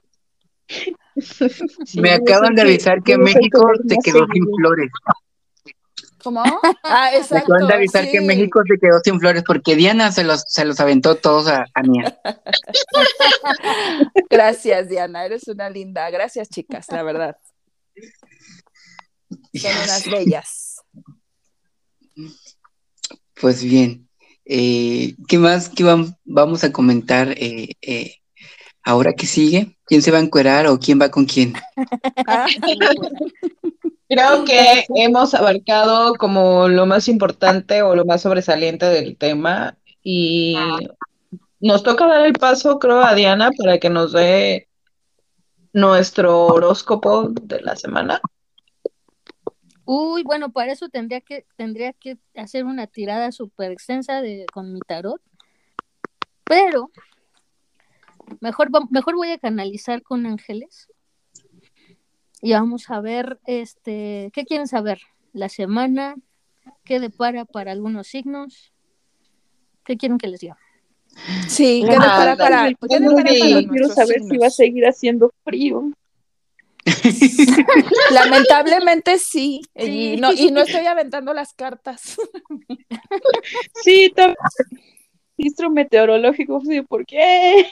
[1.85, 4.89] Sí, Me acaban de avisar que México se quedó sin flores.
[6.23, 6.43] ¿Cómo?
[6.83, 7.53] Ah, Me exacto.
[7.53, 8.25] acaban de avisar que sí.
[8.25, 11.83] México se quedó sin flores porque Diana se los, se los aventó todos a, a
[11.83, 12.17] Mía.
[14.29, 16.09] Gracias, Diana, eres una linda.
[16.09, 17.37] Gracias, chicas, la verdad.
[19.53, 20.81] Son unas bellas.
[23.39, 24.09] Pues bien,
[24.45, 28.15] eh, ¿qué más que vam- vamos a comentar eh, eh,
[28.83, 29.76] ahora que sigue?
[29.87, 31.53] ¿Quién se va a encuerar o quién va con quién?
[34.09, 40.55] Creo que hemos abarcado como lo más importante o lo más sobresaliente del tema y
[41.59, 44.69] nos toca dar el paso, creo, a Diana para que nos dé
[45.73, 48.21] nuestro horóscopo de la semana.
[49.83, 54.73] Uy, bueno, para eso tendría que, tendría que hacer una tirada súper extensa de, con
[54.73, 55.21] mi tarot.
[56.43, 56.91] Pero
[58.41, 60.87] mejor, mejor voy a canalizar con ángeles.
[62.41, 64.99] Y vamos a ver, este, ¿qué quieren saber?
[65.33, 66.15] La semana,
[66.83, 68.71] qué depara para algunos signos.
[69.83, 70.57] ¿Qué quieren que les diga?
[71.47, 72.75] sí, ¿qué Ah, depara para, dale.
[72.89, 74.55] qué depara para Quiero saber si va a signos?
[74.55, 75.91] seguir haciendo frío.
[78.11, 80.13] Lamentablemente sí, Sí.
[80.13, 82.17] Y, no, y no estoy aventando las cartas.
[83.83, 84.37] Sí, también.
[85.37, 87.67] Registro meteorológico, sí, ¿por qué?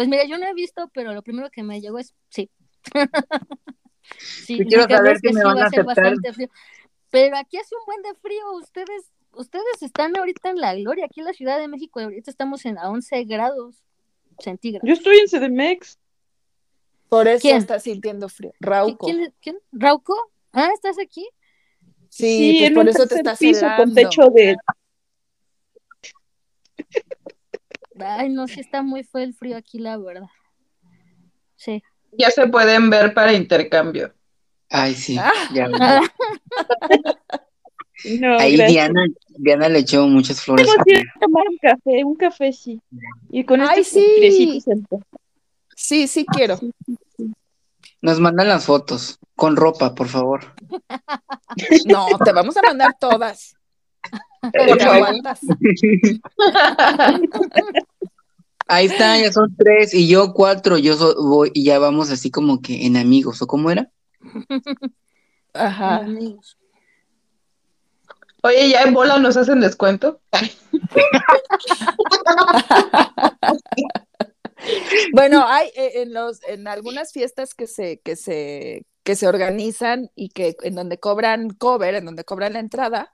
[0.00, 2.48] Pues mira, yo no he visto, pero lo primero que me llegó es sí.
[4.46, 5.84] sí, quiero saber si que me sí van va a aceptar.
[5.84, 6.48] bastante frío.
[7.10, 11.20] Pero aquí hace un buen de frío, ustedes, ustedes están ahorita en la gloria, aquí
[11.20, 13.84] en la Ciudad de México, ahorita estamos en a 11 grados
[14.38, 14.88] centígrados.
[14.88, 15.98] Yo estoy en CDMX.
[17.10, 17.58] Por eso ¿Quién?
[17.58, 18.52] está sintiendo frío.
[18.52, 19.04] ¿Qui- Rauco.
[19.04, 19.58] ¿Quién, quién?
[19.70, 20.14] ¿Rauco?
[20.54, 21.28] Ah, ¿estás aquí?
[22.08, 24.56] Sí, pues en por un eso te estás piso con techo de
[28.06, 30.28] Ay, no, sí está muy fue el frío aquí, la verdad.
[31.56, 31.82] Sí.
[32.12, 34.12] Ya se pueden ver para intercambio.
[34.68, 35.32] Ay, sí, Ah.
[35.52, 35.68] ya
[38.18, 38.68] No, Ahí gracias.
[38.72, 40.66] Diana, Diana le echó muchas flores.
[40.66, 42.80] Tengo que ir a tomar un café, un café sí.
[43.30, 44.62] Y con Ay, este sí.
[45.76, 46.58] Sí, sí quiero.
[48.00, 50.54] Nos mandan las fotos con ropa, por favor.
[51.86, 53.54] No, te vamos a mandar todas.
[54.02, 54.20] Por ¿Te favor.
[54.20, 54.28] aguantas?
[58.72, 60.78] Ahí está, ya son tres y yo cuatro.
[60.78, 63.42] Yo so- voy y ya vamos así como que en amigos.
[63.42, 63.90] ¿O cómo era?
[65.54, 65.96] Ajá.
[65.96, 66.56] amigos.
[68.42, 70.20] Oye, ya en bola nos hacen descuento.
[75.12, 80.10] Bueno, hay eh, en los en algunas fiestas que se que se que se organizan
[80.14, 83.10] y que en donde cobran cover, en donde cobran la entrada,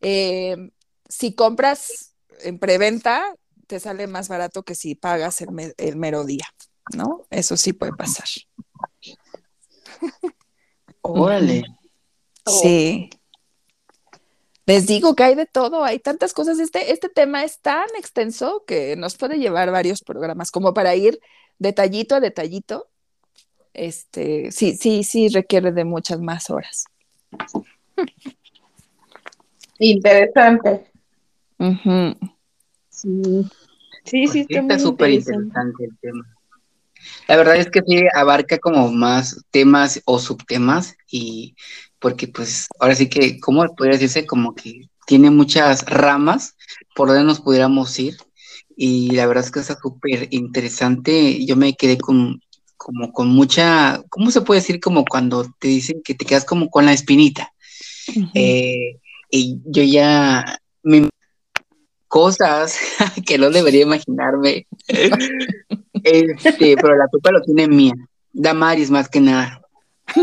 [0.00, 0.70] eh,
[1.08, 3.34] si compras en preventa
[3.66, 6.46] te sale más barato que si pagas el, me- el mero día,
[6.96, 7.26] ¿no?
[7.30, 8.26] Eso sí puede pasar.
[11.02, 11.64] Órale.
[12.46, 13.10] Sí.
[14.66, 16.58] Les digo que hay de todo, hay tantas cosas.
[16.58, 21.20] Este, este tema es tan extenso que nos puede llevar varios programas, como para ir
[21.58, 22.88] detallito a detallito.
[23.72, 26.84] Este, sí, sí, sí requiere de muchas más horas.
[29.78, 30.90] Interesante.
[31.58, 32.16] Ujú.
[32.88, 33.46] Sí,
[34.04, 35.84] sí, sí, Pues está súper interesante.
[35.84, 36.24] el tema.
[37.28, 41.54] La verdad es que sí abarca como más temas o subtemas y
[42.00, 44.26] porque pues ahora sí que, ¿cómo podría decirse?
[44.26, 46.56] Como que tiene muchas ramas
[46.94, 48.16] por donde nos pudiéramos ir
[48.76, 51.44] y la verdad es que está súper interesante.
[51.44, 52.40] Yo me quedé con,
[52.76, 54.80] como con mucha, ¿cómo se puede decir?
[54.80, 57.52] Como cuando te dicen que te quedas como con la espinita.
[58.34, 58.97] Eh,
[59.30, 61.08] y yo ya me
[62.08, 62.78] cosas
[63.26, 64.66] que no debería imaginarme.
[66.02, 67.94] este, pero la culpa lo tiene mía.
[68.32, 69.60] Damaris más que nada.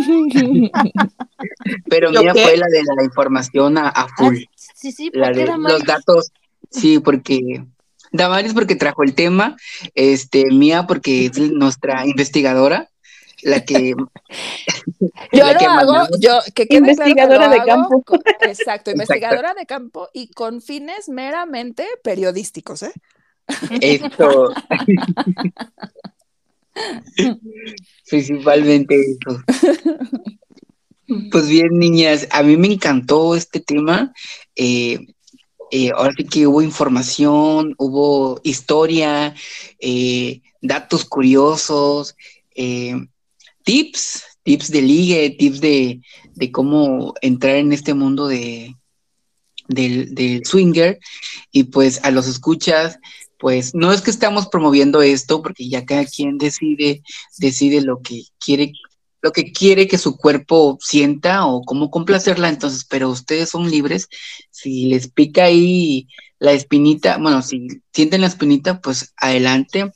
[1.90, 4.38] pero mía fue la de la información a, Ah, full.
[4.56, 6.32] sí, sí, la ¿por qué de los datos,
[6.72, 7.64] sí, porque
[8.12, 9.56] Damaris porque trajo el tema,
[9.94, 12.90] este, Mía porque es nuestra investigadora,
[13.46, 13.94] la que
[15.32, 16.20] Yo la lo que hago, mandamos.
[16.20, 18.04] yo, que quede claro que Investigadora de hago campo.
[18.04, 22.94] con- exacto, investigadora de campo y con fines meramente periodísticos, ¿eh?
[23.82, 24.52] Esto.
[28.10, 29.42] Principalmente eso.
[31.32, 34.12] Pues bien, niñas, a mí me encantó este tema.
[34.56, 35.00] Eh,
[35.72, 39.36] eh, ahora sí que hubo información, hubo historia,
[39.80, 42.16] eh, datos curiosos,
[42.56, 42.96] eh,
[43.66, 46.02] tips, tips de ligue, tips de,
[46.36, 48.76] de cómo entrar en este mundo de,
[49.68, 51.00] del, swinger.
[51.52, 53.00] Y pues a los escuchas,
[53.38, 57.04] pues no es que estamos promoviendo esto, porque ya cada quien decide,
[57.38, 58.72] decide lo que quiere,
[59.22, 64.08] lo que quiere que su cuerpo sienta o cómo complacerla, entonces, pero ustedes son libres,
[64.52, 69.92] si les pica ahí la espinita, bueno, si sienten la espinita, pues adelante.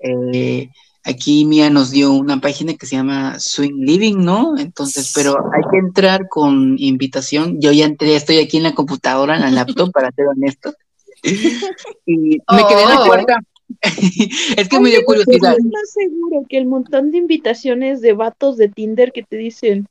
[0.00, 0.68] Eh,
[1.04, 4.56] aquí Mía nos dio una página que se llama Swing Living, ¿no?
[4.58, 7.60] Entonces, pero hay que entrar con invitación.
[7.60, 10.74] Yo ya entré, estoy aquí en la computadora, en la laptop, para ser honesto.
[12.04, 13.06] Y me quedé en la Oh.
[13.06, 13.38] puerta.
[14.56, 15.52] es que me dio curiosidad.
[15.52, 19.86] Estoy más seguro que el montón de invitaciones de vatos de Tinder que te dicen,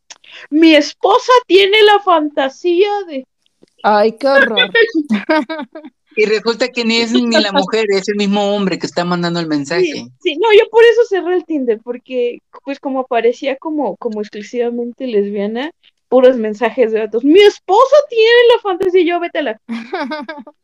[0.50, 3.26] mi esposa tiene la fantasía de...
[3.84, 4.60] Ay, qué horror.
[6.16, 9.40] Y resulta que ni es ni la mujer, es el mismo hombre que está mandando
[9.40, 9.84] el mensaje.
[9.84, 14.22] Sí, sí, no, yo por eso cerré el Tinder, porque pues como aparecía como, como
[14.22, 15.72] exclusivamente lesbiana,
[16.10, 19.62] puros mensajes de vatos, mi esposa tiene la fantasía, y yo vétela.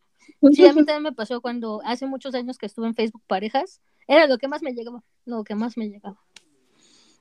[0.51, 3.81] Sí, a mí también me pasó cuando hace muchos años que estuve en Facebook Parejas.
[4.07, 6.21] Era lo que más me llegaba, lo que más me llegaba.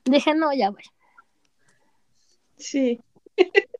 [0.05, 0.83] Dije, no, ya voy.
[2.57, 3.01] Sí.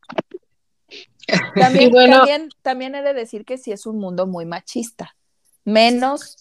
[1.55, 5.15] También, bueno- también, también he de decir que sí es un mundo muy machista.
[5.65, 6.37] Menos,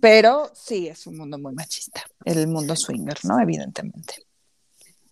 [0.00, 2.02] pero sí es un mundo muy machista.
[2.24, 3.38] El mundo swinger, ¿no?
[3.40, 4.14] Evidentemente.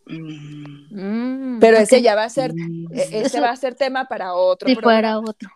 [0.06, 2.86] Mm, Pero ese ya va a ser, mm.
[2.92, 4.96] e- ese Eso- va a ser tema para otro Si programa.
[4.96, 5.50] fuera otro.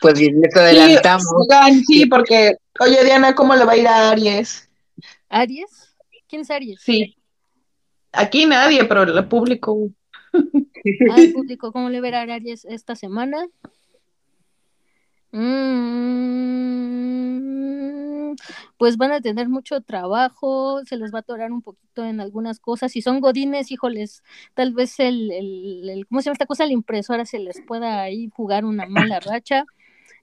[0.00, 1.26] Pues bien, les Sí, adelantamos.
[1.36, 4.68] oigan, sí, porque, oye, Diana, ¿cómo le va a ir a Aries?
[5.28, 5.94] ¿Aries?
[6.28, 6.80] ¿Quién es Aries?
[6.82, 7.16] Sí.
[8.12, 9.88] Aquí nadie, pero el público.
[11.10, 13.46] Al público, ¿cómo le verá a Aries esta semana?
[16.98, 18.34] Mm,
[18.76, 22.60] pues van a tener mucho trabajo, se les va a atorar un poquito en algunas
[22.60, 22.92] cosas.
[22.92, 24.22] Si son godines, híjoles,
[24.54, 26.66] tal vez el, el, el- ¿cómo se llama esta cosa?
[26.66, 29.64] La impresora se les pueda ahí jugar una mala racha.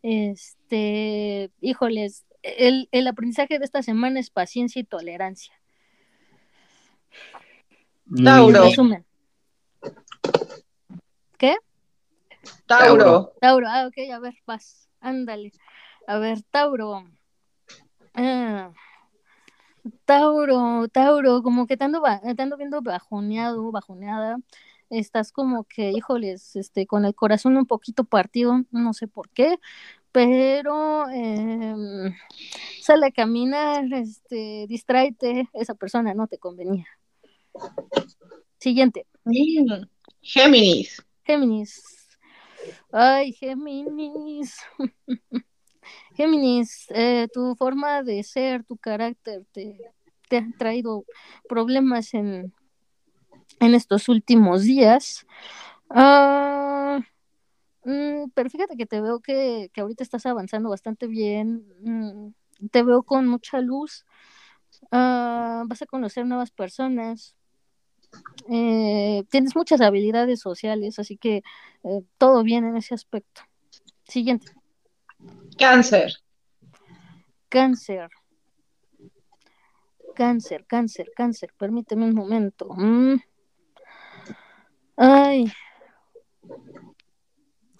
[0.04, 5.54] Este, híjoles, el, el aprendizaje de esta semana es paciencia y tolerancia.
[8.24, 8.64] Tauro.
[11.38, 11.56] ¿Qué?
[12.66, 13.34] Tauro.
[13.40, 15.52] Tauro, ah, ok, a ver, vas, ándale.
[16.08, 17.06] A ver, Tauro.
[18.14, 18.72] Ah,
[20.06, 22.02] Tauro, Tauro, como que te ando,
[22.36, 24.38] te ando viendo bajoneado, bajoneada.
[24.90, 29.58] Estás como que, híjoles, este, con el corazón un poquito partido, no sé por qué,
[30.12, 32.14] pero em,
[32.82, 36.86] sale a caminar, este, distráete, esa persona no te convenía.
[38.60, 39.08] Siguiente.
[39.24, 39.86] Mm,
[40.26, 41.06] Géminis.
[41.24, 41.84] Géminis.
[42.92, 44.58] Ay, Géminis.
[46.18, 49.80] Géminis, eh, tu forma de ser, tu carácter te,
[50.28, 51.06] te ha traído
[51.48, 52.52] problemas en,
[53.60, 55.28] en estos últimos días.
[57.84, 61.68] Mm, pero fíjate que te veo que, que ahorita estás avanzando bastante bien.
[61.82, 62.34] mm,
[62.72, 64.06] te veo con mucha luz.
[64.90, 67.36] Ah, vas a conocer nuevas personas.
[68.49, 71.38] Eh, tienes muchas habilidades sociales, así que
[71.84, 73.41] eh, todo bien en ese aspecto.
[74.07, 74.52] Siguiente,
[75.57, 76.14] Cáncer.
[77.49, 78.10] cáncer.
[80.15, 81.53] Cáncer, cáncer, cáncer.
[81.57, 82.69] Permíteme un momento.
[82.76, 83.15] Mm.
[84.98, 85.52] Ay.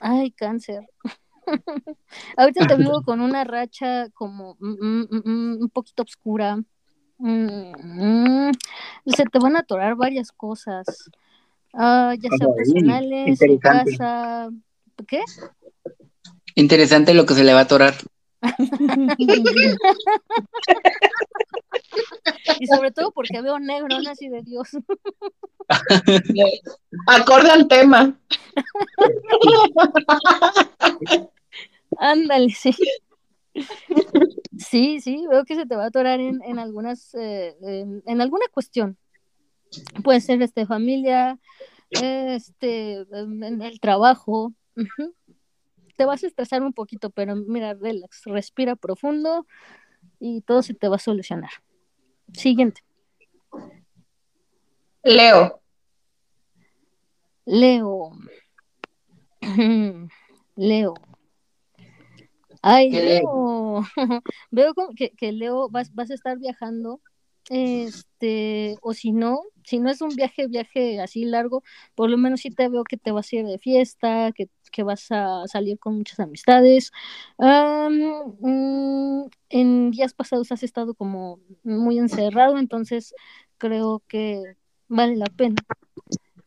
[0.02, 0.86] Ay, cáncer.
[2.38, 6.58] Ahorita te veo con una racha como mm, mm, un poquito oscura.
[7.18, 8.52] Mm,
[9.06, 11.10] se te van a atorar varias cosas.
[11.74, 13.98] Ah, ya sea Ay, personales, en interesante.
[13.98, 14.50] casa.
[15.08, 15.22] ¿Qué?
[16.56, 17.94] Interesante lo que se le va a atorar.
[22.60, 24.10] y sobre todo porque veo negro, ¿no?
[24.10, 24.70] así de Dios.
[27.08, 28.18] Acorde al tema.
[31.98, 32.76] Ándale, sí.
[34.58, 38.22] Sí, sí, veo que se te va a atorar en, en algunas, eh, en, en
[38.22, 38.98] alguna cuestión.
[40.04, 41.40] Puede ser este familia,
[41.90, 44.54] este, em, en el trabajo.
[45.98, 49.46] Te vas a estresar un poquito, pero mira, relax, respira profundo
[50.20, 51.52] y todo se te va a solucionar.
[52.34, 52.82] Siguiente.
[55.04, 55.62] Leo.
[57.46, 58.12] Leo.
[60.56, 60.94] Leo.
[62.68, 63.84] Ay, ¿Qué Leo.
[64.50, 67.00] Veo como que, que Leo vas, vas a estar viajando.
[67.52, 71.62] Este, o si no, si no es un viaje, viaje así largo,
[71.94, 74.82] por lo menos sí te veo que te vas a ir de fiesta, que, que
[74.82, 76.92] vas a salir con muchas amistades.
[77.38, 83.14] Am, mm, en días pasados has estado como muy encerrado, entonces
[83.60, 84.42] creo que
[84.88, 85.62] vale la pena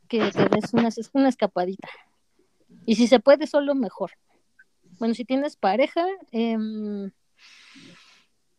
[0.08, 1.88] que te des una, una escapadita.
[2.86, 4.10] Y si se puede, solo mejor.
[4.98, 7.10] Bueno, si tienes pareja, em,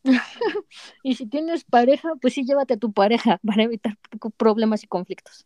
[1.03, 3.98] y si tienes pareja, pues sí, llévate a tu pareja para evitar
[4.38, 5.45] problemas y conflictos.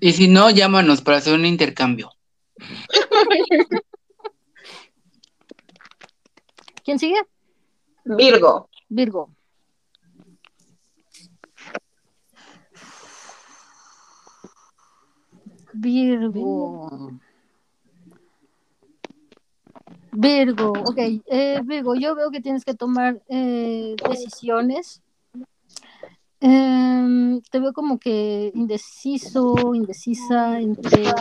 [0.00, 2.10] Y si no, llámanos para hacer un intercambio.
[6.84, 7.20] ¿Quién sigue?
[8.04, 8.68] Virgo.
[8.88, 9.30] Virgo.
[15.72, 17.20] Virgo.
[20.12, 20.98] Virgo, ok.
[21.26, 25.02] Eh, Virgo, yo veo que tienes que tomar eh, decisiones.
[26.40, 31.02] Em, te veo como que indeciso, indecisa, entre...
[31.08, 31.12] eh,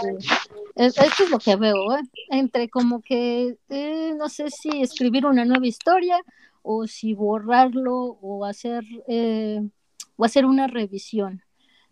[0.76, 2.02] Esto es lo que veo, ¿eh?
[2.30, 6.18] Entre como que, eh, no sé si escribir una nueva historia
[6.62, 9.62] o si borrarlo o hacer, eh,
[10.16, 11.42] o hacer una revisión.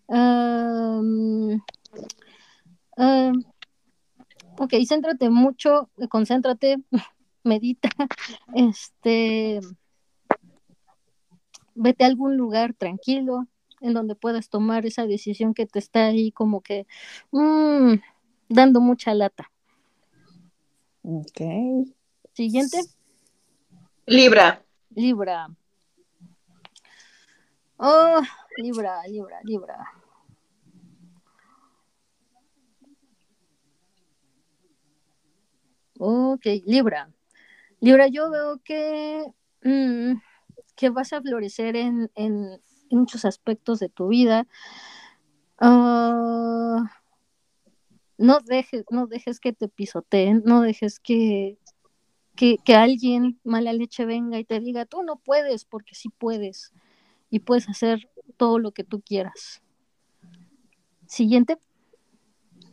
[0.08, 1.62] Am,
[4.58, 6.78] ok, céntrate mucho, concéntrate,
[7.44, 7.90] medita,
[8.54, 9.60] este,
[11.76, 13.48] vete a algún lugar tranquilo
[13.82, 16.88] en donde puedas tomar esa decisión que te está ahí como que
[17.32, 17.94] mm,
[18.50, 19.52] dando mucha lata.
[21.04, 21.42] Ok.
[22.34, 22.80] Siguiente,
[24.06, 24.64] Libra.
[24.90, 25.50] Libra.
[27.78, 28.22] Oh,
[28.58, 29.97] Libra, Libra, Libra.
[36.00, 37.10] Ok, Libra.
[37.80, 39.26] Libra, yo veo que,
[39.64, 40.20] mm,
[40.76, 44.48] que vas a florecer en, en- muchos aspectos de tu vida.
[45.60, 46.84] Ah,
[48.18, 51.58] no dejes, no dejes que te pisoteen, no dejes que,
[52.36, 56.74] que, que alguien mala leche venga y te diga, tú no puedes, porque sí puedes,
[57.30, 59.62] y puedes hacer todo lo que tú quieras.
[61.08, 61.58] Siguiente,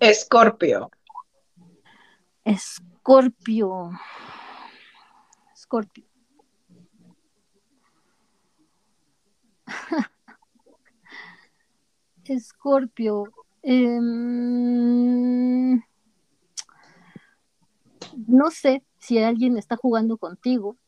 [0.01, 0.91] Escorpio.
[2.45, 2.94] Escorpio.
[3.05, 3.93] Escorpio.
[12.25, 13.25] Escorpio.
[13.63, 15.83] em,
[18.27, 20.79] no sé si alguien está jugando contigo,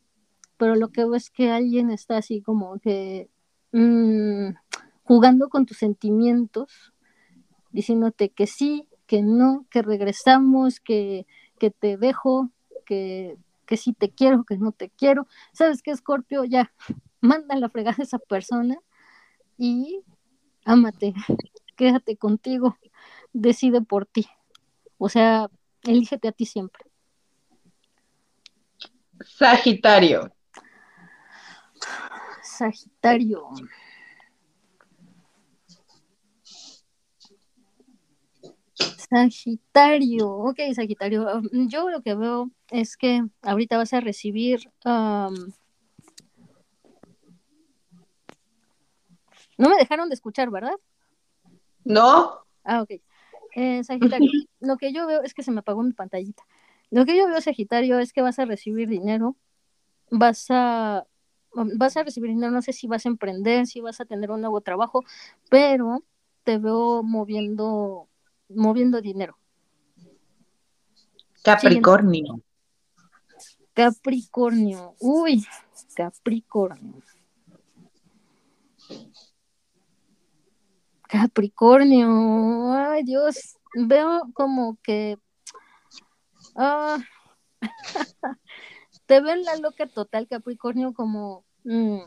[0.57, 3.29] pero lo que veo es que alguien está así como que
[3.73, 4.55] mm,
[5.03, 6.95] jugando con tus sentimientos,
[7.73, 11.27] diciéndote que sí, que no, que regresamos, que,
[11.59, 12.51] que te dejo,
[12.85, 15.27] que, que sí te quiero, que no te quiero.
[15.53, 16.45] ¿Sabes qué, Escorpio?
[16.45, 16.73] Ya,
[17.21, 18.79] manda la fregada a esa persona
[19.59, 20.03] y
[20.65, 21.15] ámate,
[21.77, 22.77] quédate contigo,
[23.33, 24.27] decide por ti.
[24.99, 25.49] O sea,
[25.83, 26.85] elígete a ti siempre.
[29.25, 30.33] Sagitario.
[32.43, 33.49] Sagitario.
[39.09, 41.27] Sagitario, ok, Sagitario.
[41.39, 44.61] um, Yo lo que veo es que ahorita vas a recibir.
[44.85, 45.53] um,
[49.59, 50.75] No me dejaron de escuchar, ¿verdad?
[51.85, 52.41] ¿No?
[52.65, 52.91] Ah, ok.
[53.55, 54.31] Eh, Sagitario,
[54.61, 56.45] lo que yo veo es que se me apagó mi pantallita.
[56.91, 59.37] Lo que yo veo, Sagitario, es que vas a recibir dinero,
[60.11, 61.07] vas a,
[61.55, 64.41] vas a recibir dinero, no sé si vas a emprender, si vas a tener un
[64.41, 65.05] nuevo trabajo,
[65.49, 66.03] pero
[66.45, 68.09] te veo moviendo,
[68.49, 69.37] moviendo dinero.
[71.43, 72.41] Capricornio.
[73.73, 74.95] Capricornio.
[75.01, 75.47] Uy,
[75.95, 77.03] Capricornio.
[81.09, 82.73] Capricornio.
[82.73, 83.59] Ay, Dios.
[83.75, 85.19] Veo como que...
[86.55, 86.99] Ah.
[89.07, 91.45] Te ven la loca total, Capricornio, como...
[91.65, 92.01] Mm,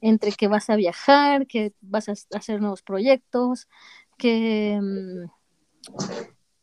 [0.00, 3.68] entre que vas a viajar, que vas a hacer nuevos proyectos,
[4.16, 4.78] que...
[4.80, 5.30] Mm,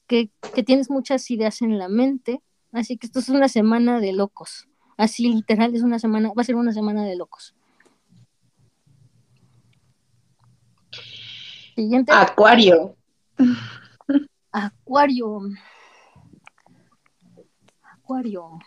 [0.07, 2.41] que, que tienes muchas ideas en la mente,
[2.71, 4.67] así que esto es una semana de locos,
[4.97, 7.55] así literal es una semana, va a ser una semana de locos.
[11.75, 12.11] Siguiente.
[12.13, 12.95] Acuario.
[14.51, 15.41] Acuario.
[17.81, 18.59] Acuario.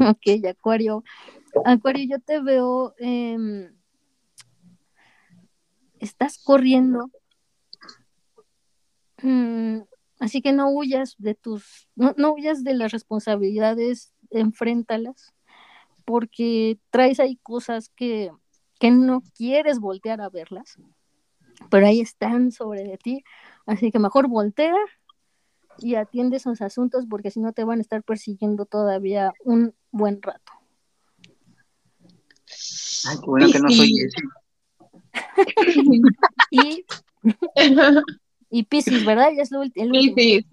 [0.00, 1.04] Ok, Acuario.
[1.64, 2.94] Acuario, yo te veo.
[2.98, 3.74] em,
[6.00, 7.10] estás corriendo.
[9.22, 9.80] Mm,
[10.20, 11.88] así que no huyas de tus.
[11.96, 15.34] No, no huyas de las responsabilidades, enfréntalas.
[16.04, 18.30] Porque traes ahí cosas que,
[18.80, 20.76] que no quieres voltear a verlas.
[21.70, 23.24] Pero ahí están sobre de ti.
[23.66, 24.74] Así que mejor voltea
[25.78, 30.22] y atiende esos asuntos porque si no te van a estar persiguiendo todavía un buen
[30.22, 30.52] rato.
[33.06, 34.16] Ay, qué bueno que no soy ese.
[36.50, 36.84] Y,
[38.50, 39.30] y Pisces, ¿verdad?
[39.36, 40.14] Ya es lo el último.
[40.16, 40.46] Sí,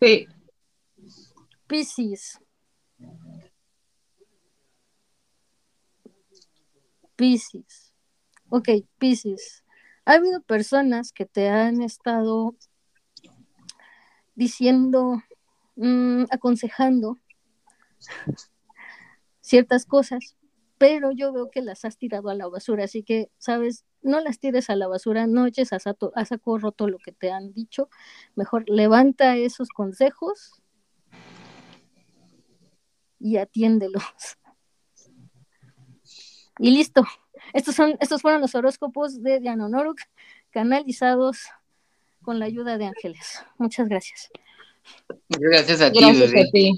[0.00, 0.26] sí.
[1.66, 2.40] Piscis.
[7.16, 7.92] Piscis.
[8.48, 8.68] Ok,
[8.98, 9.64] Piscis.
[10.04, 12.54] Ha habido personas que te han estado
[14.34, 15.22] diciendo,
[15.74, 17.18] mm, aconsejando
[19.40, 20.35] ciertas cosas,
[20.78, 24.38] pero yo veo que las has tirado a la basura, así que, sabes, no las
[24.38, 27.52] tires a la basura, no eches a, sato- a saco roto lo que te han
[27.52, 27.88] dicho,
[28.34, 30.62] mejor levanta esos consejos
[33.18, 34.02] y atiéndelos.
[36.58, 37.04] Y listo.
[37.52, 39.98] Estos, son, estos fueron los horóscopos de Diana Noruk,
[40.50, 41.50] canalizados
[42.22, 43.44] con la ayuda de ángeles.
[43.58, 44.30] Muchas gracias.
[45.28, 46.72] Gracias a ti, Gracias a ti.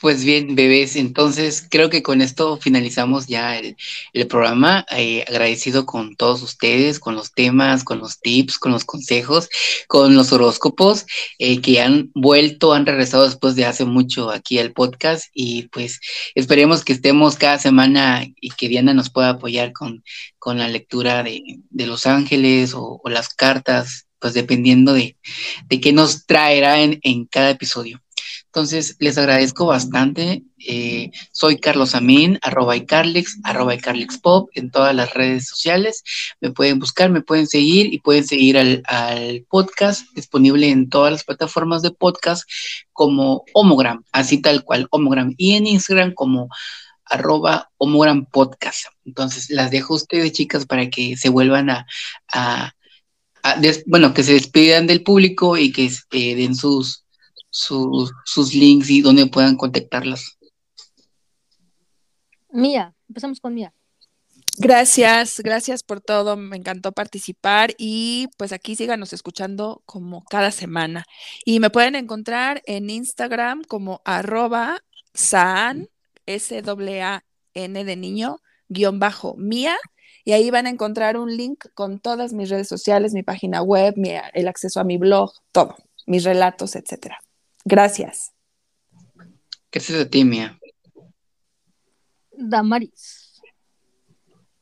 [0.00, 3.76] Pues bien, bebés, entonces creo que con esto finalizamos ya el,
[4.28, 4.86] programa.
[4.90, 9.50] Eh, agradecido con todos ustedes, con los temas, con los tips, con los consejos,
[9.88, 11.04] con los horóscopos
[11.38, 16.00] eh, que han vuelto, han regresado después de hace mucho aquí al podcast y pues
[16.34, 20.02] esperemos que estemos cada semana y que Diana nos pueda apoyar con,
[20.38, 25.18] con la lectura de, de Los Ángeles o, o las cartas, pues dependiendo de,
[25.68, 28.00] de qué nos traerá en, en cada episodio.
[28.52, 30.42] Entonces, les agradezco bastante.
[30.58, 36.02] Eh, soy Carlos Amin, arroba iCarlix, arroba iCarlixPop en todas las redes sociales.
[36.40, 41.12] Me pueden buscar, me pueden seguir y pueden seguir al, al podcast disponible en todas
[41.12, 42.42] las plataformas de podcast
[42.92, 45.32] como Homogram, así tal cual, Homogram.
[45.36, 46.48] Y en Instagram como
[47.04, 48.86] arroba Homogram Podcast.
[49.04, 51.86] Entonces, las dejo a ustedes, chicas, para que se vuelvan a,
[53.60, 57.04] des- bueno, que se despidan del público y que eh, den sus,
[57.50, 60.38] sus, sus links y donde puedan contactarlas.
[62.50, 63.72] Mía, empezamos con Mía.
[64.58, 66.36] Gracias, gracias por todo.
[66.36, 71.04] Me encantó participar y pues aquí síganos escuchando como cada semana.
[71.44, 74.80] Y me pueden encontrar en Instagram como arroba
[75.14, 75.88] saan,
[76.26, 79.76] S-A-N de niño, guion bajo mía.
[80.24, 83.94] Y ahí van a encontrar un link con todas mis redes sociales, mi página web,
[83.96, 87.18] mi- el acceso a mi blog, todo, mis relatos, etcétera.
[87.64, 88.32] Gracias.
[89.72, 90.58] Gracias a ti, Mía.
[92.32, 93.40] Damaris.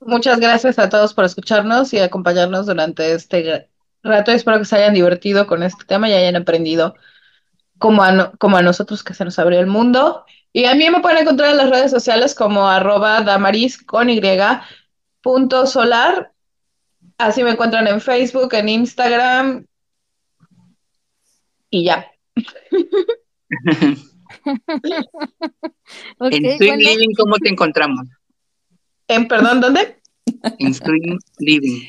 [0.00, 3.68] Muchas gracias a todos por escucharnos y acompañarnos durante este
[4.02, 4.32] rato.
[4.32, 6.94] Espero que se hayan divertido con este tema y hayan aprendido
[7.78, 10.24] como a, no- como a nosotros que se nos abrió el mundo.
[10.52, 14.20] Y a mí me pueden encontrar en las redes sociales como arroba damaris con y
[15.20, 16.32] punto solar.
[17.18, 19.66] Así me encuentran en Facebook, en Instagram
[21.70, 22.06] y ya.
[26.20, 28.06] En Stream bueno, Living, ¿cómo te encontramos?
[29.08, 30.00] En, perdón, ¿dónde?
[30.58, 31.82] En Stream Living.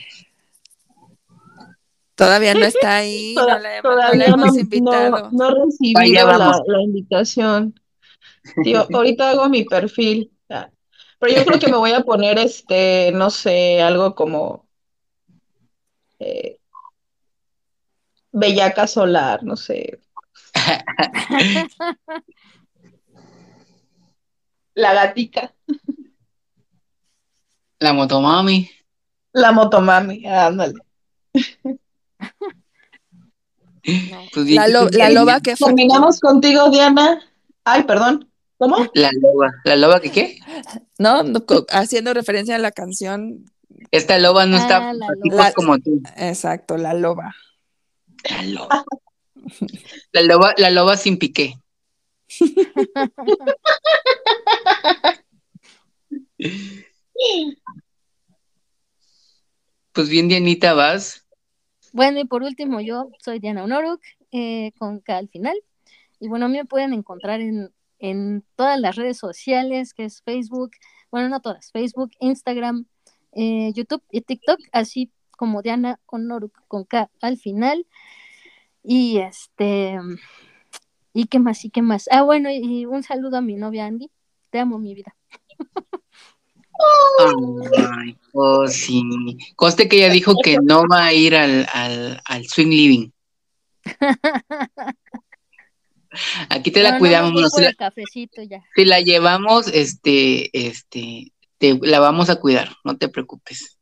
[2.15, 5.29] Todavía no está ahí, no la, hemos- no la Todavía hemos no, invitado.
[5.31, 5.47] no,
[5.95, 7.79] Allá la, invitación.
[8.63, 10.31] Tío, ahorita hago mi perfil.
[11.19, 14.65] Pero yo creo que me voy a poner este, no sé, algo como
[16.19, 16.59] eh,
[18.31, 19.99] Bellaca Solar, no sé.
[24.75, 25.53] La gatica,
[27.79, 28.69] La motomami.
[29.33, 30.73] la motomami, ándale.
[34.33, 35.67] Pues La, lo- la loba que fue.
[35.67, 37.21] Terminamos contigo, Diana.
[37.63, 38.29] Ay, perdón.
[38.57, 38.77] ¿Cómo?
[38.93, 39.51] La loba.
[39.63, 40.39] ¿La loba qué qué?
[40.97, 41.23] No,
[41.69, 43.45] haciendo referencia a la canción.
[43.91, 45.51] Esta loba no Ah, está la loba.
[45.53, 46.01] como tú.
[46.17, 47.33] Exacto, la loba.
[48.29, 48.83] La loba.
[50.11, 51.55] La loba, la loba sin piqué.
[59.91, 61.25] Pues bien, Dianita, vas.
[61.91, 64.01] Bueno, y por último, yo soy Diana Honoruk,
[64.31, 65.57] eh, con K al final.
[66.19, 70.71] Y bueno, me pueden encontrar en, en todas las redes sociales, que es Facebook,
[71.11, 72.85] bueno, no todas, Facebook, Instagram,
[73.33, 77.85] eh, YouTube y TikTok, así como Diana Honoruk con K al final.
[78.91, 79.99] Y este,
[81.13, 81.63] ¿y qué más?
[81.63, 82.09] ¿Y qué más?
[82.09, 84.09] Ah, bueno, y un saludo a mi novia Andy.
[84.49, 85.15] Te amo, mi vida.
[87.99, 89.03] Ay, oh, sí.
[89.55, 93.09] Conste que ella dijo que no va a ir al, al, al swing living.
[96.49, 98.63] Aquí te la No, cuidamos, no, si, la, el cafecito ya.
[98.73, 103.77] si la llevamos, este, este, te, la vamos a cuidar, no te preocupes.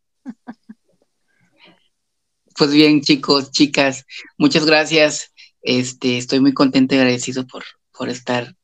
[2.57, 4.05] Pues bien, chicos, chicas,
[4.37, 5.31] muchas gracias.
[5.61, 7.63] Este, estoy muy contento y agradecido por,
[7.95, 8.55] por estar,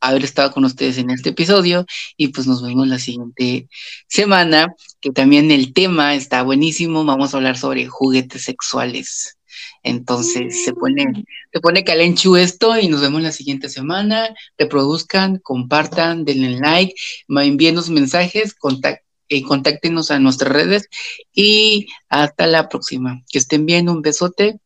[0.00, 1.84] haber estado con ustedes en este episodio.
[2.16, 3.68] Y pues nos vemos la siguiente
[4.08, 7.04] semana, que también el tema está buenísimo.
[7.04, 9.36] Vamos a hablar sobre juguetes sexuales.
[9.82, 14.28] Entonces se pone, se pone calenchu esto y nos vemos la siguiente semana.
[14.56, 16.94] Reproduzcan, compartan, denle like,
[17.26, 20.88] ma- envíenos mensajes, contact, eh, contáctenos a nuestras redes
[21.32, 23.22] y hasta la próxima.
[23.30, 24.58] Que estén bien, un besote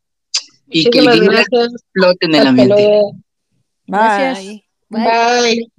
[0.68, 1.72] y que el dinero gracias.
[1.72, 2.74] explote en el ambiente.
[2.74, 3.16] luego.
[3.86, 4.38] Gracias.
[4.38, 4.64] Bye.
[4.88, 5.04] Bye.
[5.04, 5.72] Bye.